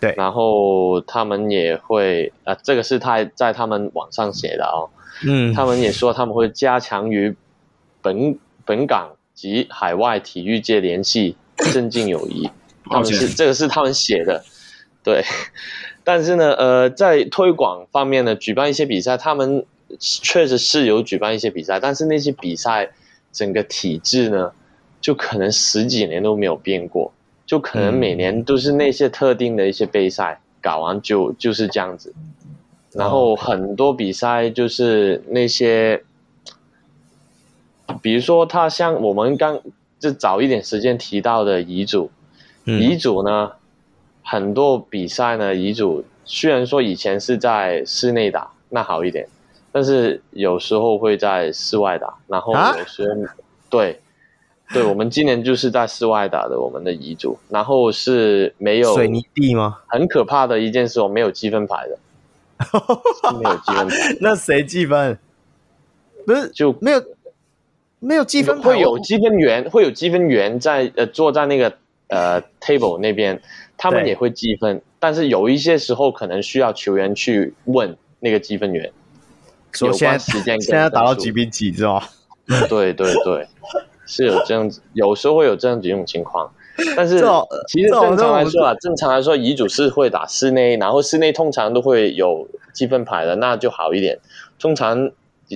[0.00, 4.86] 对，然后他们也会，呃，这个是他在他们网上写的哦，
[5.26, 7.34] 嗯，他们也说他们会加强与
[8.00, 11.36] 本本港及海外体育界联系，
[11.72, 12.50] 增进友谊，
[12.90, 14.44] 他们是这个是他们写的，
[15.02, 15.24] 对，
[16.04, 19.64] 但是呢，呃，在推广方面呢，举办一些比赛，他们
[19.98, 22.90] 确实是有举办一些比赛，但是那些比赛。
[23.34, 24.52] 整个体制呢，
[25.00, 27.10] 就可能十几年都没有变过，
[27.46, 32.12] 就可能每年都是那些特定的一些杯赛搞完就就是这样子，
[32.94, 36.02] 然后很多比赛就是那些
[38.00, 39.60] 比如说他像我们刚
[39.98, 42.10] 就早一点时间提到的遗嘱，
[42.64, 43.52] 嗯、乙组呢，
[44.22, 49.28] 很多比赛呢，遗嘱虽然说以前是在室内打，那好一点，
[49.70, 53.34] 但是有时候会在室外打，然后有时候、啊、
[53.68, 54.00] 对。
[54.72, 59.80] 对，我们今年就是在室外打的，我们的遗嘱，然后是没有水泥地吗？
[59.86, 61.98] 很可怕的一件事，我没有积分牌的，
[63.38, 64.16] 没有积分牌。
[64.20, 65.18] 那谁积分？
[66.26, 67.04] 不是就没有
[67.98, 68.70] 没有积分牌？
[68.70, 71.74] 会有积分员，会有积分员在呃坐在那个
[72.08, 73.40] 呃 table 那边，
[73.76, 78.92] 他们也会积分，但是有一些时候可能需要球员去问那个积分员，
[79.72, 82.08] 说现在时间现在打到几比几，是吧？
[82.68, 83.46] 对对对。
[84.04, 86.52] 是有这样子，有时候会有这样几种情况，
[86.96, 87.22] 但是
[87.68, 94.18] 其实正常来说啊，正常来说，遗嘱是会打室内，然后室内通常都会有积分牌的，那就好一点。
[94.58, 95.10] 通常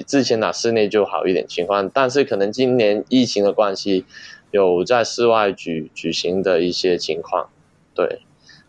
[0.07, 4.05] 之前打室内就好一点情况，但是可能今年疫情的关系，
[4.51, 7.49] 有在室外举举行的一些情况，
[7.95, 8.21] 对，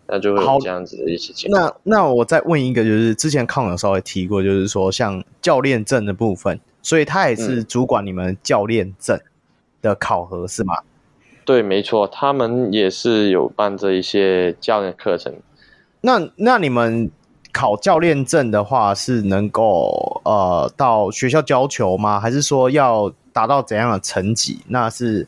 [0.08, 1.76] 那就会有这样子的一些情况。
[1.84, 9.18] 那那我再问一个，就是之前康有稍微提过，就是说像教练证的部分，所以他也是主管你们教练证。
[9.18, 9.22] 嗯
[9.80, 10.74] 的考核是吗？
[11.48, 15.34] 对，没错，他们也是有办这一些教练课程。
[16.02, 17.10] 那那你们
[17.54, 22.20] 考教练证的话，是能够呃到学校教球吗？
[22.20, 24.60] 还是说要达到怎样的成绩？
[24.68, 25.26] 那是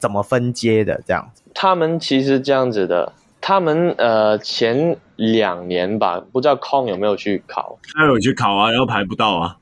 [0.00, 1.00] 怎么分阶的？
[1.06, 1.44] 这样子？
[1.54, 7.78] 他们其实这样子的，他们呃前两年吧，不知道康有没有去考？
[7.94, 9.56] 他有去考啊，然后排不到啊。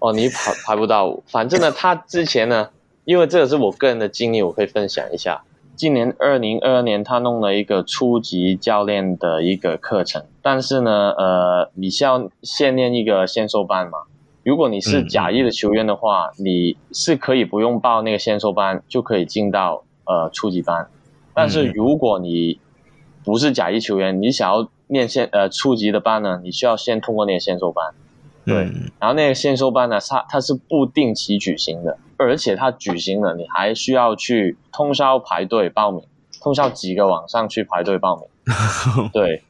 [0.00, 2.68] 哦，你排排不到，反正呢，他之前呢。
[3.06, 5.44] 因为这个是我个人的经历，我可以分享一下。
[5.76, 13.98] 今年二零二二年，他弄了一个初级教练的一个课程，但是呢，呃，你需要先练一个先修班嘛。
[14.42, 20.88] 如果你是甲一的球员的话，嗯、你是可以不用报那个先修班，就可以进到呃初级班。
[21.32, 22.58] 但是如果你
[23.24, 27.94] 不是甲一球员，你想要练先呃初级的班呢，你需要先通过那个先修班。
[28.46, 31.98] 对，然后那个先修班呢，它它是不定期举行的。
[32.18, 36.02] 而且它举行了，你还需要去通宵排队报名，
[36.40, 38.26] 通宵几个晚上去排队报名。
[39.12, 39.42] 对，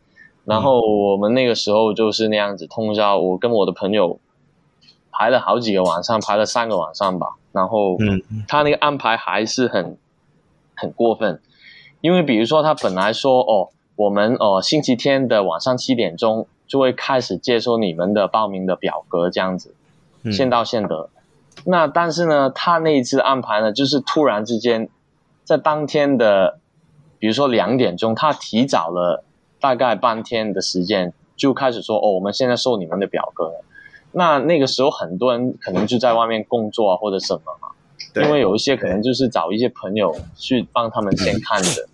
[0.45, 4.19] 然后我们那个时候就是那样子通宵，我跟我的朋友
[5.13, 7.37] 排了好几个晚上，排了三个晚上吧。
[7.53, 7.97] 然后，
[8.49, 9.97] 他那个安排还是很
[10.75, 11.41] 很过分，
[12.01, 19.75] 因为比如说他本来说哦，我们哦星期天的晚上七点钟就会开始接收你们的报名的表格，这样子，
[20.33, 21.09] 先到先得。
[21.65, 24.89] 那但是呢，他那一次安排呢，就是突然之间，
[25.45, 26.59] 在当天的，
[27.19, 29.25] 比如说两点钟，他提早了
[29.59, 33.65] 大概半天的时间，就开始说：“哦，我们现在收你们的表格了。”
[34.13, 37.69] 那那个时候很多人可能就在外面工作啊，或者什么嘛，
[38.23, 41.89] 因为有一些可能就是找一些朋友去帮他们先看的，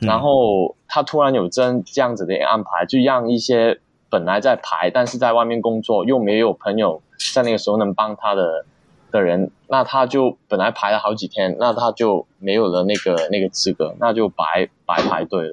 [0.00, 3.80] 嗯、然后他突然有这这样子的安排，就让一些
[4.16, 7.02] 本来在排，但是在外面工作又没有朋友
[7.34, 8.64] 在那个时候能帮他的。
[9.12, 15.52] 的人，那他就本来排了好几天，那他就没有了那个那个资格，那就白白排队了。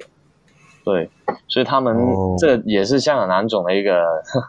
[0.84, 1.08] 对，
[1.46, 1.96] 所以他们
[2.36, 4.42] 这也是香港男总的一个，哦、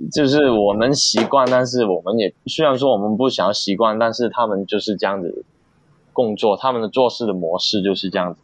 [0.12, 5.44] 就是我们习惯，但是我们也虽然说我们不想要习惯，但是他们就是这样子
[6.12, 8.40] 工作，他们的做事的模式就是这样子。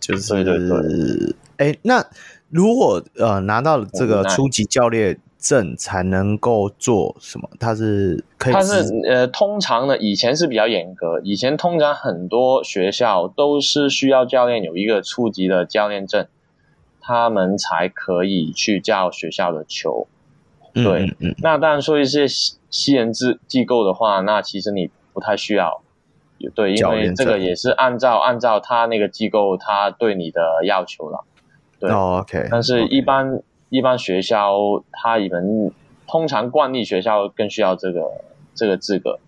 [0.00, 1.36] 就是对对对。
[1.56, 2.06] 哎，那
[2.48, 5.18] 如果呃拿到了这个初级教练。
[5.38, 7.48] 证才能够做什么？
[7.60, 16.26] 他是可以，他是呃，通常呢，以前是比较严格，以前通常很多学校都是需要教练有一个初级的教练证，
[17.00, 20.08] 他们才可以去教学校的球。
[20.72, 25.80] 对，嗯嗯嗯，那当然说一些私人机机构的话，那其实你不太需要。
[26.56, 31.24] 对，因为这个也是按照按照他那个机构他对你的要求了。
[31.78, 33.28] 对，哦，OK，但是一般。
[33.32, 33.42] Okay.
[33.68, 34.54] 一般学校，
[34.92, 35.72] 他们
[36.06, 38.22] 通常惯例学校更需要这个
[38.54, 39.18] 这个资格，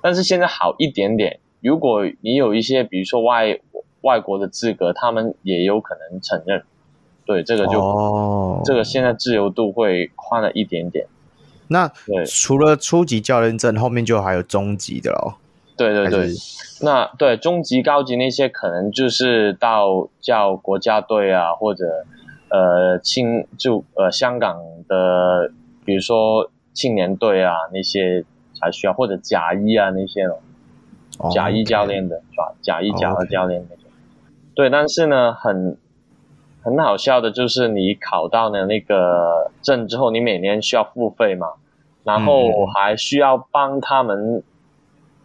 [0.00, 1.40] 但是现在好一点点。
[1.60, 3.58] 如果你有一些，比如说外
[4.02, 6.62] 外国的资格，他们也有可能承认。
[7.26, 11.08] 对，这个就、哦、这个现在自由度会宽了一点点。
[11.66, 15.34] 那对，除了初级教练证，后面就还有中级的咯。
[15.78, 16.28] 对对对，
[16.82, 22.04] 那对中级、高级那些，可能就是到叫国家队啊，或者。
[22.50, 25.52] 呃，青就呃香港的，
[25.84, 28.24] 比如说青年队啊那些
[28.54, 30.22] 才需要，或者甲一啊那些
[31.18, 32.54] 哦，甲一教练的是吧？
[32.62, 33.84] 甲一、甲二教练那种。
[34.54, 35.76] 对，但是呢，很
[36.62, 41.48] 很好笑的就是你考到了那个证之后，你每年需要付费嘛，
[42.02, 44.42] 然后还需要帮他们，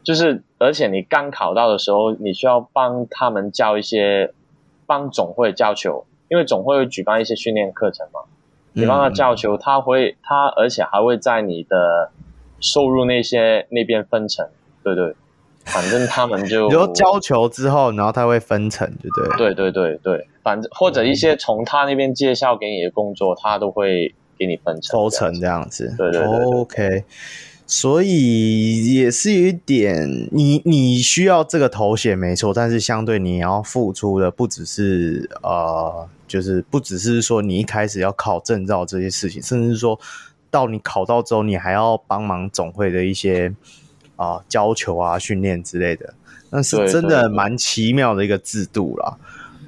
[0.04, 4.34] 就是而且你刚考到的时候，你需要帮他们教一些，
[4.86, 8.22] 帮总会教球，因为总会会举办一些训练课程嘛，
[8.74, 12.12] 你帮他教球，他会他而且还会在你的
[12.60, 14.48] 收入那些那边分成，
[14.84, 15.16] 对对。
[15.66, 19.54] 反正他们就，比如教球之后，然后他会分成，对不对？
[19.54, 25.96] 对对对对，反正或者一些从他那边介绍给你的工作，他都会给你分成抽成这样子。
[25.98, 27.04] 对对对，对，OK。
[27.66, 40.00] 所以也是有一点，你你需要这个头衔没错，但是相对你要付出的不只是呃，就是不只是说你一开始要考证照这些事情，甚至是说
[40.52, 43.54] 到你考到之后，你还要帮忙总会的一些。
[44.16, 46.14] 啊，教球啊，训练之类的，
[46.52, 49.18] 那是真的蛮奇妙的一个制度啦。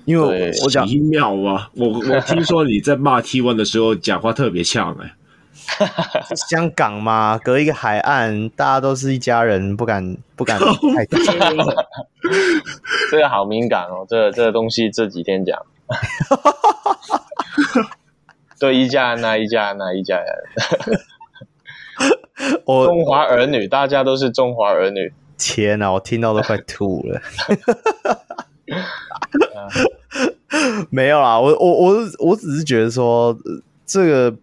[0.06, 5.16] 因为我讲奇妙啊，我我听说你在骂 T One 的时候讲话特别呛哎。
[6.50, 10.60] 香港嘛，隔一个海岸，大家都是一家人，不敢不敢
[10.96, 11.20] 太多。
[13.12, 15.60] 这个好敏感哦，这个这个东西这几天讲。
[18.60, 20.28] 对，一家人啊，一家人啊，一家人。
[22.66, 25.14] 我中华儿女，大家都是中华儿女。
[25.38, 27.22] 天哪，我听到都快吐了。
[30.90, 33.38] 没有啦，我我我我只是觉得说，
[33.86, 34.34] 这个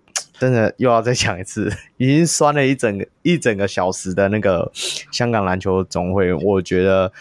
[0.43, 4.69] 真的又要再讲一次， 已经酸了一整个一整个小时的那个
[5.13, 7.13] 香港篮球总会，我觉得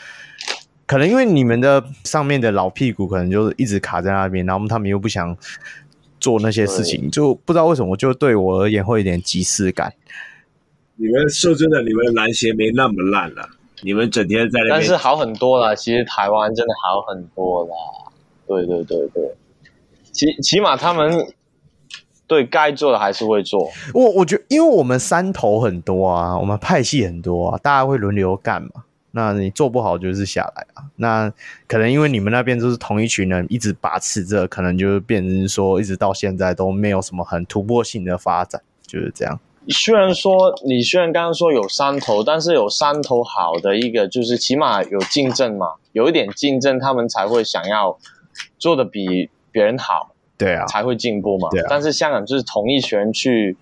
[0.88, 5.38] 可能因为你们的上面的老屁股可能就是一直卡在那边，然后他们又不想
[6.20, 9.94] 做那些事情，就不知道为什么，就对我而言会有点即视感。
[10.96, 13.48] 你们说真的，你们篮协没那么烂了。
[13.84, 15.76] 你们整天在那边，但是好很多了。
[15.76, 17.72] 其实台湾真的好很多了。
[18.48, 19.24] 对对对对，
[20.12, 21.32] 起起码他们
[22.32, 23.70] 对该做的还是会做。
[23.94, 28.70] 我我觉得，因为我们山头很多啊，我们派系很多啊，大家会轮流干嘛。
[29.12, 30.86] 那你做不好就是下来啊。
[30.96, 31.30] 那
[31.68, 39.38] 可能因为你们那边都是同一群人一直把持着，可能就变成说，一直到现在都没有什么很突破性的发展，就是这样。
[39.68, 47.98] 虽然说你虽然刚刚说有山头，但是有山头好的一个就是起码有竞争嘛，有一点竞争，他们才会想要
[48.58, 50.11] 做的比别人好，
[50.46, 51.50] 对啊，才会进步嘛。
[51.52, 51.68] 对啊。
[51.70, 53.56] 但是香港就是同一群人去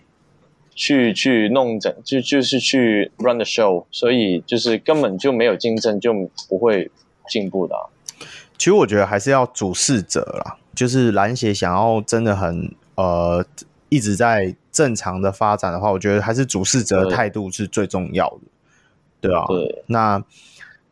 [0.73, 6.13] 去去弄整，就就是去 run the show，所以就是根本就没有竞争，就
[6.47, 6.89] 不会
[7.27, 7.75] 进步的。
[8.57, 13.45] 其实我觉得还是要主事者啦，就是篮协想要真的很呃。
[13.91, 18.41] 一直在正常的发展的话，我觉得还是主事者的态度是最重要的，
[19.19, 19.43] 对啊。
[19.47, 20.23] 对，那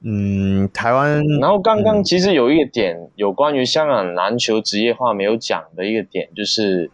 [0.10, 6.90] 嗯，台湾，然后刚刚其实有一个点，嗯、有关于香港篮球职业化没有讲的一个点，就是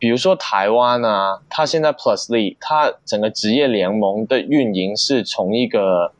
[0.00, 6.12] 比如说台湾啊，它现在 Plus League，它整个职业联盟的运营是从一个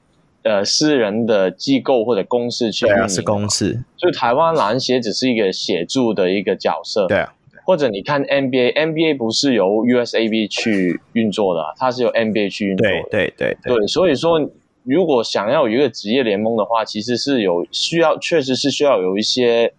[0.45, 7.35] 呃私人的机构或者公司去运营，对啊，是公司，所以台湾篮协只是一个协助的一个角色，对啊。
[7.65, 12.93] 或者你看 NBA，NBA 不是由 USAB 去运作的，它是由 NBA 去运作的。
[13.09, 14.41] 对对对对，所以说，
[14.85, 19.75] 如果想要有一个职业联盟的话，其实是有需要，确实是需要有一些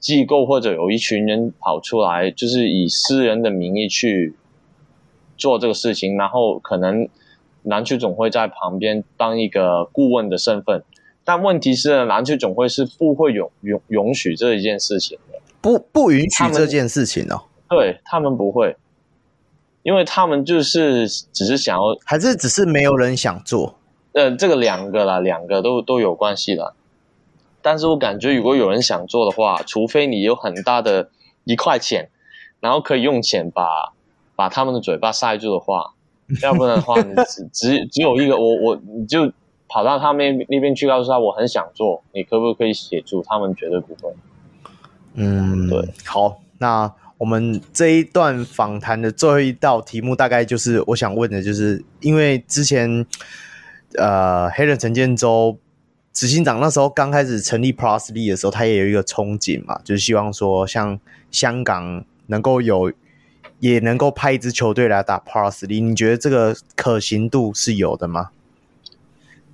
[0.00, 4.34] 机构或者有一群人跑出来，就是以私人的名义去
[5.36, 7.08] 做这个事情，然后可能
[7.62, 10.82] 篮球总会在旁边当一个顾问的身份。
[11.24, 15.38] 但问题是，篮球总会是不会允允允许这一件事情的。
[15.60, 18.76] 不不允许这件事情哦，对他们不会，
[19.84, 23.78] 因为他们就是只是想要，还是只是没有人想做？
[24.12, 26.74] 呃，这个两个啦，两个都都有关系啦。
[27.62, 31.10] 但是我感觉，如果有人想做的话，除非你有很大的
[31.44, 32.10] 一块钱，
[32.60, 33.92] 然后可以用钱把
[34.34, 35.94] 把他们的嘴巴塞住的话，
[36.42, 39.32] 要不然的话，你只只只有一个，我我你就
[39.68, 43.22] 跑到他们那边去告诉他，我很想做，你可不可以协助？
[43.22, 44.12] 他们绝对不会。
[45.14, 53.06] 嗯，对，好，那我们这一段访谈的最后一道题目，大概就是我想问的，就是因为之前
[53.98, 55.58] 呃，黑人陈建州
[56.12, 60.98] 执行长那时候刚开始成立 Plusly 的时候，他也有一个憧憬嘛，就是希望说像
[61.30, 62.92] 香港能够有，
[63.60, 68.30] 也能够派一支球队来打 Plusly 你觉得这个可行度是有的吗？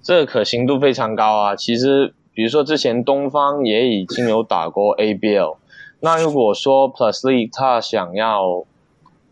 [0.03, 2.15] 这个可行度非常高啊，其实。
[2.35, 5.57] 比如说，之前东方也已经有打过 ABL，
[5.99, 8.65] 那如果说 Plusly 他想要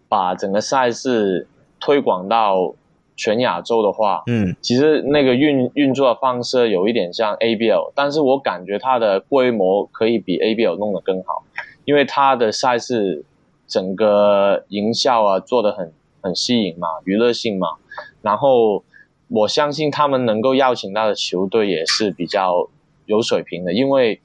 [0.08, 1.46] 把整个赛事
[1.78, 2.74] 推广到
[3.16, 11.42] 全亚洲的话，嗯，其实那个运运作的方式有一点像 ABL，但是我感觉它的规模可以比 ABL 弄得更好，
[11.84, 13.24] 因为它的赛事
[13.66, 17.68] 整个营销啊做得很很吸引嘛，娱乐性嘛。
[18.20, 18.84] 然后
[19.28, 22.68] 我相信他们能够邀请到的球队也是比较
[23.06, 24.20] 有水平的，因为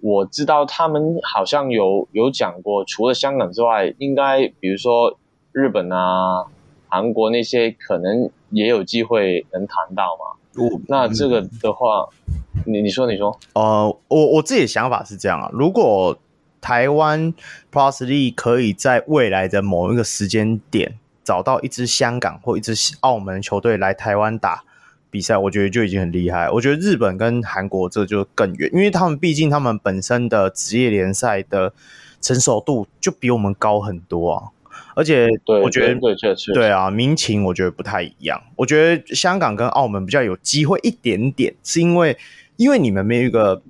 [0.00, 5.16] 我知道他们好像有有讲过，除了香港之外，应该比如说
[5.52, 6.44] 日本啊、
[6.90, 10.36] 韩国那些，可能也有机会能谈到嘛。
[10.56, 16.18] 我那这个的话，嗯、你你说你说，呃，我我自己的想法是这样啊，如果
[16.60, 17.32] 台湾
[17.72, 24.64] Plus League 可以在未来的某一个时间点找到一支香港或一支澳门球队来台湾打
[25.08, 26.50] 比赛，我觉得就已经很厉害。
[26.50, 31.72] 我觉得日本跟韩国这就更远，因为他们毕竟他们本身的职业联赛的
[32.20, 34.48] 成熟度就比我们高很多啊。
[34.94, 35.28] 而且
[35.62, 38.42] 我觉得对对对啊，民情我觉得不太一样。
[38.56, 42.16] 我觉得香港跟澳门比较有机会一点点，是因为
[42.56, 43.62] 因为你们没有一个，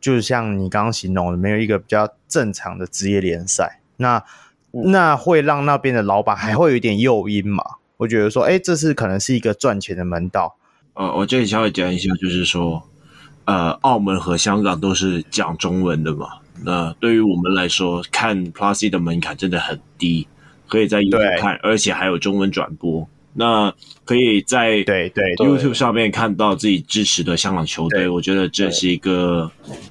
[0.00, 4.22] 就是像你刚刚形容的，没有一个比较正常的职业联赛，那
[4.70, 7.64] 那会让那边的老板还会有一点诱因嘛？
[7.96, 10.56] 我觉得说，哎，这是可能是一个赚钱的门道。
[10.94, 12.82] 呃，我这里稍微讲一下，就是说，
[13.44, 16.28] 呃，澳门和香港都是讲中文的嘛。
[16.64, 20.28] 那对于我们来说，看 Plus 的门槛真的很低。
[20.68, 23.08] 可以在 YouTube 看，而且还有中文转播。
[23.34, 23.72] 那
[24.04, 28.08] 可以在对对 YouTube 上面看到自己支持的香港球队。
[28.08, 29.48] 我觉得这是一个，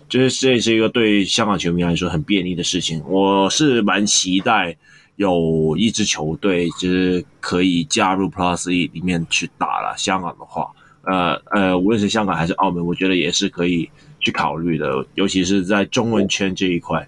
[0.10, 3.02] 就是这是一个对香港球迷来说很便利的事情。
[3.08, 4.76] 我是蛮期待
[5.16, 9.96] 有一支球队就是可以加入 Plus League 里面去打了。
[9.98, 10.70] 香港的话，
[11.04, 13.90] 呃呃，无论是香港还是澳门，我觉得也是可以
[14.20, 17.08] 去考虑的，尤其是在中文圈这一块。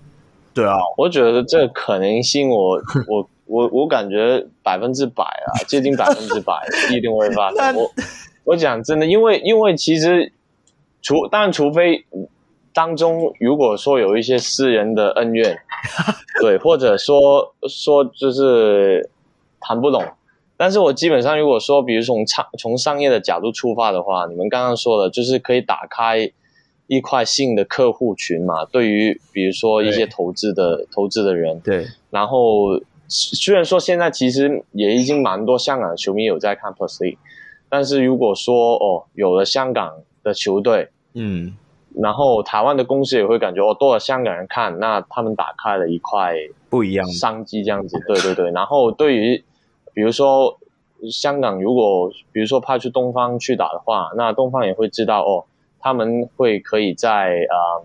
[0.54, 3.30] 对啊，我觉得这可能性我， 我我。
[3.50, 6.54] 我我感觉百分之百啊，接近百分之百
[6.96, 7.76] 一定会发生。
[7.76, 7.92] 我
[8.44, 10.32] 我讲真的，因为因为其实
[11.02, 12.06] 除当然除非
[12.74, 15.58] 当中如果说有一些私人的恩怨，
[16.40, 19.10] 对，或者说说就是
[19.60, 20.06] 谈不拢。
[20.56, 26.32] 但是我基本上如果说，比如从商从商业的角度出发的话，你们刚刚说的，就是可以打开
[26.86, 28.66] 一块新的客户群嘛。
[28.66, 32.80] 对于比如说一些投资的投资的人，对，然后。
[33.10, 37.18] 虽然说现在其实也已经蛮多香港的球迷有在看 Plus League，
[37.68, 41.58] 但是如果说哦有了香港的球队，嗯，
[41.96, 46.36] 然后台湾的公司也会感觉哦多了香港人看，那他们打开了一块
[46.70, 48.52] 不一样商机这样子，对对对。
[48.52, 49.44] 然后对于
[49.94, 50.60] 比如说
[51.12, 55.46] 香港如果比如说派出东方去打的话，那东方也会知道哦
[55.80, 57.84] 他们会可以在呃。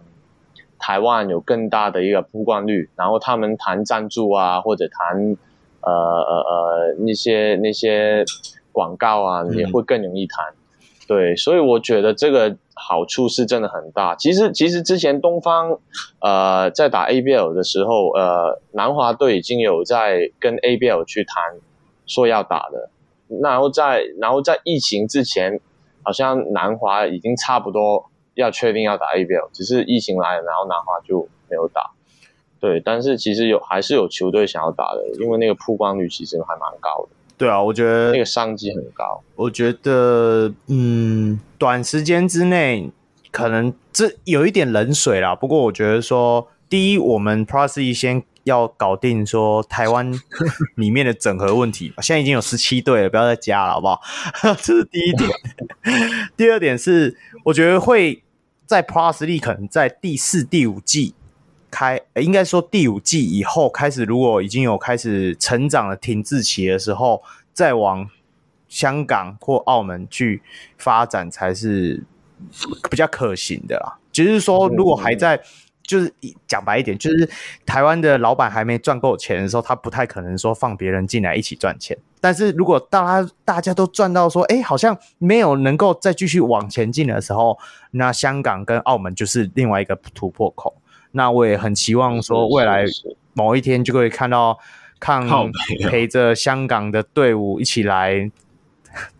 [0.86, 5.34] 台湾有更大的一个曝光率，然后他们谈赞助啊，或者谈
[5.80, 8.22] 呃呃呃那些那些
[8.70, 10.44] 广告啊，也会更容易谈。
[10.50, 10.54] 嗯、
[11.08, 14.14] 对，所以我觉得这个好处是真的很大。
[14.14, 15.78] 其实其实之前东方
[16.20, 21.60] 呃在打 ABL 的时候，呃南华队已经有在跟 ABL 去谈
[22.04, 22.90] 说要打的，
[23.40, 25.60] 然后在然后在疫情之前，
[26.02, 28.10] 好像南华已经差不多。
[28.34, 31.90] 要确定要打 ABL，只是疫情来了，然后南华就没有打。
[32.60, 37.16] 对，但是其实有还是有球队想要打的，因为那个曝光率其实还蛮高的。
[37.36, 39.22] 对啊，我觉得那个商机很高。
[39.36, 42.90] 我觉得，嗯，短时间之内
[43.30, 45.34] 可能这有一点冷水啦。
[45.34, 50.10] 不过我觉得说，第一，我们 Plus League 先要搞定说台湾
[50.76, 51.92] 里面的整合问题。
[52.00, 54.00] 现在已经有十七队了，不要再加了，好不好？
[54.62, 55.28] 这是第一点。
[56.34, 58.23] 第二点是，我觉得会。
[58.66, 61.14] 在 Plus League 可能在第四、第五季
[61.70, 67.22] 开，应该说第五季以后开始，如果已经有开始成长的停滞期的时候，
[67.52, 68.08] 再往
[68.68, 70.42] 香港或澳门去
[70.78, 72.02] 发展才是
[72.90, 73.98] 比较可行的啦。
[74.10, 75.42] 就是说，如果还在。
[75.86, 76.12] 就是
[76.46, 77.28] 讲白一点，就是
[77.64, 81.96] 台湾的老板还没赚够钱的时候，他不太可能说放别人进来一起赚钱。
[82.20, 87.58] 但是如果大家大家都赚到说，哎，好像没有能够再继续往前进的时候，
[87.90, 90.74] 那香港跟澳门就是另外一个突破口。
[91.12, 92.86] 那我也很期望说，未来
[93.34, 94.58] 某一天就会看到
[94.98, 95.22] 看
[95.88, 98.30] 陪着香港的队伍一起来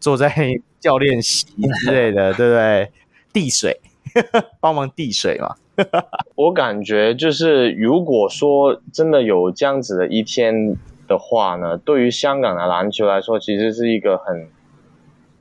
[0.01, 0.33] 坐在
[0.81, 1.47] 教练席
[1.83, 2.91] 之类的，对不对？
[3.35, 3.81] 递水，
[4.61, 5.57] 帮忙递水嘛。
[6.37, 10.77] 我感觉就是，如果说真的有这样子的一天
[11.09, 14.49] 的话呢，对于香港的篮球来说，其实是一个很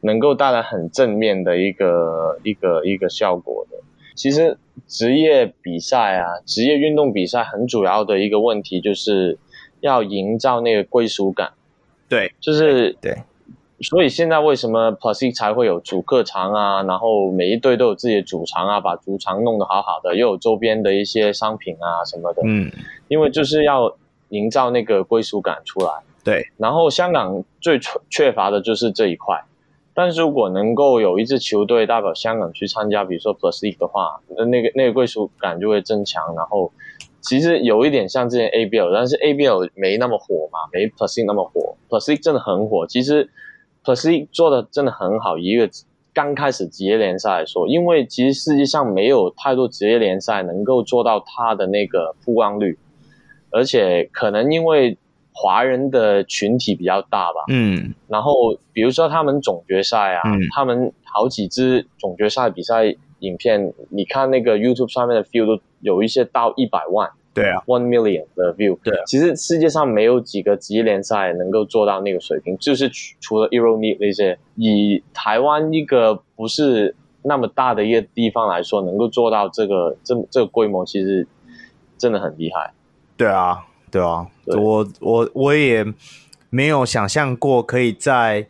[0.02, 3.78] 能够带来很正面的一个一个一个效果的。
[4.16, 4.58] 其实
[4.88, 9.38] 职业比赛啊，职业运动比赛很主要的一个问题就是
[9.80, 11.52] 要营造那个归属感。
[12.10, 13.18] 对，就是对。
[13.84, 16.84] 所以现在为什么 Plus League 才会有主客场啊？
[16.84, 22.42] 然后每一队都有自己的主场啊，把主场弄得好好的，又有周边的一些商品啊什么的。
[22.46, 22.72] 嗯，
[23.08, 23.96] 因为就是要
[24.30, 25.92] 营造那个归属感出来。
[26.24, 29.44] 对，然后香港最缺缺乏的就是这一块。
[29.96, 36.34] 但是如果能够有一支球队代表香港去参加，比如说 Plus League 的话，那那个那个归属感就会增强。
[36.36, 36.72] 然后
[37.22, 41.76] 其实有一点像之前 ABL，但是 ABL 没那么火嘛，没 Plus League 那么火。
[41.90, 43.30] Plus League 真的很火，其实
[43.84, 45.38] Plus League 做的真的很好。
[45.38, 45.70] 一个
[46.14, 52.78] 刚开始职业联赛来说，因为其实世界上没有太多职业联赛能够做到它的那个曝光率，
[53.52, 54.98] 而且可能因为。
[55.36, 72.90] 华人的群体比较大吧，嗯，然后比如说他们总决赛啊，嗯、他们好几支总决赛比赛影片，你看那个 YouTube 上面的 view 都有一些到一百万，对啊，one million 的 view，对、啊，其实世界上没有几个职业联赛能够做到那个水平，就是
[73.20, 81.28] 除了 EuroLeague 那些，以台湾一个不是那么大的一个地方来说，能够做到这个这这个规模，其实
[81.98, 82.72] 真的很厉害，
[83.18, 83.66] 对啊。
[83.92, 84.60] 对啊，对。
[84.60, 85.86] 我我我也
[86.50, 88.48] 没有想象过可以在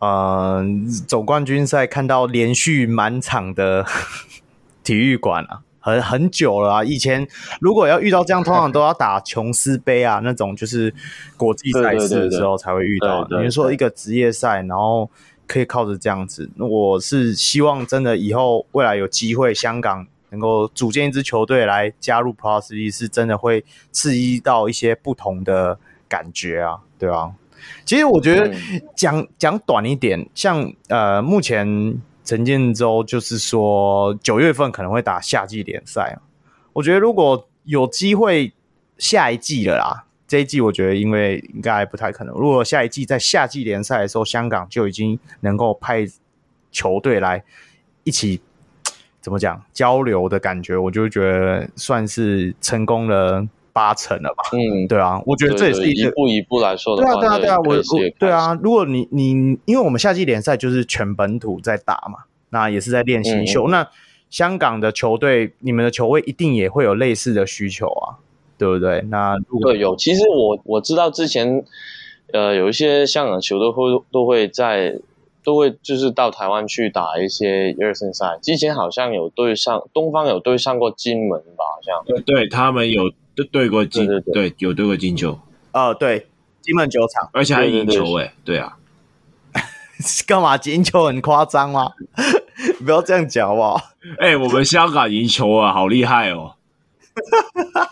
[0.00, 0.62] 呃
[1.08, 3.86] 总冠军赛看到连续满场的
[4.84, 6.84] 体育馆啊，很很久了啊。
[6.84, 7.26] 以前
[7.60, 10.92] 如果要遇到这样， 通常都要打琼斯杯啊那种，就是
[11.36, 13.24] 国际赛事的时候才会遇到。
[13.24, 15.08] 比如说一个职业赛，然后
[15.46, 20.06] 可以靠着这样子，我是希望真的以后未来有机会香港。
[20.30, 27.30] 能够组建一支球队来加入 Plus League 是真的会刺激到一些不同的感觉啊，对啊。
[27.84, 28.52] 其实我觉得
[28.96, 31.64] 讲讲短一点，像呃，目前
[32.26, 36.18] 陈建州就是说九月份可能会打夏季联赛。
[36.74, 38.52] 我觉得如果有机会
[38.98, 42.34] 下一季了啦，这一季我觉得因为应该不太可能。
[42.34, 46.06] 如果下一季在夏季联赛的时候，香港就已经能够派
[46.70, 47.42] 球队来
[48.04, 48.42] 一起。
[49.18, 53.44] 怎么讲交流的感觉，我就觉得算是成功了
[53.76, 54.42] 八成了吧。
[54.54, 57.20] 嗯，对啊，我觉得这也是一，一步一步来说的话。
[57.20, 58.58] 对啊，对啊，对啊，我我对啊。
[58.62, 63.68] 如果你你因为我们夏季联赛就是全本土在打嘛，那也是在练新秀。
[63.68, 63.88] 嗯、那
[64.30, 68.16] 香港的球队，你们的球队一定也会有类似的需求啊，
[68.56, 69.02] 对不对？
[69.10, 71.62] 那如果对有，其实我我知道之前
[72.32, 74.98] 呃有一些香港球队会都会在。
[75.46, 78.36] 都会就是到台湾去打一些热身赛。
[78.42, 83.12] 之前好像有对上东方有对上过金门吧，好像对，对他们有
[83.52, 85.38] 对过金，对，对，对，对有对过金球。
[85.72, 86.26] 哦，对，
[86.62, 88.76] 金门酒厂，而且还赢球诶，对啊，
[90.26, 91.92] 干嘛赢球很夸张吗？
[92.84, 93.80] 不要这样讲好不好？
[94.18, 96.54] 哎、欸，我们香港赢球啊，好厉害哦！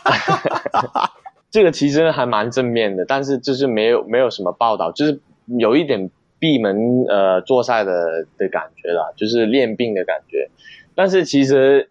[1.53, 6.11] 这个其实还蛮正面的，但是就是没有没有什么报道，就是有一点。
[6.45, 10.51] 闭门呃做赛的的感觉啦，就是练病的感觉。
[10.95, 11.89] 但是其实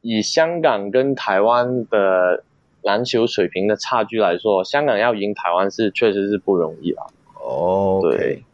[0.00, 2.44] 以香港跟台湾的
[2.82, 7.02] 篮球水平的差距来说，香港要赢台湾是确实是不容易啦。
[7.34, 8.44] 哦，对，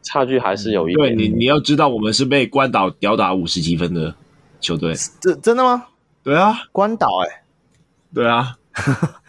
[0.00, 1.14] 差距还是有一点。
[1.14, 4.14] 对，你你要知道，我们是被关岛吊打五十几分的
[4.60, 4.94] 球队。
[5.20, 5.88] 这真的吗？
[6.22, 7.42] 对啊，关岛哎、欸，
[8.14, 8.56] 对啊。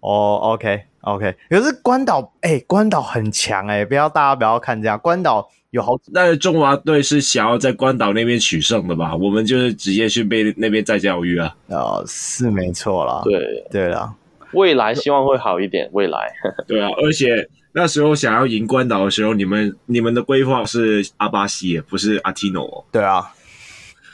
[0.00, 0.82] 哦、oh,，OK。
[1.02, 9.16] OK，可是关岛，哎、欸，关岛很强哎、欸，不要大家不要看这样，关岛有好，但是中华队是想要在关岛那边取胜的吧？
[9.16, 11.56] 我们就是直接去被那边再教育啊。
[11.66, 13.20] 哦，是没错啦。
[13.24, 14.14] 对对啦，
[14.52, 16.32] 未来希望会好一点，未来。
[16.68, 22.84] 对啊，而且那时候想要赢关岛的时候，你们你们的规划是阿巴西，不是阿提诺、哦。
[22.92, 23.34] 对啊。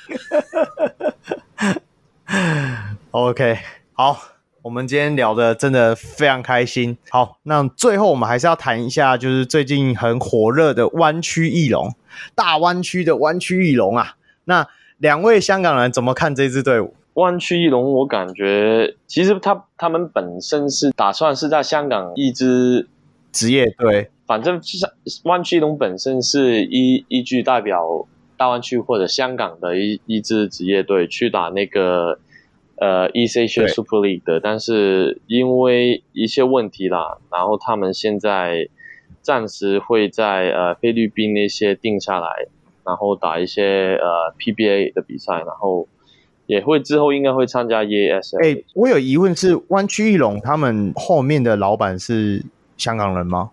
[3.11, 3.59] OK，
[3.93, 4.38] 好。
[4.69, 6.95] 我们今天聊的真的非常开心。
[7.09, 11.95] 好，那最后我们还是要谈一下，就是最近很火热的湾区翼龙，
[12.35, 14.17] 大湾区的湾区翼龙啊。
[14.45, 14.69] 那
[14.99, 16.93] 两位香港人怎么看这支队伍？
[17.15, 22.87] 湾区翼龙，我感觉其实他他们本身是打算是在香港一支
[23.33, 24.87] 职业队，反正是
[25.25, 32.19] 湾区翼龙本身是依依据代表大湾区或者香港的一一支职业队去打那个。
[32.81, 38.69] 呃，East Asia Super League 的，但是因为一些问题啦，然后他们现在
[39.21, 42.47] 暂时会在呃菲律宾那些定下来，
[42.85, 45.89] 然后打一些呃 PBA 的比赛，然后
[46.47, 48.39] 也会之后应该会参加 EASL。
[48.45, 52.45] 哎，我有疑问是，湾区翼龙他们后面的老板是
[52.77, 53.51] 香港人吗？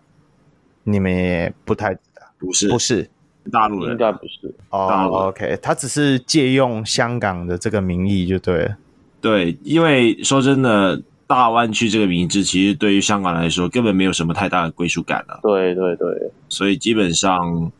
[0.84, 3.10] 你们也不太知道，不是，不是
[3.52, 4.54] 大陆人，应该不是。
[4.70, 8.78] 哦、oh,，OK，他只是借用香港的这个名义就对了。
[9.26, 15.40] 对，因为说真的，大湾区这个名字其实对于香港来说根本没有什么太大的归属感了。
[15.42, 17.72] 对对对，所以基本上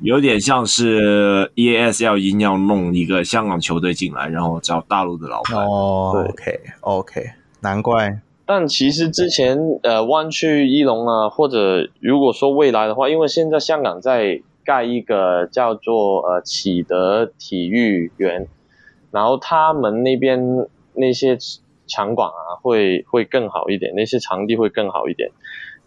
[0.00, 5.62] 有点像是 EAS 要硬要弄一个香港球队进来，然后找大陆的老板。
[5.66, 7.30] 哦，对，OK OK，
[7.60, 8.22] 难怪。
[8.46, 18.48] 但其实之前呃湾区一龙啊，或者如果说未来的话，因为现在香港在盖一个叫做呃启德体育园，
[19.12, 21.36] 然后他们那边那些
[21.86, 25.30] 场馆啊会会更好一点，那些场地会更好一点。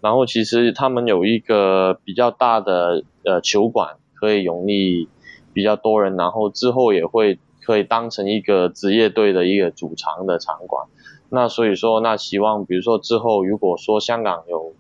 [0.02, 5.10] 然后其实他们有一个比较大的呃球馆，可以容纳
[5.52, 10.88] 比较多人，然后之后也会可以当成一个职业队的一个主场的场馆。
[11.30, 14.76] 那所以说，那希望比如说之后如果说香港有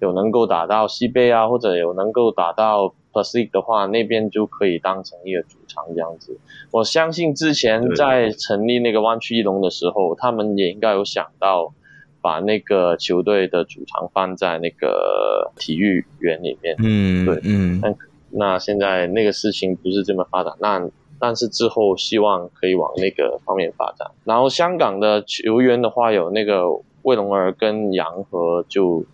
[0.00, 6.38] 有能够打到西贝啊，或者有能够打到 Pacific 的话，那边就可以当成一个主场这样子。
[6.70, 11.74] 我相信之前在成立那个湾区翼龙的时候，他们也应该有想到
[12.22, 16.74] 把那个球队的主场放在那个体育园里面。
[16.78, 17.80] 嗯，对，嗯。
[17.82, 17.94] 那
[18.30, 20.88] 那现在那个事情不是这么发展，那
[21.20, 24.10] 但是之后希望可以往那个方面发展。
[24.24, 26.64] 然后香港的球员的话，有那个
[27.02, 29.04] 魏龙儿跟杨和就。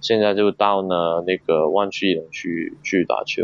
[0.00, 3.42] 现在就到呢那个湾区一龙去去打球，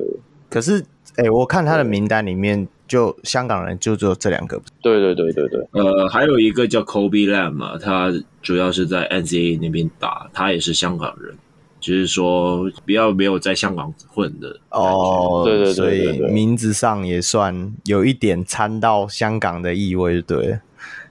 [0.48, 4.60] 可是哎、欸，我看他的名单里面，就香港人就只有这两个。
[4.82, 8.12] 对对对对对，呃，还有一个叫 Kobe Lam 嘛，他
[8.42, 11.36] 主要是在 NCAA 那边打，他也是香港人，
[11.80, 14.58] 就是说比较没有在香港混的。
[14.70, 20.58] 哦，对对对，所以名字上也算有一点掺到香港的意味，对。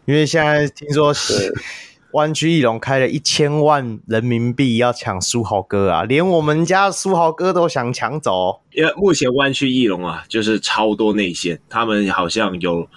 [0.05, 1.53] 因为现在听说是。
[2.13, 8.61] 湾区翼龙开了一千万人民币要抢苏豪哥啊，连我们家苏豪哥都想抢走。
[8.71, 12.87] 因为目前湾区翼龙啊，就是超多内线，他们好像有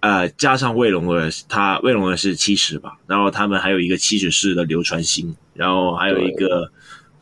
[0.00, 6.68] 呃加上卫龙的，他卫龙的是七十吧，然后他们还有一个七十四的刘传兴，然后还有一个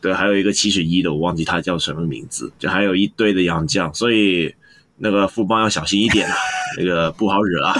[0.01, 4.55] 对，对，还有一个七十一的，我忘记他叫什么名字，就还有一堆的洋将，所以
[4.97, 6.35] 那个富邦要小心一点啊，
[6.79, 7.75] 那个不好惹啊。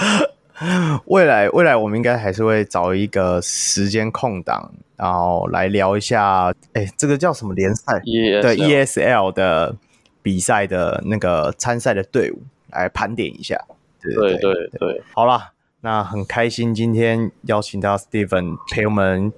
[1.06, 9.76] 未来，未来我们应该还是会找一个时间空档，然后来聊一下，哎，这个叫什么联赛？ESL 对，ESL 的
[10.22, 13.56] 比赛的那个参赛的队伍来盘点一下。
[14.00, 19.32] 对对对，对，对，好啦，那很开心今天邀请到 Steven 陪我们，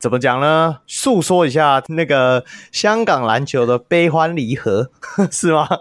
[0.00, 0.78] 怎么讲呢？
[0.86, 4.90] 诉说一下那个香港篮球的悲欢离合，
[5.30, 5.68] 是吗？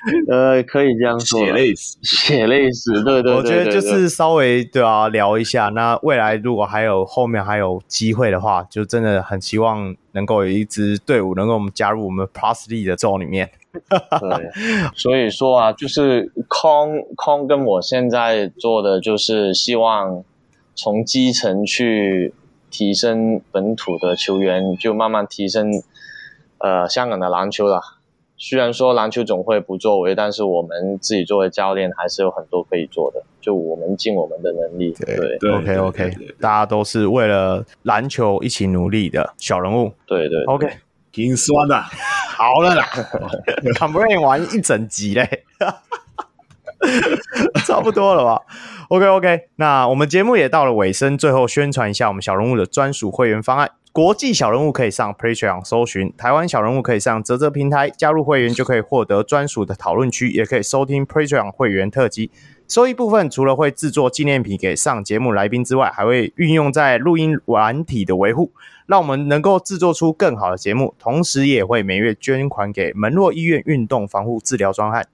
[0.30, 5.68] 呃，可以这样说，血泪史，血泪史，对对，对，对，对，我觉得就是稍微对啊，聊一下。
[5.68, 13.50] 那未来如果还有后面还有机会的话，就真的很希望能够有一支队伍能够我们加入我们 Plus League 的州里面。
[13.72, 20.24] 对，所以说啊，就是空空跟我现在做的就是希望
[20.74, 22.34] 从基层去
[22.70, 25.70] 提升本土的球员，就慢慢提升
[26.58, 27.80] 呃香港的篮球了。
[28.42, 33.22] 虽然说篮球总会不作为，但是我们自己作为教练还是有很多可以做的。
[33.38, 34.94] 就我们尽我们的能力。
[34.98, 36.10] 对对，对，OK OK，
[36.40, 39.92] 大家都是为了篮球一起努力的小人物。
[40.06, 40.70] 对对，对，OK，
[41.12, 41.78] 挺酸的。
[42.40, 42.86] 好了啦，
[43.76, 45.44] Complain 完一整集嘞，
[47.66, 48.40] 差不多了吧
[48.88, 53.70] ？OK OK，那我们节目也到了尾声，最后宣传一下我们小人物的专属会员方案。
[53.92, 62.30] 国际小人物可以上 Patreon 搜寻，台湾小人物可以上泽泽平台加入会员，就可以获得专属的讨论区，也可以收听 Patreon 会员特辑。
[62.68, 68.52] 收益部分除了会制作纪念品给上节目来宾之外，还会运用在录音软体的维护，
[68.86, 70.94] 让我们能够制作出更好的节目。
[70.96, 75.04] 同时，也会每月捐款给门诺医院运动防护治疗专案。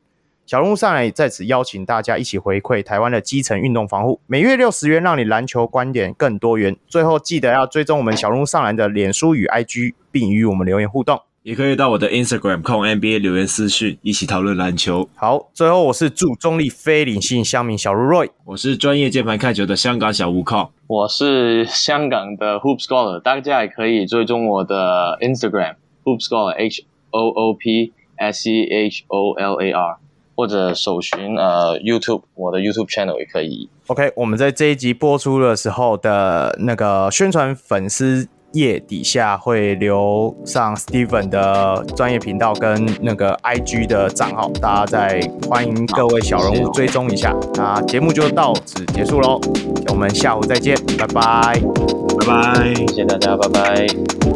[0.46, 6.76] 小人物上篮在此邀请大家一起回馈台湾的基层运动防护，每月六十元，让你篮球观点更多元。
[6.86, 11.20] 最后记得要追踪我们小人物上篮的脸书与 IG，并与我们留言互动。
[11.42, 15.08] 也可以到我的 Instagram 控 NBA 留言私讯，一起讨论篮球。
[15.16, 25.74] 好，最后我是祝中立非理性乡民小如 Roy，我是专业键盘看球的香港小吴控，我是香港的 Hoop Scholar，大家也可以追踪我的 Instagram
[26.04, 29.96] Hoop Scholar H O O P S E H O L A R。
[30.36, 33.68] 或者搜寻呃 YouTube，我的 YouTube channel 也可以。
[33.88, 47.36] OK，我们在这一集播出的时候的那个宣传粉丝页底下会留上 Steven 的专业频道跟那个 IG 的账号，大家再欢迎各位小人物追踪一下。
[47.54, 49.40] 那节目就到此结束喽，
[49.88, 51.60] 我们下午再见，拜拜，
[52.20, 54.35] 拜拜，谢谢大家，拜拜。